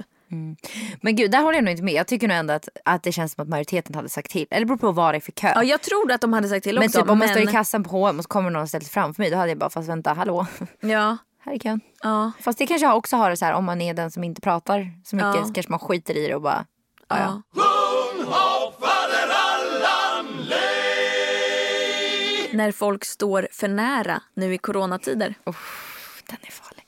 Men 1.01 1.15
gud, 1.15 1.31
där 1.31 1.41
håller 1.41 1.57
jag 1.57 1.63
nog 1.63 1.71
inte 1.71 1.83
med. 1.83 1.93
Jag 1.93 2.07
tycker 2.07 2.27
nog 2.27 2.37
ändå 2.37 2.53
att, 2.53 2.69
att 2.85 3.03
det 3.03 3.11
känns 3.11 3.33
som 3.33 3.41
att 3.41 3.47
majoriteten 3.49 3.95
hade 3.95 4.09
sagt 4.09 4.31
till. 4.31 4.47
Eller 4.49 4.59
det 4.59 4.65
beror 4.65 4.77
på 4.77 4.91
vad 4.91 5.13
det 5.13 5.17
är 5.17 5.19
för 5.19 5.31
kö. 5.31 5.51
Ja, 5.55 5.63
jag 5.63 5.81
tror 5.81 6.11
att 6.11 6.21
de 6.21 6.33
hade 6.33 6.49
sagt 6.49 6.63
till 6.63 6.75
men 6.75 6.83
också. 6.87 6.99
typ 7.01 7.09
om 7.09 7.19
man 7.19 7.27
står 7.27 7.41
i 7.41 7.47
kassan 7.47 7.83
på 7.83 7.89
H&M 7.89 8.17
och 8.17 8.23
så 8.23 8.27
kommer 8.27 8.49
någon 8.49 8.61
och 8.61 8.69
ställer 8.69 8.85
framför 8.85 9.21
mig. 9.21 9.29
Då 9.31 9.37
hade 9.37 9.49
jag 9.49 9.57
bara, 9.57 9.69
fast 9.69 9.89
vänta, 9.89 10.13
hallå. 10.13 10.45
Ja, 10.79 11.17
Här 11.45 11.53
är 11.53 11.59
kön. 11.59 11.81
ja, 12.03 12.31
Fast 12.39 12.59
det 12.59 12.65
kanske 12.67 12.87
jag 12.87 12.97
också 12.97 13.15
har 13.17 13.29
det 13.29 13.37
så 13.37 13.45
här 13.45 13.53
om 13.53 13.65
man 13.65 13.81
är 13.81 13.93
den 13.93 14.11
som 14.11 14.23
inte 14.23 14.41
pratar 14.41 14.91
så 15.05 15.15
mycket. 15.15 15.35
Ja. 15.35 15.45
Så 15.45 15.53
kanske 15.53 15.71
man 15.71 15.79
skiter 15.79 16.17
i 16.17 16.27
det 16.27 16.35
och 16.35 16.41
bara, 16.41 16.65
ja 17.09 17.17
ja. 17.19 17.41
När 22.53 22.71
folk 22.71 23.05
står 23.05 23.47
för 23.51 23.67
nära 23.67 24.21
nu 24.35 24.53
i 24.53 24.57
coronatider. 24.57 25.35
Den 26.29 26.37
är 26.41 26.51
farlig. 26.51 26.82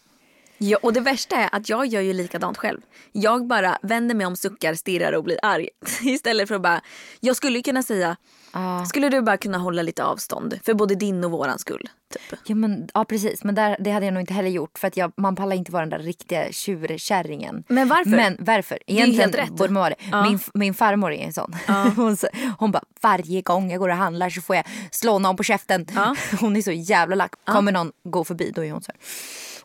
Ja, 0.58 0.78
och 0.82 0.94
det 0.94 1.00
värsta 1.00 1.36
är 1.36 1.50
att 1.52 1.70
jag 1.70 1.86
gör 1.86 2.02
ju 2.02 2.14
likadant 2.14 2.58
själv. 2.58 2.82
Jag 3.12 3.48
bara 3.48 3.78
vänder 3.82 4.16
mig 4.16 4.28
om, 4.28 4.36
suckar, 4.36 4.74
stirrar 4.76 5.14
och 5.14 5.24
blir 5.24 5.40
arg. 5.44 5.70
Istället 6.02 6.48
för 6.48 6.56
att 6.56 6.62
bara, 6.62 6.82
jag 7.20 7.36
skulle 7.36 7.58
ju 7.60 7.64
kunna 7.64 7.84
säga, 7.84 8.16
Ja. 8.54 8.86
skulle 8.86 9.10
du 9.10 9.22
bara 9.22 9.38
kunna 9.38 9.58
hålla 9.58 9.82
lite 9.82 10.04
avstånd 10.04 10.60
för 10.66 10.74
både 10.74 10.96
din 10.96 11.24
och 11.24 11.32
våran 11.32 11.60
skull? 11.60 11.90
Typ. 12.14 12.40
Ja, 12.46 12.56
men, 12.56 12.88
ja 12.94 13.06
precis, 13.06 13.44
men 13.44 13.56
där, 13.56 13.78
det 13.80 13.92
hade 13.92 14.06
jag 14.06 14.14
nog 14.14 14.22
inte 14.24 14.34
heller 14.34 14.50
gjort 14.50 14.78
för 14.78 14.88
att 14.88 14.98
jag, 14.98 15.12
man 15.18 15.36
pallar 15.36 15.56
inte 15.56 15.72
vara 15.72 15.86
den 15.86 15.90
där 15.90 16.00
riktiga 16.00 16.52
tjurkärringen. 16.52 17.64
Men 17.68 17.88
varför? 17.88 18.10
Men 18.10 18.38
varför? 18.40 18.80
Egentligen 18.88 19.20
helt 19.22 19.36
rätt. 19.36 19.50
borde 19.58 19.74
man 19.74 19.82
vara 19.82 19.90
det. 20.00 20.30
Min, 20.30 20.40
min 20.54 20.74
farmor 20.74 21.12
är 21.14 21.26
en 21.26 21.34
sån. 21.34 21.56
hon, 21.96 22.18
så- 22.18 22.28
hon 22.60 22.72
bara 22.72 22.84
varje 23.02 23.42
gång 23.42 23.72
jag 23.72 23.80
går 23.80 23.90
och 23.90 23.96
handlar 23.96 24.30
så 24.30 24.42
får 24.42 24.56
jag 24.56 24.66
slå 24.92 25.20
någon 25.20 25.36
på 25.38 25.44
käften. 25.44 25.88
Hon 26.40 26.56
är 26.56 26.62
så 26.62 26.72
jävla 26.72 27.16
lack. 27.16 27.32
Kommer 27.46 27.72
någon 27.72 27.92
gå 28.04 28.24
förbi 28.24 28.52
då 28.56 28.64
är 28.66 28.72
hon 28.72 28.82
så 28.84 28.92
här. 28.92 29.00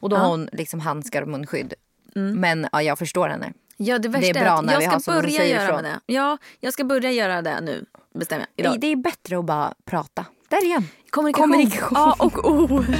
Och 0.00 0.08
då 0.08 0.16
Ja. 0.16 0.20
Mm. 0.20 0.30
har 0.30 0.36
hon 0.38 0.48
liksom 0.52 0.80
handskar 0.80 1.22
och 1.22 1.28
munskydd. 1.28 1.74
Men 2.14 2.66
ja, 2.72 2.82
jag 2.82 2.98
förstår 2.98 3.28
henne. 3.28 3.52
Ja, 3.76 3.98
det 3.98 4.08
värsta 4.08 4.32
Det 4.32 4.38
är 4.38 4.44
bra 4.44 4.52
att 4.52 4.64
när 4.64 4.72
jag 4.72 4.78
vi 4.80 4.84
ska 4.84 4.94
har 4.94 5.00
som 5.00 5.14
börja 5.14 5.46
göra 5.46 5.64
ifrån. 5.64 5.82
med 5.82 5.84
det. 5.84 6.00
Ja, 6.14 6.38
jag 6.60 6.72
ska 6.72 6.84
börja 6.84 7.10
göra 7.10 7.42
det 7.42 7.60
nu, 7.60 7.84
bestämmer 8.14 8.46
jag. 8.56 8.64
Det, 8.64 8.68
Idag. 8.68 8.80
det 8.80 8.86
är 8.86 8.96
bättre 8.96 9.38
att 9.38 9.44
bara 9.44 9.74
prata. 9.84 10.24
Där 10.48 10.64
igen. 10.64 10.88
Kommunikation. 11.10 11.50
Kommunikation. 11.50 11.96
A 11.98 12.14
och 12.18 12.50
O. 12.50 12.84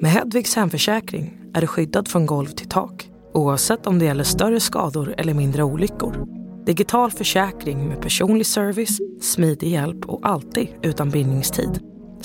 Med 0.00 0.10
Hedvigs 0.10 0.56
hemförsäkring 0.56 1.38
är 1.54 1.60
du 1.60 1.66
skyddad 1.66 2.08
från 2.08 2.26
golv 2.26 2.46
till 2.46 2.68
tak 2.68 3.10
oavsett 3.34 3.86
om 3.86 3.98
det 3.98 4.04
gäller 4.04 4.24
större 4.24 4.60
skador 4.60 5.14
eller 5.18 5.34
mindre 5.34 5.62
olyckor. 5.62 6.26
Digital 6.66 7.10
försäkring 7.10 7.88
med 7.88 8.02
personlig 8.02 8.46
service, 8.46 8.98
smidig 9.20 9.68
hjälp 9.72 10.04
och 10.08 10.20
alltid 10.28 10.68
utan 10.82 11.10
bindningstid. 11.10 11.80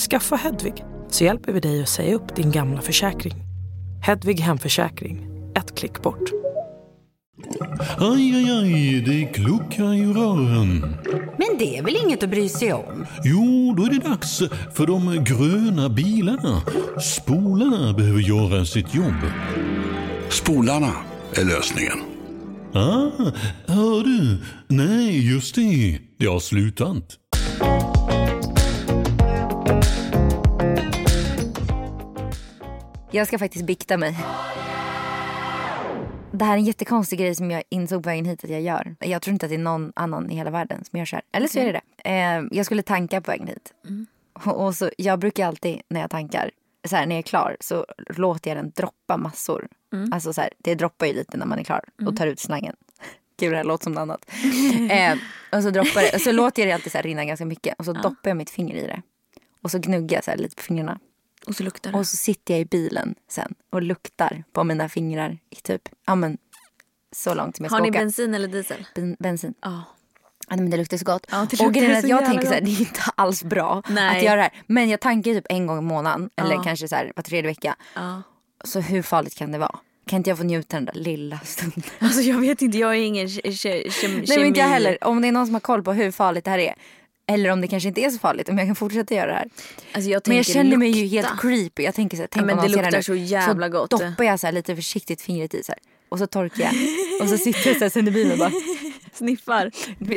Skaffa 0.09 0.35
Hedvig 0.35 0.85
så 1.13 1.24
hjälper 1.24 1.52
vi 1.52 1.60
dig 1.60 1.82
att 1.82 1.89
säga 1.89 2.15
upp 2.15 2.36
din 2.36 2.52
gamla 2.52 2.82
försäkring. 2.82 3.34
Hedvig 4.04 4.39
hemförsäkring, 4.39 5.28
ett 5.56 5.76
klick 5.76 6.02
bort. 6.02 6.32
Aj, 7.97 8.36
aj, 8.36 8.52
aj, 8.52 9.02
det 9.02 9.26
kluckar 9.26 9.93
i 9.93 10.06
rören. 10.06 10.80
Men 11.38 11.58
det 11.60 11.78
är 11.78 11.84
väl 11.84 11.95
inget 12.06 12.24
att 12.24 12.30
bry 12.30 12.50
sig 12.50 12.74
om? 12.74 13.06
Jo, 13.24 13.74
då 13.78 13.84
är 13.84 13.89
det 13.89 14.10
dags 14.10 14.41
för 14.74 14.88
de 14.88 15.24
gröna 15.24 15.89
bilarna. 15.89 16.62
Spolarna 17.02 17.93
behöver 17.93 18.19
göra 18.19 18.65
sitt 18.65 18.95
jobb. 18.95 19.21
Spolarna 20.30 20.91
är 21.34 21.45
lösningen. 21.45 21.97
Ah, 22.74 23.12
hör 23.67 24.04
du? 24.04 24.38
Nej, 24.67 25.32
just 25.34 25.56
det. 25.56 26.00
Det 26.17 26.26
har 26.26 26.39
slutat. 26.39 27.20
Jag 33.13 33.28
ska 33.28 33.39
faktiskt 33.39 33.65
bikta 33.65 33.97
mig. 33.97 34.17
Det 36.32 36.45
här 36.45 36.54
är 36.54 36.58
en 36.58 36.63
jättekonstig 36.63 37.19
grej 37.19 37.36
som 37.36 37.52
jag 37.52 37.63
insåg 37.69 38.04
på 38.04 38.10
vägen 38.10 38.26
hit 38.26 38.43
att 38.43 38.50
jag 38.50 38.62
gör. 38.62 38.95
Jag 39.00 39.21
tror 39.21 39.34
inte 39.34 39.45
att 39.45 39.50
det 39.50 39.56
är 39.56 39.60
någon 39.60 39.91
annan 39.95 40.32
i 40.32 40.36
hela 40.36 40.50
världen 40.50 40.84
som 40.84 41.00
gör 41.00 41.06
så 41.06 41.15
här. 41.15 41.24
Eller 41.32 41.47
så 41.47 41.60
är 41.60 41.65
det 41.65 41.82
det. 42.04 42.10
Eh, 42.10 42.43
jag 42.52 42.65
skulle 42.65 42.82
tanka 42.82 43.21
på 43.21 43.32
vägen 43.32 43.47
hit. 43.47 43.74
Och, 44.34 44.65
och 44.65 44.76
så, 44.76 44.89
jag 44.97 45.19
brukar 45.19 45.47
alltid 45.47 45.82
när 45.88 46.02
jag 46.02 46.10
tankar, 46.10 46.52
så 46.88 46.95
här, 46.95 47.06
när 47.06 47.15
jag 47.15 47.19
är 47.19 47.24
klar 47.24 47.58
så 47.60 47.86
låter 48.15 48.50
jag 48.50 48.58
den 48.58 48.71
droppa 48.76 49.17
massor. 49.17 49.67
Alltså 50.12 50.34
så 50.34 50.41
här, 50.41 50.50
det 50.58 50.76
droppar 50.76 51.06
ju 51.06 51.13
lite 51.13 51.38
när 51.38 51.45
man 51.45 51.60
är 51.60 51.63
klar 51.63 51.82
och 52.08 52.17
tar 52.17 52.28
ut 52.28 52.39
slangen. 52.39 52.76
Gud 53.39 53.52
det 53.52 53.58
här 53.58 53.63
låter 53.63 53.84
som 53.84 53.93
något 53.93 54.02
annat. 54.02 54.26
eh, 54.91 55.13
och 55.58 55.63
så 55.63 55.69
droppar 55.69 56.02
det, 56.02 56.15
och 56.15 56.21
så 56.21 56.32
låter 56.32 56.62
jag 56.62 56.69
det 56.69 56.74
alltid 56.74 56.91
så 56.91 56.97
här 56.97 57.04
rinna 57.04 57.26
ganska 57.26 57.45
mycket. 57.45 57.80
Och 57.80 57.86
så 57.86 57.93
doppar 57.93 58.30
jag 58.30 58.38
mitt 58.38 58.50
finger 58.50 58.76
i 58.76 58.88
det. 58.88 59.02
Och 59.62 59.71
så 59.71 59.80
gnuggar 59.80 60.17
jag 60.17 60.24
så 60.24 60.32
här 60.32 60.38
lite 60.38 60.56
på 60.56 60.62
fingrarna. 60.62 61.00
Och 61.47 61.56
så 61.56 61.63
luktar 61.63 61.91
det. 61.91 61.97
Och 61.97 62.08
så 62.08 62.17
sitter 62.17 62.54
jag 62.54 62.62
i 62.62 62.65
bilen 62.65 63.15
sen 63.30 63.54
och 63.69 63.82
luktar 63.82 64.43
på 64.54 64.63
mina 64.63 64.89
fingrar 64.89 65.38
i 65.49 65.56
typ, 65.56 65.82
ja 66.08 66.15
men 66.15 66.38
så 67.15 67.34
långt 67.34 67.56
som 67.56 67.63
jag 67.63 67.69
ska 67.71 67.75
Har 67.77 67.84
ni 67.84 67.89
åka. 67.89 67.99
bensin 67.99 68.34
eller 68.34 68.47
diesel? 68.47 68.86
Ben, 68.95 69.15
bensin. 69.19 69.54
Ja, 69.62 69.84
men 70.49 70.69
det 70.69 70.77
luktar 70.77 70.97
så 70.97 71.06
gott. 71.06 71.25
Ja, 71.32 71.47
och 71.65 71.73
grejen 71.73 71.97
att 71.97 72.08
jag 72.08 72.25
tänker 72.25 72.47
så 72.47 72.54
här, 72.54 72.62
det 72.62 72.71
är 72.71 72.80
inte 72.80 73.01
alls 73.15 73.43
bra 73.43 73.84
Nej. 73.89 74.17
att 74.17 74.23
göra 74.23 74.36
det 74.36 74.41
här. 74.41 74.51
Men 74.67 74.89
jag 74.89 74.99
tankar 75.01 75.32
typ 75.34 75.45
en 75.49 75.67
gång 75.67 75.77
i 75.77 75.82
månaden 75.82 76.30
eller 76.36 76.56
Ja. 76.56 76.63
kanske 76.63 76.88
så 76.88 76.95
här 76.95 77.13
var 77.15 77.23
tredje 77.23 77.49
vecka. 77.49 77.75
Ja. 77.95 78.21
Så 78.63 78.80
hur 78.80 79.01
farligt 79.01 79.36
kan 79.36 79.51
det 79.51 79.58
vara? 79.58 79.80
Kan 80.08 80.17
inte 80.17 80.30
jag 80.30 80.38
få 80.38 80.43
njuta 80.43 80.77
den 80.77 80.86
där 80.86 80.93
lilla 80.93 81.39
stunden? 81.39 81.84
Alltså 81.99 82.21
jag 82.21 82.38
vet 82.39 82.62
inte, 82.62 82.77
jag 82.77 82.91
är 82.91 83.01
ingen 83.01 83.27
ke- 83.27 83.41
ke- 83.45 83.89
kem- 83.89 84.23
Nej 84.27 84.38
men 84.38 84.47
inte 84.47 84.60
jag 84.60 84.67
kemi- 84.69 84.73
heller. 84.73 85.04
Om 85.04 85.21
det 85.21 85.27
är 85.27 85.32
någon 85.32 85.45
som 85.45 85.56
har 85.56 85.60
koll 85.60 85.84
på 85.84 85.93
hur 85.93 86.12
farligt 86.12 86.45
det 86.45 86.51
här 86.51 86.60
är. 86.60 86.73
Eller 87.33 87.49
om 87.49 87.61
det 87.61 87.67
kanske 87.67 87.89
inte 87.89 88.01
är 88.01 88.09
så 88.09 88.19
farligt 88.19 88.49
om 88.49 88.57
jag 88.57 88.67
kan 88.67 88.75
fortsätta 88.75 89.15
göra 89.15 89.27
det 89.27 89.33
här. 89.33 89.49
Alltså 89.93 90.09
jag 90.09 90.21
Men 90.25 90.37
jag 90.37 90.45
känner 90.45 90.77
mig 90.77 90.89
ju 90.89 91.07
helt 91.07 91.39
creepy. 91.41 91.83
Jag 91.83 91.95
tänker 91.95 92.17
så 92.17 92.23
här, 92.23 92.27
tänk 92.31 92.41
Ja, 92.41 92.45
men 92.45 92.59
om 92.59 92.65
någon 92.65 92.71
det 92.71 92.83
luktar 92.83 93.01
så 93.01 93.15
jävla 93.15 93.67
så 93.67 93.71
gott. 93.71 93.89
doppar 93.89 94.23
jag 94.23 94.39
så 94.39 94.47
här 94.47 94.51
lite 94.51 94.75
försiktigt 94.75 95.21
fingret 95.21 95.53
i 95.53 95.63
så 95.63 95.71
här. 95.71 95.79
Och 96.09 96.19
så 96.19 96.27
torkar 96.27 96.63
jag. 96.63 96.73
Och 97.21 97.29
så 97.29 97.37
sitter 97.37 97.67
jag 97.69 97.77
så 97.77 97.83
här 97.85 97.89
sen 97.89 98.07
i 98.07 98.11
bilen 98.11 98.31
och 98.31 98.37
bara. 98.37 98.51
Sniffar. 99.13 99.71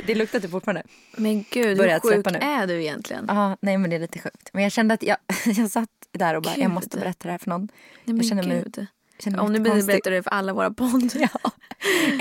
Det 0.06 0.14
luktar 0.14 0.40
typ 0.40 0.50
fortfarande. 0.50 0.82
Men 1.16 1.44
gud, 1.50 1.78
Börjar 1.78 2.00
hur 2.02 2.10
sjuk 2.16 2.26
är 2.40 2.66
du 2.66 2.82
egentligen? 2.82 3.24
Ja, 3.28 3.56
nej 3.60 3.78
men 3.78 3.90
det 3.90 3.96
är 3.96 4.00
lite 4.00 4.18
sjukt. 4.18 4.50
Men 4.52 4.62
jag 4.62 4.72
kände 4.72 4.94
att 4.94 5.02
jag, 5.02 5.16
jag 5.46 5.70
satt 5.70 5.88
där 6.12 6.34
och 6.34 6.42
bara, 6.42 6.50
jag 6.56 6.66
Gud. 6.66 6.70
måste 6.74 6.98
berätta 6.98 7.28
det 7.28 7.30
här 7.30 7.38
för 7.38 7.50
någon. 7.50 7.68
Nej, 8.04 8.16
jag 8.16 8.26
känner 8.26 8.42
mig, 8.42 8.62
gud. 8.64 8.86
känner 9.18 9.36
mig 9.36 9.46
Om 9.58 9.64
konstig. 9.64 9.86
berättar 9.86 10.10
du 10.10 10.16
det 10.16 10.22
för 10.22 10.30
alla 10.30 10.52
våra 10.52 10.70
podd. 10.70 11.10
Ja. 11.32 11.50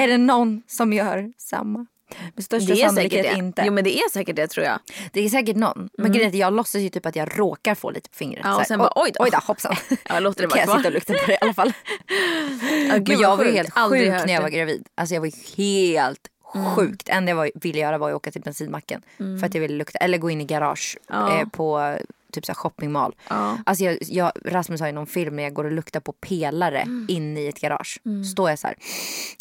Är 0.03 0.07
det 0.07 0.17
någon 0.17 0.61
som 0.67 0.93
gör 0.93 1.33
samma? 1.37 1.85
Med 2.35 2.45
största 2.45 2.73
Det 2.73 2.81
är 2.81 2.89
säkert 2.89 3.23
det. 3.23 3.37
inte. 3.37 3.63
Jo 3.65 3.73
men 3.73 3.83
det 3.83 3.97
är 3.97 4.09
säkert 4.11 4.35
det 4.35 4.47
tror 4.47 4.65
jag. 4.65 4.79
Det 5.13 5.19
är 5.25 5.29
säkert 5.29 5.55
någon. 5.55 5.89
Men 5.97 6.11
grejen 6.11 6.25
är 6.27 6.29
att 6.33 6.35
jag 6.39 6.53
låtsas 6.53 6.81
ju 6.81 6.89
typ 6.89 7.05
att 7.05 7.15
jag 7.15 7.39
råkar 7.39 7.75
få 7.75 7.91
lite 7.91 8.09
på 8.09 8.15
fingret. 8.15 8.41
Ja, 8.43 8.55
och 8.59 8.65
sen 8.67 8.79
bara, 8.79 8.91
oj 8.95 9.11
då. 9.17 9.23
Oj 9.23 9.29
då, 9.31 9.37
hoppsan. 9.37 9.75
Ja, 10.09 10.19
låter 10.19 10.41
det 10.41 10.47
Då 10.47 10.55
kan 10.55 10.67
vara 10.67 10.75
jag 10.75 10.79
sitta 10.79 10.87
och 10.87 10.93
lukta 10.93 11.13
på 11.13 11.19
det 11.27 11.33
i 11.33 11.37
alla 11.41 11.53
fall. 11.53 11.73
Ja, 12.89 12.97
gud, 12.97 13.07
Men 13.07 13.17
vad 13.17 13.23
jag 13.23 13.37
var 13.37 13.45
ju 13.45 13.51
helt 13.51 13.69
Aldrig 13.73 14.13
sjuk 14.13 14.25
när 14.25 14.33
jag 14.33 14.41
var 14.41 14.49
gravid. 14.49 14.87
Alltså 14.95 15.13
jag 15.15 15.21
var 15.21 15.27
ju 15.27 15.33
helt 15.57 16.27
sjukt. 16.75 17.05
Det 17.05 17.11
enda 17.11 17.29
jag 17.29 17.35
var, 17.35 17.51
ville 17.55 17.79
göra 17.79 17.97
var 17.97 18.09
att 18.09 18.15
åka 18.15 18.31
till 18.31 18.41
bensinmacken. 18.41 19.01
För 19.17 19.45
att 19.45 19.53
jag 19.53 19.61
ville 19.61 19.75
lukta. 19.75 19.97
Eller 19.99 20.17
gå 20.17 20.29
in 20.29 20.41
i 20.41 20.45
garage 20.45 20.97
Ja. 21.09 21.39
eh, 21.39 21.47
på 21.47 21.97
typ 22.31 22.45
så 22.45 22.53
shoppingmall. 22.53 23.15
Ja. 23.29 23.57
Alltså 23.65 23.83
jag, 23.83 23.97
jag, 24.01 24.31
Rasmus 24.45 24.79
har 24.79 24.87
ju 24.87 24.93
någon 24.93 25.07
film 25.07 25.35
när 25.35 25.43
jag 25.43 25.53
går 25.53 25.63
och 25.63 25.71
luktar 25.71 25.99
på 25.99 26.11
pelare 26.11 26.79
Mm. 26.81 27.05
inne 27.09 27.41
i 27.41 27.47
ett 27.47 27.59
garage. 27.59 27.99
Står 28.33 28.49
jag 28.49 28.59
så 28.59 28.67
här 28.67 28.75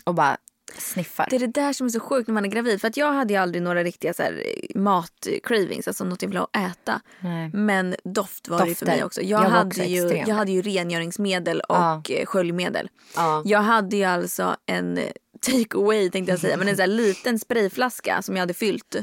och 0.04 0.14
bara 0.14 0.36
sniffar. 0.78 1.26
Det 1.30 1.36
är 1.36 1.40
det 1.40 1.46
där 1.46 1.72
som 1.72 1.86
är 1.86 1.90
så 1.90 2.00
sjukt 2.00 2.28
när 2.28 2.34
man 2.34 2.44
är 2.44 2.48
gravid. 2.48 2.80
För 2.80 2.88
att 2.88 2.96
jag 2.96 3.12
hade 3.12 3.34
ju 3.34 3.40
aldrig 3.40 3.62
några 3.62 3.84
riktiga 3.84 4.14
så 4.14 4.22
här, 4.22 4.42
mat-cravings, 4.74 5.86
alltså 5.88 6.04
något 6.04 6.22
jag 6.22 6.28
ville 6.28 6.40
ha 6.40 6.48
att 6.52 6.70
äta. 6.72 7.00
Nej. 7.20 7.50
Men 7.52 7.94
doft 8.04 8.48
var 8.48 8.58
det 8.60 8.68
ju 8.68 8.74
för 8.74 8.86
Dofter. 8.86 8.96
mig 8.96 9.04
också. 9.04 9.22
Jag, 9.22 9.44
Jag 9.44 9.48
hade, 9.48 9.84
ju, 9.84 10.02
extrem. 10.02 10.24
jag 10.28 10.34
hade 10.34 10.52
ju 10.52 10.62
rengöringsmedel 10.62 11.60
och 11.60 11.76
Ja. 11.76 12.02
ja. 12.08 12.26
sköljmedel. 12.26 12.88
Ja. 13.16 13.42
Jag 13.44 13.60
hade 13.62 13.96
ju 13.96 14.04
alltså 14.04 14.56
en 14.66 15.00
take 15.40 15.78
away 15.78 16.10
tänkte 16.10 16.32
jag 16.32 16.40
säga, 16.40 16.56
men 16.56 16.68
en 16.68 16.78
här 16.78 16.86
liten 16.86 17.38
sprayflaska 17.38 18.22
som 18.22 18.36
jag 18.36 18.42
hade 18.42 18.54
fyllt 18.54 18.96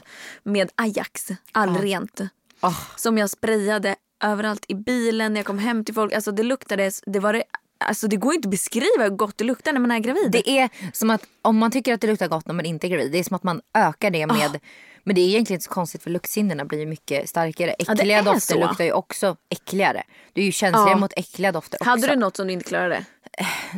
med 0.44 0.72
Ajax, 0.76 1.28
allrent. 1.52 2.22
Ah. 2.60 2.74
Som 2.96 3.18
jag 3.18 3.30
sprayade 3.30 3.96
överallt 4.24 4.66
i 4.68 4.76
bilen 4.76 5.34
när 5.34 5.40
jag 5.40 5.46
kom 5.46 5.60
hem 5.60 5.86
till 5.86 5.96
folk. 5.96 6.14
Alltså 6.14 6.32
det 6.32 6.44
luktade, 6.44 6.92
det 7.06 7.20
var 7.20 7.34
det, 7.34 7.44
alltså 7.80 8.08
det 8.08 8.16
går 8.16 8.34
inte 8.34 8.46
att 8.48 8.52
beskriva 8.52 9.04
hur 9.04 9.10
gott 9.10 9.38
det 9.38 9.44
luktar 9.44 9.74
när 9.74 9.80
man 9.80 9.92
är 9.92 10.00
gravid. 10.00 10.32
Det 10.32 10.50
är 10.50 10.70
som 10.94 11.10
att 11.10 11.22
om 11.42 11.58
man 11.58 11.72
tycker 11.72 11.94
att 11.94 12.02
det 12.02 12.08
luktar 12.08 12.28
gott 12.28 12.48
när 12.48 12.54
man 12.54 12.66
inte 12.66 12.88
är 12.88 12.90
gravid. 12.90 13.12
Det 13.12 13.20
är 13.20 13.24
som 13.24 13.36
att 13.36 13.44
man 13.44 13.62
ökar 13.74 14.10
det 14.12 14.28
med. 14.28 14.56
Ah. 14.56 14.60
Men 15.04 15.16
det 15.16 15.22
är 15.22 15.28
egentligen 15.28 15.58
inte 15.58 15.64
så 15.64 15.72
konstigt 15.72 16.04
för 16.04 16.10
luktsinnena 16.10 16.66
blir 16.66 16.86
mycket 16.86 17.30
starkare. 17.30 17.72
Äckliga 17.72 18.20
är 18.20 18.24
dofter 18.24 18.54
så. 18.54 18.68
luktar 18.68 18.84
ju 18.84 18.92
också 18.92 19.36
äckligare. 19.50 20.04
Du 20.34 20.42
är 20.42 20.46
ju 20.46 20.52
känsligare 20.52 20.90
Ja. 20.90 20.98
mot 20.98 21.14
äckliga 21.16 21.52
dofter 21.52 21.78
också. 21.82 21.90
Hade 21.90 22.08
du 22.08 22.16
något 22.16 22.36
som 22.36 22.48
du 22.48 22.54
inte 22.54 22.66
klarade? 22.66 23.06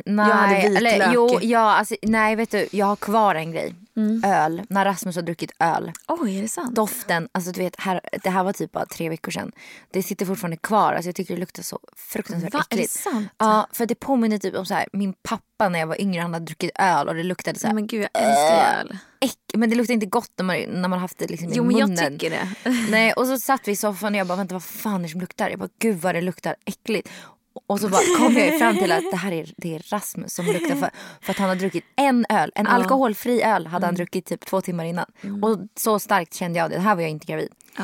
Nej, 0.06 0.28
Jag 0.30 0.36
hade 0.36 0.56
eller, 0.56 1.14
jo, 1.14 1.40
ja, 1.42 1.60
alltså, 1.76 1.96
nej 2.02 2.36
vet 2.36 2.52
du, 2.52 2.68
jag 2.72 2.86
har 2.86 2.96
kvar 2.96 3.36
en 3.36 3.52
grej. 3.52 3.76
Mm. 3.96 4.24
Öl. 4.26 4.62
När 4.70 4.86
Rasmus 4.86 5.16
har 5.16 5.22
druckit 5.24 5.52
öl. 5.60 5.92
Oj, 6.08 6.38
är 6.38 6.42
det 6.42 6.48
sant? 6.48 6.76
Doften, 6.76 7.30
alltså 7.32 7.52
du 7.52 7.62
vet, 7.62 7.76
här, 7.80 8.02
det 8.24 8.30
här 8.30 8.44
var 8.44 8.54
typ 8.54 8.72
bara 8.72 8.86
tre 8.86 9.10
veckor 9.10 9.32
sedan. 9.32 9.52
Det 9.94 10.04
sitter 10.04 10.26
fortfarande 10.26 10.58
kvar. 10.58 10.94
Alltså, 10.94 11.08
jag 11.08 11.16
tycker 11.16 11.34
det 11.34 11.40
luktar 11.40 11.64
så 11.64 11.80
fruktansvärt 11.98 12.54
Va? 12.54 12.60
Är 12.70 12.76
det 12.76 12.82
äckligt. 12.82 12.94
sant? 13.00 13.28
Ja, 13.38 13.68
för 13.74 13.86
det 13.86 13.96
påminner 13.96 14.38
typ 14.38 14.56
om 14.56 14.66
så 14.66 14.74
här, 14.74 14.86
min 14.94 15.14
pappa 15.24 15.70
när 15.70 15.80
jag 15.80 15.88
var 15.88 16.02
yngre. 16.02 16.22
Han 16.22 16.34
hade 16.34 16.46
druckit 16.46 16.72
öl 16.80 17.08
och 17.08 17.16
det 17.16 17.24
luktade 17.24 17.60
så 17.60 17.68
här, 17.68 17.74
Men 17.74 17.88
gud, 17.88 18.02
jag 18.14 18.24
älskar 18.24 18.80
öl. 18.80 18.98
äck, 19.20 19.38
men 19.54 19.70
det 19.70 19.76
luktar 19.76 19.94
inte 19.94 20.06
gott 20.06 20.32
när 20.38 20.46
man, 20.46 20.82
när 20.82 20.90
man 20.90 21.00
haft 21.00 21.18
det 21.18 21.28
liksom 21.28 21.50
Jo, 21.54 21.64
i 21.64 21.68
men 21.68 21.76
munnen. 21.90 21.98
jag 22.04 22.12
tycker 22.20 22.30
det. 22.30 22.48
Nej, 22.92 23.14
och 23.14 23.28
så 23.28 23.38
satt 23.40 23.68
vi 23.68 23.72
i 23.72 23.76
soffan 23.76 24.14
och 24.14 24.20
jag 24.20 24.28
bara 24.28 24.38
vänta 24.38 24.56
vad 24.56 24.64
fan 24.64 25.00
är 25.00 25.04
det 25.04 25.10
som 25.10 25.22
luktar? 25.22 25.50
Jag 25.50 25.60
bara 25.60 25.70
gud 25.80 26.02
vad 26.02 26.16
det 26.16 26.22
luktar 26.22 26.56
äckligt. 26.66 27.10
Och 27.68 27.80
så 27.80 27.90
bara 27.90 28.02
kom 28.18 28.34
jag 28.38 28.60
fram 28.60 28.78
till 28.78 28.92
att 28.92 29.04
det 29.12 29.18
här 29.18 29.32
är, 29.32 29.54
det 29.58 29.76
är 29.76 29.80
Rasmus 29.90 30.34
som 30.34 30.46
luktar 30.46 30.76
för, 30.76 30.90
för 31.22 31.32
att 31.32 31.38
han 31.38 31.50
har 31.50 31.56
druckit 31.56 31.84
en 31.96 32.26
öl. 32.30 32.52
En 32.56 32.68
alkoholfri 32.68 33.42
öl 33.42 33.68
hade 33.68 33.84
Mm. 33.86 33.88
han 33.88 33.96
druckit 33.96 34.26
typ 34.26 34.46
två 34.46 34.62
timmar 34.62 34.86
innan. 34.86 35.06
Och 35.42 35.58
så 35.76 36.00
starkt 36.00 36.34
kände 36.34 36.60
jag 36.60 36.70
det. 36.70 36.76
Det 36.76 36.82
här 36.82 36.96
var 36.96 37.02
jag 37.02 37.12
inte 37.12 37.26
gravid. 37.26 37.50
Ja. 37.78 37.84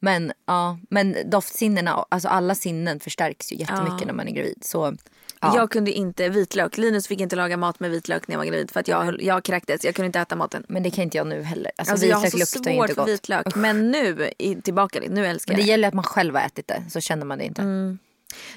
Men, 0.00 0.32
ja, 0.46 0.78
men 0.90 1.16
doftsinnena, 1.26 2.04
alltså 2.08 2.28
alla 2.28 2.54
sinnen 2.54 3.00
förstärks 3.00 3.52
ju 3.52 3.56
jättemycket 3.56 4.00
Ja. 4.00 4.06
när 4.06 4.12
man 4.12 4.28
är 4.28 4.32
gravid. 4.32 4.58
Så, 4.62 4.94
ja. 5.40 5.52
Jag 5.56 5.70
kunde 5.70 5.92
inte 5.92 6.28
vitlök. 6.28 6.76
Linus 6.78 7.08
fick 7.08 7.20
inte 7.20 7.36
laga 7.36 7.56
mat 7.56 7.80
med 7.80 7.90
vitlök 7.90 8.28
när 8.28 8.32
jag 8.34 8.38
var 8.38 8.44
gravid 8.46 8.70
för 8.70 8.80
att 8.80 8.88
jag, 8.88 9.22
jag 9.22 9.44
kräktes. 9.44 9.84
Jag 9.84 9.94
kunde 9.94 10.06
inte 10.06 10.20
äta 10.20 10.36
maten. 10.36 10.64
Men 10.68 10.82
det 10.82 10.90
kan 10.90 11.04
inte 11.04 11.16
jag 11.16 11.26
nu 11.26 11.42
heller. 11.42 11.70
Alltså, 11.78 11.92
Alltså 11.92 12.06
jag 12.06 12.16
har 12.16 12.22
vitlök 12.24 12.48
så 12.48 12.58
luktar 12.58 12.72
svårt 12.72 12.82
inte 12.84 12.94
för 12.94 13.02
gott. 13.02 13.08
vitlök. 13.10 13.54
Men 13.56 13.90
nu, 13.90 14.30
tillbaka 14.64 15.00
dit, 15.00 15.10
nu 15.12 15.26
älskar 15.26 15.52
jag 15.52 15.58
det 15.58 15.62
det. 15.64 15.68
gäller 15.68 15.88
att 15.88 15.94
man 15.94 16.04
själv 16.04 16.34
har 16.34 16.42
ätit 16.42 16.66
det 16.68 16.82
så 16.90 17.00
känner 17.00 17.26
man 17.26 17.38
det 17.38 17.44
inte. 17.44 17.62
Mm. 17.62 17.98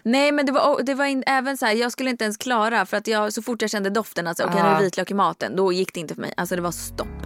Nej 0.04 0.32
men 0.32 0.46
det 0.46 0.52
var, 0.52 0.84
det 0.84 0.94
var 0.94 1.06
in, 1.06 1.24
även 1.28 1.58
så 1.58 1.66
här, 1.66 1.74
jag 1.74 1.92
skulle 1.92 2.10
inte 2.10 2.24
ens 2.24 2.38
klara 2.38 2.86
för 2.86 2.98
att 2.98 3.08
jag, 3.08 3.34
så 3.34 3.42
fort 3.42 3.62
jag 3.62 3.72
kände 3.72 3.90
doften, 3.90 4.28
alltså 4.28 4.44
okej 4.44 4.56
nu 4.62 4.68
är 4.68 4.72
Ja. 4.72 4.78
det 4.78 4.84
vitlök 4.84 5.12
i 5.12 5.14
maten, 5.14 5.56
då 5.56 5.72
gick 5.74 5.94
det 5.94 6.00
inte 6.00 6.14
för 6.16 6.22
mig. 6.22 6.34
Alltså 6.38 6.56
det 6.56 6.62
var 6.62 6.72
stopp. 6.72 7.26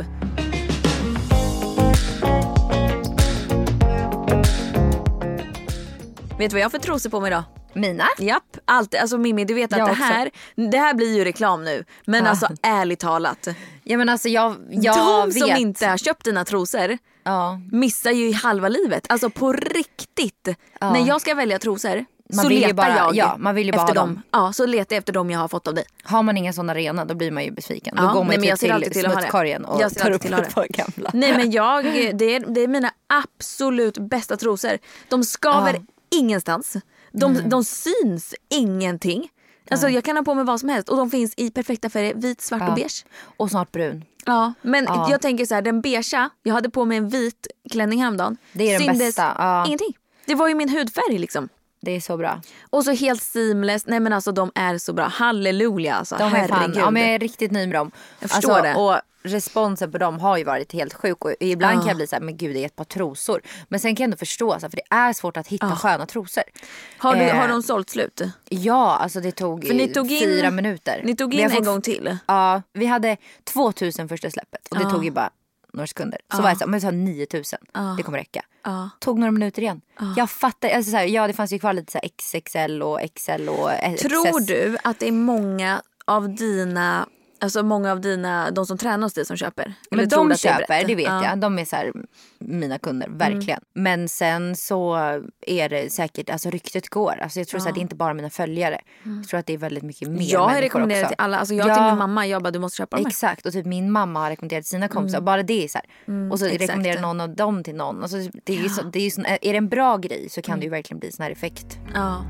Vet 6.37 6.49
du 6.49 6.53
vad 6.55 6.59
jag 6.61 6.65
har 6.65 6.69
för 6.69 6.77
trosor 6.79 7.09
på 7.09 7.19
mig 7.19 7.27
idag? 7.31 7.43
Mina? 7.73 8.05
Japp, 8.19 8.57
allt. 8.65 8.95
Alltså 8.95 9.17
Mimmi 9.17 9.45
du 9.45 9.53
vet 9.53 9.73
att 9.73 9.79
Jag 9.79 9.87
det 9.87 9.91
också. 9.91 10.03
här, 10.03 10.29
det 10.55 10.77
här 10.77 10.93
blir 10.93 11.15
ju 11.17 11.23
reklam 11.25 11.63
nu. 11.63 11.83
Men 12.05 12.23
Ja. 12.23 12.29
alltså 12.29 12.47
ärligt 12.61 12.99
talat. 12.99 13.47
Ja 13.83 13.97
men 13.97 14.09
alltså 14.09 14.29
jag, 14.29 14.55
jag 14.69 14.97
de 14.97 15.25
vet. 15.29 15.39
som 15.39 15.51
inte 15.57 15.87
har 15.87 15.97
köpt 15.97 16.25
dina 16.25 16.45
trosor 16.45 16.97
Ja. 17.23 17.59
missar 17.71 18.11
ju 18.11 18.33
halva 18.33 18.67
livet. 18.69 19.05
Alltså 19.09 19.29
på 19.29 19.53
riktigt. 19.53 20.47
Ja. 20.79 20.93
När 20.93 21.07
jag 21.07 21.21
ska 21.21 21.35
välja 21.35 21.59
trosor 21.59 22.05
Man 22.33 22.43
så 22.43 22.49
vill 22.49 22.61
letar 22.61 22.73
bara- 22.73 22.89
jag 22.89 23.15
ja, 23.15 23.35
man 23.39 23.55
vill 23.55 23.65
ju 23.67 23.71
bara 23.71 23.81
efter 23.81 23.95
dem. 23.95 24.07
dem. 24.13 24.21
Ja, 24.31 24.53
så 24.53 24.65
letar 24.65 24.95
jag 24.95 24.97
efter 24.99 25.13
dem 25.13 25.31
jag 25.31 25.39
har 25.39 25.47
fått 25.47 25.67
av 25.67 25.73
dig. 25.73 25.83
Har 26.03 26.23
man 26.23 26.37
inga 26.37 26.53
sådana 26.53 26.75
rena 26.75 27.05
då 27.05 27.15
blir 27.15 27.31
man 27.31 27.43
ju 27.43 27.51
besviken. 27.51 27.93
Ja, 27.97 28.01
då 28.03 28.07
går 28.07 28.23
man 28.23 28.27
nej, 28.39 28.49
ju 28.49 28.55
till 28.55 28.91
till 28.91 29.01
smutskorgen 29.03 29.65
och 29.65 29.81
Jag 29.81 29.95
tar 29.95 30.11
upp 30.11 30.25
ett 30.25 30.55
par 30.55 30.67
gamla. 30.69 31.09
Nej 31.13 31.37
men 31.37 31.51
jag, 31.51 31.83
det 32.13 32.35
är, 32.35 32.39
det 32.53 32.61
är 32.61 32.67
mina 32.67 32.91
absolut 33.07 33.97
bästa 33.97 34.37
trosor. 34.37 34.77
De 35.09 35.23
skaver 35.23 35.73
Ja. 35.73 35.79
ingenstans. 36.19 36.77
De, 37.11 37.49
de 37.49 37.63
syns 37.63 38.35
ingenting. 38.49 39.29
Alltså 39.71 39.89
jag 39.89 40.03
kan 40.03 40.15
ha 40.17 40.23
på 40.23 40.33
mig 40.35 40.45
vad 40.45 40.59
som 40.59 40.69
helst 40.69 40.89
och 40.89 40.97
de 40.97 41.11
finns 41.11 41.33
i 41.37 41.51
perfekta 41.51 41.89
färger, 41.89 42.13
vit, 42.15 42.41
svart 42.41 42.61
Ja. 42.61 42.67
och 42.69 42.75
beige. 42.75 43.05
Och 43.37 43.49
snart 43.49 43.71
brun. 43.71 44.03
Ja, 44.25 44.53
men 44.61 44.85
Ja. 44.85 45.07
jag 45.11 45.21
tänker 45.21 45.45
så 45.45 45.55
här, 45.55 45.61
den 45.61 45.81
beigea, 45.81 46.29
jag 46.43 46.53
hade 46.53 46.69
på 46.69 46.85
mig 46.85 46.97
en 46.97 47.09
vit 47.09 47.47
klänning 47.71 48.01
häromdagen. 48.01 48.37
Det 48.53 48.73
är 48.73 48.79
den 48.87 48.97
bästa, 48.97 49.35
ja. 49.37 49.65
Ingenting. 49.65 49.97
Det 50.25 50.35
var 50.35 50.47
ju 50.47 50.55
min 50.55 50.69
hudfärg 50.69 51.17
liksom. 51.19 51.49
Det 51.81 51.91
är 51.91 51.99
så 52.01 52.17
bra. 52.17 52.41
Och 52.69 52.83
så 52.83 52.91
helt 52.91 53.23
seamless. 53.23 53.85
Nej 53.87 53.99
men 53.99 54.13
alltså 54.13 54.31
de 54.31 54.51
är 54.55 54.77
så 54.77 54.93
bra. 54.93 55.05
Halleluja 55.07 55.95
alltså. 55.95 56.15
De 56.19 56.33
är 56.35 56.47
fan, 56.47 56.73
ja, 56.77 56.91
men 56.91 57.01
jag 57.01 57.11
är 57.11 57.19
riktigt 57.19 57.51
nöjd 57.51 57.69
med 57.69 57.77
dem. 57.77 57.91
Jag 58.19 58.29
förstår 58.31 58.51
alltså, 58.51 58.63
det. 58.63 58.75
Och 58.75 59.01
responsen 59.23 59.91
på 59.91 59.97
dem 59.97 60.19
har 60.19 60.37
ju 60.37 60.43
varit 60.43 60.73
helt 60.73 60.93
sjuk. 60.93 61.25
Och 61.25 61.33
ibland 61.39 61.75
Ja. 61.75 61.79
kan 61.79 61.87
jag 61.87 61.97
bli 61.97 62.07
så 62.07 62.15
här, 62.15 62.21
men 62.23 62.37
gud 62.37 62.55
det 62.55 62.61
är 62.61 62.65
ett 62.65 62.75
par 62.75 62.83
trosor. 62.83 63.41
Men 63.67 63.79
sen 63.79 63.95
kan 63.95 64.03
jag 64.03 64.07
ändå 64.07 64.17
förstå, 64.17 64.53
så 64.53 64.59
här, 64.59 64.69
för 64.69 64.75
det 64.77 64.95
är 64.95 65.13
svårt 65.13 65.37
att 65.37 65.47
hitta 65.47 65.75
sköna 65.75 66.05
trosor. 66.05 66.43
har, 66.97 67.15
du, 67.15 67.21
Eh, 67.21 67.35
har 67.35 67.47
de 67.47 67.63
sålt 67.63 67.89
slut? 67.89 68.21
Ja, 68.49 68.97
alltså 68.97 69.19
det 69.19 69.31
tog, 69.31 69.67
För 69.67 69.73
ni 69.73 69.87
tog 69.93 70.11
in- 70.11 70.23
fyra 70.23 70.51
minuter. 70.51 71.01
Ni 71.05 71.15
tog 71.15 71.33
in 71.33 71.51
en 71.51 71.63
gång 71.63 71.81
till. 71.81 72.17
Ja, 72.25 72.61
vi 72.73 72.85
hade 72.85 73.17
2000 73.53 74.09
första 74.09 74.29
släppet 74.31 74.67
och 74.69 74.77
det 74.77 74.83
Ja. 74.83 74.89
tog 74.89 75.05
ju 75.05 75.11
bara 75.11 75.29
några 75.73 75.87
sekunder. 75.87 76.19
Så 76.35 76.41
var 76.41 76.49
jag 76.49 76.57
så 76.57 76.63
här, 76.63 76.71
men 76.71 76.81
sa 76.81 76.91
9000, 76.91 77.59
det 77.97 78.03
kommer 78.03 78.17
räcka. 78.17 78.45
Tog 78.99 79.19
några 79.19 79.31
minuter 79.31 79.61
igen. 79.61 79.81
Jag 80.17 80.29
fattar, 80.29 80.69
alltså 80.69 80.91
så 80.91 80.97
här, 80.97 81.05
ja 81.05 81.27
det 81.27 81.33
fanns 81.33 81.53
ju 81.53 81.59
kvar 81.59 81.73
lite 81.73 81.91
så 81.91 81.99
XXL 82.17 82.81
och 82.81 82.99
XL 83.15 83.49
och 83.49 83.69
XS. 83.95 84.01
Tror 84.01 84.39
du 84.47 84.77
att 84.83 84.99
det 84.99 85.07
är 85.07 85.11
många 85.11 85.81
av 86.05 86.35
dina, 86.35 87.07
alltså 87.41 87.63
många 87.63 87.91
av 87.91 88.01
dina, 88.01 88.51
de 88.51 88.65
som 88.65 88.77
tränar 88.77 89.03
hos 89.05 89.13
dig 89.13 89.25
som 89.25 89.37
köper? 89.37 89.73
Men 89.91 90.07
de 90.09 90.29
det 90.29 90.37
köper, 90.37 90.67
brett? 90.67 90.87
det 90.87 90.95
vet 90.95 91.05
Ja. 91.05 91.25
jag. 91.25 91.39
De 91.39 91.59
är 91.59 91.65
så 91.65 91.75
här, 91.75 91.91
mina 92.39 92.79
kunder, 92.79 93.07
verkligen. 93.09 93.59
Men 93.73 94.09
sen 94.09 94.55
så 94.55 94.95
är 95.47 95.69
det 95.69 95.91
säkert, 95.91 96.29
alltså 96.29 96.49
ryktet 96.49 96.89
går. 96.89 97.19
Alltså 97.23 97.39
jag 97.39 97.47
tror 97.47 97.59
så 97.59 97.67
att 97.69 97.75
det 97.75 97.79
är 97.79 97.81
inte 97.81 97.95
bara 97.95 98.13
mina 98.13 98.29
följare. 98.29 98.79
Jag 99.03 99.27
tror 99.27 99.39
att 99.39 99.45
det 99.45 99.53
är 99.53 99.57
väldigt 99.57 99.83
mycket 99.83 100.09
mer 100.09 100.31
Jag 100.31 100.47
har 100.47 100.61
rekommenderat 100.61 101.03
också. 101.03 101.15
till 101.15 101.23
alla, 101.23 101.37
alltså 101.39 101.53
jag 101.55 101.69
Ja. 101.69 101.75
till 101.75 101.83
min 101.83 101.97
mamma, 101.97 102.27
jag 102.27 102.43
bara 102.43 102.51
du 102.51 102.59
måste 102.59 102.77
köpa 102.77 102.95
dem 102.97 103.05
här. 103.05 103.09
Exakt 103.09 103.45
och 103.45 103.53
typ 103.53 103.65
min 103.65 103.91
mamma 103.91 104.19
har 104.19 104.29
rekommenderat 104.29 104.65
sina 104.65 104.87
kompisar. 104.87 105.21
Bara 105.21 105.43
det 105.43 105.63
är 105.63 105.67
så 105.67 105.77
här. 105.77 106.31
och 106.31 106.39
så 106.39 106.45
exakt. 106.45 106.61
rekommenderar 106.61 107.01
någon 107.01 107.21
av 107.21 107.35
dem 107.35 107.63
till 107.63 107.75
någon. 107.75 108.01
Alltså 108.03 108.17
det 108.43 108.53
är, 108.57 108.63
ju 108.63 108.69
så, 108.69 108.81
det 108.83 108.99
är, 108.99 109.03
ju 109.03 109.11
sån, 109.11 109.25
är 109.25 109.37
det 109.51 109.57
en 109.57 109.69
bra 109.69 109.97
grej 109.97 110.29
så 110.29 110.41
kan 110.41 110.59
det 110.59 110.63
ju 110.63 110.69
verkligen 110.69 110.99
bli 110.99 111.11
sån 111.11 111.23
här 111.23 111.31
effekt. 111.31 111.77
Ja. 111.93 112.25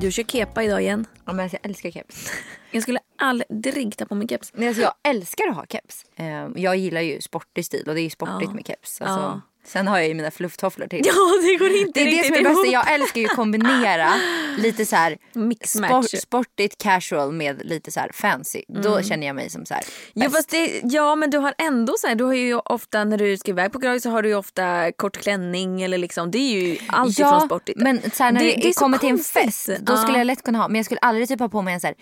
Du 0.00 0.12
kör 0.12 0.22
kepa 0.22 0.62
idag 0.62 0.82
igen. 0.82 1.06
Ja, 1.24 1.32
men 1.32 1.40
alltså, 1.40 1.58
jag 1.62 1.70
älskar 1.70 1.90
keps. 1.90 2.30
Jag 2.70 2.82
skulle 2.82 2.98
aldrig 3.18 3.96
ta 3.96 4.06
på 4.06 4.14
mig 4.14 4.28
keps. 4.28 4.52
Nej, 4.54 4.68
alltså, 4.68 4.82
jag 4.82 4.92
älskar 5.02 5.48
att 5.48 5.56
ha 5.56 5.66
keps. 5.66 6.04
Eh, 6.16 6.48
jag 6.56 6.76
gillar 6.76 7.00
ju 7.00 7.20
sportig 7.20 7.64
stil 7.64 7.84
och 7.88 7.94
det 7.94 8.00
är 8.00 8.02
ju 8.02 8.10
sportigt 8.10 8.50
Ja. 8.50 8.54
med 8.54 8.66
keps. 8.66 9.00
Alltså, 9.00 9.20
Ja. 9.20 9.40
Sen 9.68 9.88
har 9.88 9.98
jag 9.98 10.08
ju 10.08 10.14
mina 10.14 10.30
flufftofflor 10.30 10.86
till. 10.86 11.02
Ja 11.04 11.12
det 11.42 11.56
går 11.56 11.76
inte 11.76 12.04
Det 12.04 12.18
är 12.18 12.22
det 12.22 12.26
som 12.36 12.46
är 12.46 12.64
det. 12.64 12.70
Jag 12.72 12.92
älskar 12.92 13.20
ju 13.20 13.26
att 13.26 13.36
kombinera 13.36 14.14
lite 14.58 14.86
så 14.86 14.96
här 14.96 15.16
Mix-match. 15.32 16.06
sport, 16.06 16.20
sportigt 16.20 16.78
casual 16.82 17.32
med 17.32 17.60
lite 17.64 17.92
så 17.92 18.00
här 18.00 18.10
fancy. 18.14 18.62
Då 18.68 19.02
känner 19.02 19.26
jag 19.26 19.36
mig 19.36 19.50
som 19.50 19.66
så 19.66 19.74
här 19.74 19.84
Ja, 20.12 20.28
det, 20.50 20.80
ja 20.84 21.14
men 21.16 21.30
du 21.30 21.38
har 21.38 21.54
ändå 21.58 21.94
så 21.98 22.06
här, 22.06 22.14
du 22.14 22.24
har 22.24 22.34
ju 22.34 22.54
ofta 22.54 23.04
när 23.04 23.18
du 23.18 23.36
ska 23.36 23.50
iväg 23.50 23.72
på 23.72 23.78
grogg 23.78 24.02
så 24.02 24.10
har 24.10 24.22
du 24.22 24.28
ju 24.28 24.34
ofta 24.34 24.92
kort 24.92 25.16
klänning 25.16 25.82
eller 25.82 25.98
liksom 25.98 26.30
det 26.30 26.38
är 26.38 26.60
ju 26.62 26.78
allt 26.88 27.18
ifrån 27.18 27.40
sportigt. 27.40 27.80
men 27.80 28.10
så 28.10 28.24
här, 28.24 28.32
när 28.32 28.40
det, 28.40 28.74
så 28.74 28.80
kommer 28.80 28.98
till 28.98 29.08
en 29.08 29.18
fest 29.18 29.68
då 29.80 29.92
Ja. 29.92 29.96
skulle 29.96 30.18
jag 30.18 30.26
lätt 30.26 30.42
kunna 30.42 30.58
ha, 30.58 30.68
men 30.68 30.76
jag 30.76 30.84
skulle 30.84 31.00
aldrig 31.00 31.28
typ 31.28 31.40
ha 31.40 31.48
på 31.48 31.62
mig 31.62 31.74
en 31.74 31.80
så 31.80 31.86
här 31.86 31.96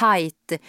tight 0.00 0.60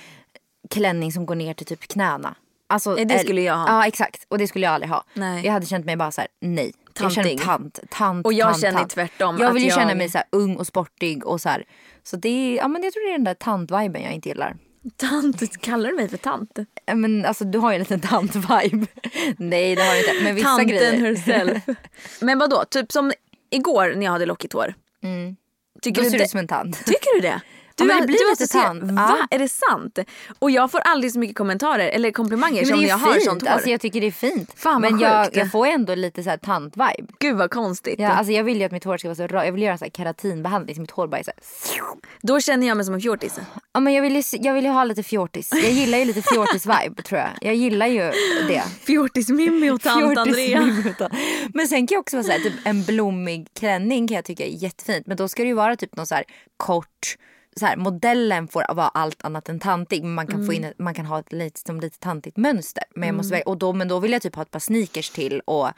klänning 0.70 1.12
som 1.12 1.26
går 1.26 1.36
ner 1.36 1.54
till 1.54 1.66
typ 1.66 1.88
knäna. 1.88 2.36
Alltså, 2.72 2.96
Nej, 2.96 3.06
det 3.06 3.20
skulle 3.20 3.42
jag 3.42 3.58
ha. 3.58 3.68
Ja 3.68 3.88
exakt 3.88 4.26
och 4.28 4.38
det 4.38 4.48
skulle 4.48 4.66
jag 4.66 4.74
aldrig 4.74 4.92
ha. 4.92 5.04
Nej. 5.14 5.46
Jag 5.46 5.54
hade 5.54 5.66
känt 5.66 5.86
mig 5.86 5.96
bara 5.96 6.12
så 6.12 6.22
här: 6.22 6.28
nej. 6.42 6.74
Jag 7.00 7.12
känner 7.12 7.38
tant, 7.38 7.80
tant, 7.90 8.26
Och 8.26 8.34
jag 8.34 8.48
tant, 8.50 8.62
känner 8.62 8.80
tant. 8.80 8.92
tvärtom, 8.92 9.38
Jag 9.40 9.54
vill 9.54 9.64
ju 9.64 9.70
jag- 9.70 9.78
känna 9.80 9.96
mig 9.96 10.10
så 10.10 10.18
här 10.18 10.28
ung 10.32 10.56
och 10.56 10.68
sportig 10.68 11.26
och 11.26 11.42
så 11.42 11.50
här. 11.50 11.64
Så 12.04 12.16
det 12.18 12.30
är, 12.30 12.58
ja 12.58 12.68
men 12.68 12.84
jag 12.84 12.94
tror 12.94 13.04
det 13.06 13.10
är 13.10 13.18
den 13.18 13.24
där 13.24 13.34
tant-viben 13.34 14.02
jag 14.04 14.14
inte 14.14 14.30
gillar. 14.30 14.56
Tant, 14.98 15.62
kallar 15.62 15.90
du 15.90 15.96
mig 15.96 16.10
för 16.10 16.18
tant? 16.18 16.60
Men 16.94 17.26
alltså 17.26 17.44
du 17.46 17.60
har 17.60 17.72
ju 17.72 17.76
en 17.76 17.80
liten 17.82 18.02
tant-vibe. 18.02 18.88
Nej 19.38 19.76
det 19.76 19.82
har 19.84 19.94
du 19.94 20.00
inte. 20.00 20.24
Men 20.24 20.36
vissa 20.36 20.48
Tanten 20.48 20.68
grejer. 20.68 21.16
herself. 21.16 21.64
men 22.22 22.40
vad 22.40 22.50
då? 22.50 22.64
typ 22.70 22.92
som 22.92 23.12
igår 23.50 23.94
när 23.96 24.06
jag 24.06 24.12
hade 24.12 24.26
lockigt 24.26 24.54
hår. 24.54 24.74
Tycker 25.82 26.02
Då 26.02 26.06
du 26.06 26.10
ser 26.12 26.18
du 26.18 26.24
ut 26.24 26.30
som 26.30 26.40
en 26.40 26.48
tant. 26.48 26.86
Tycker 26.86 27.16
du 27.16 27.22
det? 27.22 27.42
Du, 27.82 27.88
men 27.88 27.96
det 27.98 28.02
har- 28.02 28.08
blir 28.08 28.18
du 28.18 28.30
lite 28.30 28.44
alltså 28.44 28.48
ser- 28.48 28.62
tant. 28.64 28.84
Va? 28.92 29.18
Ja. 29.30 29.36
Är 29.36 29.40
det 29.40 29.50
sant? 29.50 30.00
Och 30.40 30.52
jag 30.52 30.72
får 30.72 30.80
aldrig 30.80 31.14
så 31.14 31.20
mycket 31.20 31.38
kommentarer 31.38 31.90
eller 31.90 32.12
komplimanger 32.12 32.62
Men 32.62 32.66
som 32.66 32.80
det 32.80 32.86
är 32.86 32.90
jag 32.90 32.98
har 32.98 33.20
sånt 33.20 33.42
hår. 33.42 33.50
Alltså, 33.50 33.70
jag 33.70 33.82
tycker 33.82 34.02
det 34.02 34.08
är 34.08 34.12
fint. 34.12 34.52
Fan, 34.56 34.82
men 34.82 35.00
jag, 35.00 35.28
jag 35.38 35.52
får 35.52 35.68
ändå 35.68 35.96
lite 35.96 36.24
så 36.24 36.30
här 36.30 36.38
tant-vibe. 36.38 37.08
Gud 37.20 37.38
vad 37.38 37.52
konstigt. 37.52 37.96
Ja, 38.00 38.10
alltså 38.10 38.32
jag 38.34 38.44
vill 38.44 38.58
ju 38.60 38.64
att 38.64 38.72
mitt 38.72 38.84
hår 38.84 38.98
ska 38.98 39.08
vara 39.08 39.16
så 39.16 39.28
rakt. 39.28 39.46
Jag 39.46 39.52
vill 39.54 39.62
göra 39.62 39.72
en 39.72 39.78
sån 39.78 39.86
här 39.86 40.04
keratinbehandling 40.04 40.76
så 40.76 40.82
mitt 40.82 40.92
hår 40.92 41.08
bara 41.08 41.20
är 41.20 41.24
så 41.24 41.32
här. 41.36 41.82
Då 42.22 42.40
känner 42.40 42.68
jag 42.68 42.78
mig 42.78 42.86
som 42.86 42.94
en 42.96 43.02
fjortis. 43.02 43.40
Ja, 43.74 43.80
men 43.80 43.94
jag 43.94 44.02
vill, 44.02 44.16
ju, 44.16 44.24
jag 44.32 44.54
vill 44.54 44.64
ju 44.66 44.70
ha 44.72 44.84
lite 44.84 45.04
fjortis. 45.04 45.50
Jag 45.54 45.72
gillar 45.72 45.98
ju 45.98 46.06
lite 46.06 46.22
fjortis-vibe 46.22 47.02
tror 47.04 47.20
jag. 47.20 47.30
Jag 47.42 47.56
gillar 47.56 47.88
ju 47.88 48.02
det. 48.48 48.64
Fjortis-Mimmi 48.86 49.70
och 49.72 49.82
tant 49.82 50.00
Fjortis 50.00 50.18
Andrea. 50.18 51.10
Men 51.54 51.68
sen 51.68 51.88
kan 51.88 51.96
jag 51.96 52.00
också 52.00 52.18
vara 52.18 52.24
så 52.26 52.32
här, 52.32 52.40
typ 52.40 52.54
en 52.64 52.84
blommig 52.84 53.48
klänning 53.60 54.08
kan 54.08 54.16
jag 54.16 54.26
tycka 54.26 54.46
är 54.46 54.64
jättefint. 54.64 55.08
Men 55.08 55.18
då 55.18 55.28
ska 55.28 55.42
det 55.44 55.48
ju 55.48 55.54
vara 55.54 55.76
typ 55.76 55.96
någon 55.96 56.08
så 56.08 56.16
här 56.16 56.24
kort, 56.58 57.16
så 57.56 57.66
här, 57.66 57.76
modellen 57.78 58.48
får 58.48 58.66
vara 58.76 58.88
allt 58.88 59.26
annat 59.26 59.50
än 59.50 59.60
tantig. 59.60 60.04
Men 60.04 60.14
man 60.14 60.28
kan, 60.28 60.46
få 60.46 60.54
in 60.54 60.74
man 60.78 60.94
kan 60.94 61.06
ha 61.06 61.20
ett 61.20 61.32
lite, 61.34 61.60
som 61.60 61.80
lite 61.80 62.00
tantigt 62.00 62.38
mönster. 62.38 62.84
Men, 62.96 63.08
jag 63.08 63.16
måste, 63.16 63.32
välja- 63.34 63.46
och 63.48 63.58
då, 63.58 63.74
men 63.74 63.88
då 63.88 64.00
vill 64.00 64.12
jag 64.12 64.22
typ 64.22 64.36
ha 64.36 64.42
ett 64.42 64.52
par 64.52 64.60
sneakers 64.60 65.10
till 65.10 65.40
och 65.46 65.70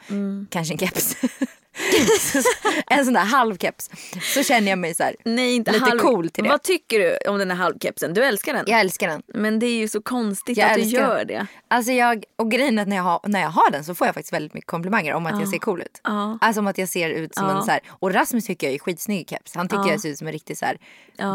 kanske 0.50 0.74
en 0.74 0.78
keps. 0.78 1.16
en 2.86 3.04
sån 3.04 3.14
där 3.14 3.20
halvkeps. 3.24 3.90
Så 4.34 4.42
känner 4.42 4.70
jag 4.70 4.78
mig 4.78 4.94
så 4.94 5.02
här. 5.02 5.16
Nej 5.24 5.54
inte 5.54 5.72
Lite 5.72 5.84
halv... 5.84 5.98
cool 5.98 6.30
till 6.30 6.44
det. 6.44 6.50
Vad 6.50 6.62
tycker 6.62 6.98
du 6.98 7.30
om 7.30 7.38
den 7.38 7.50
här 7.50 7.56
halvkepsen? 7.58 8.14
Du 8.14 8.24
älskar 8.24 8.54
den? 8.54 8.64
Jag 8.66 8.80
älskar 8.80 9.08
den. 9.08 9.22
Men 9.34 9.58
det 9.58 9.66
är 9.66 9.76
ju 9.78 9.88
så 9.88 10.02
konstigt 10.02 10.58
Jag 10.58 10.70
att 10.70 10.74
du 10.76 10.82
gör 10.82 11.18
den. 11.18 11.26
det. 11.26 11.46
Alltså 11.68 11.92
jag, 11.92 12.24
och 12.38 12.50
grejen 12.50 12.78
är 12.78 12.82
att 12.82 12.88
när 12.88 12.96
jag, 12.96 13.02
har, 13.02 13.20
när 13.26 13.40
jag 13.40 13.48
har 13.48 13.70
den 13.70 13.84
så 13.84 13.94
får 13.94 14.06
jag 14.06 14.14
faktiskt 14.14 14.32
väldigt 14.32 14.54
mycket 14.54 14.70
komplimanger 14.70 15.14
om 15.14 15.26
att 15.26 15.40
jag 15.40 15.48
ser 15.48 15.58
cool 15.58 15.80
ut. 15.82 16.00
Ja. 16.04 16.38
Alltså 16.40 16.60
om 16.60 16.66
att 16.66 16.78
jag 16.78 16.88
ser 16.88 17.10
ut 17.10 17.34
som 17.34 17.48
Ja. 17.48 17.56
en 17.58 17.64
så 17.64 17.70
här, 17.70 17.80
och 17.88 18.14
Rasmus 18.14 18.44
tycker 18.46 18.66
jag 18.66 18.74
är 18.74 18.78
skitsnygg 18.78 19.20
i 19.20 19.24
keps. 19.24 19.54
Han 19.54 19.68
tycker 19.68 19.88
jag 19.90 20.00
ser 20.00 20.08
ut 20.08 20.18
som 20.18 20.26
en 20.26 20.32
riktig 20.32 20.58
så 20.58 20.64
här 20.64 20.78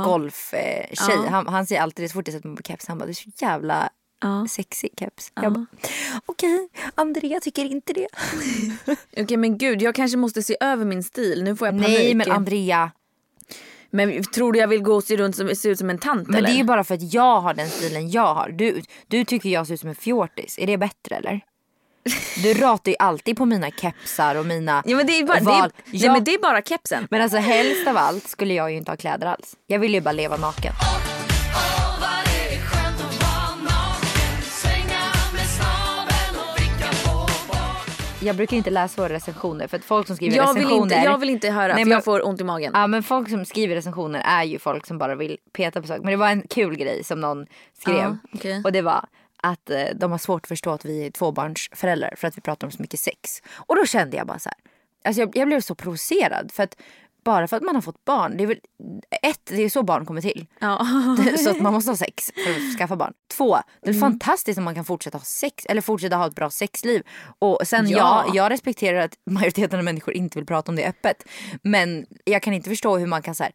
golftjej. 0.04 0.90
Eh, 1.10 1.32
han, 1.32 1.48
han 1.48 1.66
säger 1.66 1.82
alltid 1.82 2.06
det 2.06 2.10
så 2.10 2.14
fort 2.14 2.28
jag 2.28 2.34
sätter 2.36 2.48
mig 2.48 2.58
på 2.58 2.64
keps, 2.64 2.88
han 2.88 2.98
bara 2.98 3.06
det 3.06 3.12
är 3.12 3.14
så 3.14 3.30
jävla 3.46 3.90
sexig 4.50 4.92
keps. 5.00 5.32
Jag 5.36 5.54
bara 5.54 5.66
okej, 6.26 6.70
Andrea 6.96 7.40
tycker 7.40 7.66
inte 7.66 7.94
det. 7.94 8.08
Okej 9.24 9.38
men 9.38 9.58
gud 9.58 9.82
jag 9.82 9.96
kanske 9.96 10.18
måste 10.18 10.44
se 10.44 10.58
över 10.60 10.86
min 10.86 11.04
stil. 11.04 11.44
Nu 11.44 11.56
får 11.56 11.68
jag 11.68 11.76
panik. 11.76 11.88
Nej 12.00 12.14
men 12.16 12.32
Andrea, 12.32 12.92
Men 13.90 14.24
tror 14.24 14.54
du 14.54 14.60
jag 14.60 14.68
vill 14.68 14.82
gå 14.82 14.96
och 14.96 15.04
se, 15.04 15.18
runt 15.18 15.36
som, 15.36 15.56
se 15.56 15.70
ut 15.70 15.80
som 15.80 15.90
en 15.90 15.98
tant 15.98 16.28
men 16.28 16.36
eller? 16.38 16.48
det 16.48 16.54
är 16.54 16.58
ju 16.58 16.64
bara 16.64 16.84
för 16.84 16.96
att 16.96 17.14
jag 17.14 17.42
har 17.42 17.54
den 17.54 17.70
stilen 17.70 18.10
jag 18.12 18.34
har. 18.34 18.50
Du, 18.50 18.82
du 19.08 19.26
tycker 19.26 19.50
jag 19.50 19.68
ser 19.68 19.74
ut 19.74 19.80
som 19.80 19.90
en 19.90 19.96
fjortis, 19.96 20.60
är 20.60 20.68
det 20.68 20.78
bättre 20.78 21.16
eller? 21.16 21.42
Du 22.44 22.54
ratar 22.54 22.92
ju 22.92 22.96
alltid 23.00 23.38
på 23.38 23.46
mina 23.46 23.72
kepsar 23.72 24.36
och 24.36 24.46
mina 24.46 24.84
Ja 24.86 24.96
men 24.98 25.08
det 25.08 25.14
är 25.20 25.24
bara, 25.26 25.40
det 25.40 25.46
val. 25.46 25.56
är, 25.64 25.72
nej, 25.86 26.04
Jag- 26.04 26.14
men 26.14 26.24
det 26.24 26.34
är 26.34 26.40
bara 26.40 26.62
kepsen. 26.62 27.08
Men 27.12 27.22
alltså 27.22 27.38
helst 27.38 27.88
av 27.88 27.98
allt 27.98 28.28
skulle 28.28 28.54
jag 28.54 28.72
ju 28.72 28.78
inte 28.78 28.92
ha 28.92 28.98
kläder 28.98 29.28
alls. 29.28 29.56
Jag 29.68 29.80
vill 29.80 29.94
ju 29.94 30.02
bara 30.02 30.12
leva 30.12 30.38
naken. 30.38 30.74
Jag 38.22 38.36
brukar 38.36 38.58
inte 38.58 38.70
läsa 38.70 39.02
våra 39.02 39.14
recensioner 39.14 39.68
för 39.68 39.78
att 39.78 39.84
folk 39.86 40.08
som 40.08 40.16
skriver 40.16 40.38
Jag 40.38 40.54
vill, 40.54 40.64
recensioner. 40.64 40.96
inte, 40.96 40.96
jag 41.10 41.18
vill 41.18 41.30
inte 41.30 41.50
höra 41.50 41.68
Nej, 41.74 41.84
för 41.84 41.90
men- 41.90 41.96
jag 41.96 42.04
får 42.04 42.28
ont 42.28 42.42
i 42.42 42.44
magen. 42.44 42.72
Ja 42.76 42.88
men 42.88 43.04
folk 43.04 43.30
som 43.30 43.46
skriver 43.46 43.76
recensioner 43.76 44.22
är 44.26 44.44
ju 44.44 44.60
folk 44.60 44.86
som 44.86 44.98
bara 44.98 45.16
vill 45.16 45.38
peta 45.54 45.82
på 45.82 45.88
saker. 45.88 46.02
Men 46.02 46.12
det 46.12 46.18
var 46.18 46.30
en 46.30 46.42
kul 46.50 46.76
grej 46.76 47.04
som 47.04 47.20
någon 47.22 47.46
skrev. 47.82 47.96
Ja, 47.96 48.18
okej. 48.34 48.62
Och 48.66 48.72
det 48.72 48.82
var 48.82 49.06
att 49.44 49.70
eh, 49.70 49.84
de 49.96 50.12
har 50.12 50.18
svårt 50.18 50.42
att 50.44 50.48
förstå 50.48 50.72
att 50.72 50.86
vi 50.86 51.06
är 51.06 51.12
tvåbarnsföräldrar 51.12 52.14
för 52.18 52.28
att 52.28 52.38
vi 52.38 52.42
pratar 52.42 52.68
om 52.68 52.72
så 52.72 52.82
mycket 52.82 53.00
sex. 53.00 53.42
Och 53.56 53.76
då 53.76 53.86
kände 53.86 54.18
jag 54.18 54.28
bara 54.28 54.40
så 54.40 54.50
här. 54.50 54.58
Alltså 55.06 55.22
jag, 55.22 55.38
jag 55.38 55.48
blev 55.48 55.62
så 55.62 55.76
provocerad 55.76 56.52
för 56.54 56.64
att 56.64 56.76
bara 57.24 57.48
för 57.48 57.58
att 57.58 57.64
man 57.64 57.76
har 57.76 57.82
fått 57.82 58.06
barn, 58.06 58.38
det 58.38 58.44
är 58.44 58.48
väl 58.48 58.60
ett, 59.24 59.40
det 59.46 59.64
är 59.64 59.70
så 59.70 59.84
barn 59.84 60.06
kommer 60.06 60.22
till. 60.22 60.48
Ja. 60.60 60.88
Så 61.44 61.50
att 61.50 61.62
man 61.62 61.74
måste 61.74 61.92
ha 61.92 61.96
sex 61.98 62.32
för 62.46 62.52
att 62.52 62.78
skaffa 62.78 62.96
barn. 62.96 63.14
Två, 63.38 63.58
det 63.82 63.90
är 63.90 63.94
Mm. 63.94 64.00
fantastiskt 64.02 64.58
om 64.58 64.64
man 64.64 64.76
kan 64.76 64.86
fortsätta 64.86 65.18
ha 65.18 65.26
sex 65.26 65.66
eller 65.66 65.82
fortsätta 65.82 66.16
ha 66.16 66.28
ett 66.28 66.36
bra 66.36 66.50
sexliv. 66.50 67.04
Och 67.40 67.60
sen 67.66 67.90
Ja. 67.90 67.98
ja, 68.28 68.32
jag 68.36 68.52
respekterar 68.52 69.00
att 69.00 69.14
majoriteten 69.32 69.80
av 69.80 69.86
människor 69.86 70.14
inte 70.14 70.38
vill 70.40 70.46
prata 70.46 70.72
om 70.72 70.76
det 70.76 70.88
öppet. 70.88 71.24
Men 71.64 72.06
jag 72.26 72.42
kan 72.44 72.54
inte 72.54 72.70
förstå 72.70 72.98
hur 72.98 73.08
man 73.08 73.22
kan 73.22 73.36
så 73.36 73.44
här, 73.44 73.52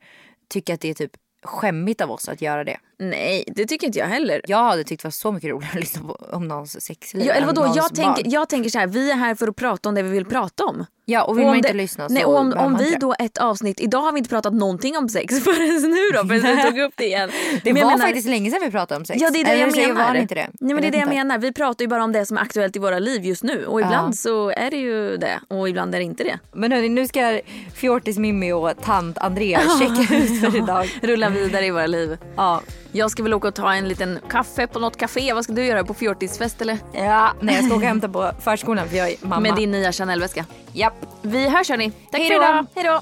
tycka 0.49 0.75
att 0.75 0.81
det 0.81 0.91
är 0.91 0.95
typ 0.95 1.13
skämmigt 1.43 2.01
av 2.01 2.11
oss 2.11 2.29
att 2.29 2.43
göra 2.43 2.65
det. 2.65 2.77
Nej 2.99 3.45
det 3.57 3.67
tycker 3.67 3.87
inte 3.87 3.99
jag 3.99 4.07
heller. 4.07 4.41
Jag 4.47 4.59
hade 4.65 4.85
tyckt 4.85 5.03
det 5.03 5.07
var 5.07 5.11
så 5.13 5.33
mycket 5.33 5.51
roligare 5.51 5.73
att 5.75 5.81
lyssna 5.81 6.03
på 6.03 6.13
om 6.33 6.49
någons 6.49 6.81
sexliv 6.85 7.27
Ja, 7.27 7.33
eller 7.33 7.47
vadå, 7.47 7.73
jag 7.77 7.95
tänker, 7.95 8.23
jag 8.27 8.49
tänker 8.49 8.71
så 8.71 8.79
här, 8.79 8.87
vi 8.87 9.11
är 9.11 9.15
här 9.17 9.35
för 9.35 9.49
att 9.49 9.57
prata 9.57 9.89
om 9.89 9.95
det 9.95 10.03
vi 10.03 10.11
vill 10.11 10.25
prata 10.27 10.65
om. 10.65 10.87
Ja 11.07 11.23
och 11.25 11.39
vill 11.39 11.45
Och 11.45 11.49
man 11.49 11.57
inte 11.57 11.69
det- 11.69 11.75
lyssna 11.75 12.09
så 12.09 12.15
Nej, 12.15 12.25
och 12.25 12.37
om, 12.39 12.53
om 12.53 12.77
vi 12.77 12.95
då 13.01 13.15
ett 13.19 13.39
avsnitt, 13.39 13.81
idag 13.81 14.01
har 14.01 14.13
vi 14.13 14.19
inte 14.19 14.31
pratat 14.31 14.55
någonting 14.55 14.97
om 14.97 15.09
sex 15.09 15.41
förrän 15.45 15.91
nu 15.91 16.01
då 16.19 16.29
för 16.29 16.35
att 16.51 16.57
du 16.65 16.71
tog 16.71 16.79
upp 16.79 16.93
det 16.97 17.05
igen. 17.05 17.31
Det 17.65 17.73
Men 17.73 17.83
var 17.83 17.91
menar- 17.91 18.07
faktiskt 18.07 18.29
länge 18.29 18.51
sedan 18.51 18.61
vi 18.65 18.71
pratade 18.71 18.99
om 18.99 19.05
sex. 19.05 19.21
Ja 19.23 19.31
det 19.31 19.41
är 19.41 19.45
det 19.45 19.51
Eller 19.51 19.79
jag 19.81 19.89
menar. 19.95 20.09
Var 20.09 20.15
inte 20.15 20.35
det? 20.35 20.49
Nej 20.61 20.75
men 20.75 20.83
det 20.83 20.89
är 20.89 20.93
det 20.93 20.99
jag 20.99 21.09
menar. 21.09 21.39
Vi 21.39 21.53
pratar 21.53 21.85
ju 21.85 21.89
bara 21.89 22.05
om 22.05 22.13
det 22.13 22.27
som 22.27 22.37
är 22.37 22.43
aktuellt 22.43 22.77
i 22.77 22.79
våra 22.79 22.99
liv 22.99 23.25
just 23.25 23.43
nu. 23.43 23.67
Och 23.67 23.81
ibland 23.81 24.19
så 24.19 24.51
är 24.51 24.71
det 24.71 24.77
ju 24.77 25.17
det 25.17 25.41
och 25.49 25.69
ibland 25.69 25.95
är 25.95 25.99
det 25.99 26.05
inte 26.05 26.25
det. 26.25 26.39
Men 26.53 26.73
hörni, 26.73 26.89
nu 26.89 27.07
ska 27.09 27.41
Fjortis 27.75 28.19
Mimmi 28.19 28.53
och 28.53 28.71
tant 28.83 29.19
Andrea 29.19 29.61
checka 29.81 30.15
ut 30.17 30.41
för 30.41 30.57
idag. 30.57 30.99
Rulla 31.03 31.29
vidare 31.29 31.67
i 31.67 31.71
våra 31.71 31.87
liv. 31.87 32.19
Ja. 32.37 32.63
Jag 32.97 33.11
ska 33.11 33.23
väl 33.23 33.35
åka 33.35 33.49
och 33.49 33.55
ta 33.55 33.75
en 33.75 33.89
liten 33.89 34.19
kaffe 34.29 34.67
på 34.67 34.79
något 34.79 34.97
café. 34.97 35.33
Vad 35.33 35.45
ska 35.45 35.53
du 35.53 35.65
göra 35.65 35.85
på 35.85 35.95
fjortisfest 35.95 36.63
eller? 36.63 36.79
Ja, 36.93 37.33
nej 37.41 37.55
jag 37.55 37.65
ska 37.65 37.75
åka 37.75 37.85
och 37.85 37.89
hämta 37.89 38.09
på 38.09 38.31
förskolan 38.41 38.89
för 38.89 38.97
jag 38.97 39.11
är 39.11 39.17
mamma. 39.21 39.41
Med 39.41 39.57
din 39.57 39.71
nya 39.71 39.93
Chanel-väska. 39.93 40.45
Japp. 40.73 40.95
Vi 41.23 41.49
hörs 41.49 41.71
hörni. 41.71 41.91
Tack 42.11 42.21
Hej 42.21 42.29
för 42.29 42.35
idag. 42.35 42.67
Hej 42.75 42.85
då. 42.85 43.01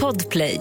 Podplay. 0.00 0.60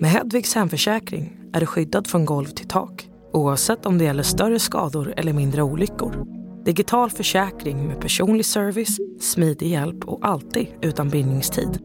Med 0.00 0.10
Hedvigs 0.10 0.54
hemförsäkring 0.54 1.36
är 1.52 1.60
du 1.60 1.66
skyddad 1.66 2.06
från 2.06 2.24
golv 2.24 2.46
till 2.46 2.68
tak 2.68 3.08
oavsett 3.34 3.86
om 3.86 3.98
det 3.98 4.04
gäller 4.04 4.22
större 4.22 4.58
skador 4.58 5.14
eller 5.16 5.32
mindre 5.32 5.62
olyckor. 5.62 6.26
Digital 6.64 7.10
försäkring 7.10 7.86
med 7.86 8.00
personlig 8.00 8.46
service, 8.46 8.98
smidig 9.20 9.68
hjälp 9.68 10.04
och 10.04 10.26
alltid 10.26 10.66
utan 10.82 11.08
bindningstid. 11.08 11.78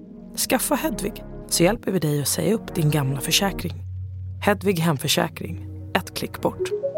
Skaffa 0.50 0.76
Hedvig 0.76 1.24
så 1.48 1.64
hjälper 1.64 1.92
vi 1.92 2.00
dig 2.00 2.22
att 2.22 2.28
säga 2.28 2.54
upp 2.54 2.76
din 2.76 2.92
gamla 2.92 3.22
försäkring. 3.22 3.74
Hedvig 4.42 4.80
hemförsäkring, 4.80 5.68
ett 5.96 6.14
klick 6.14 6.42
bort. 6.42 6.89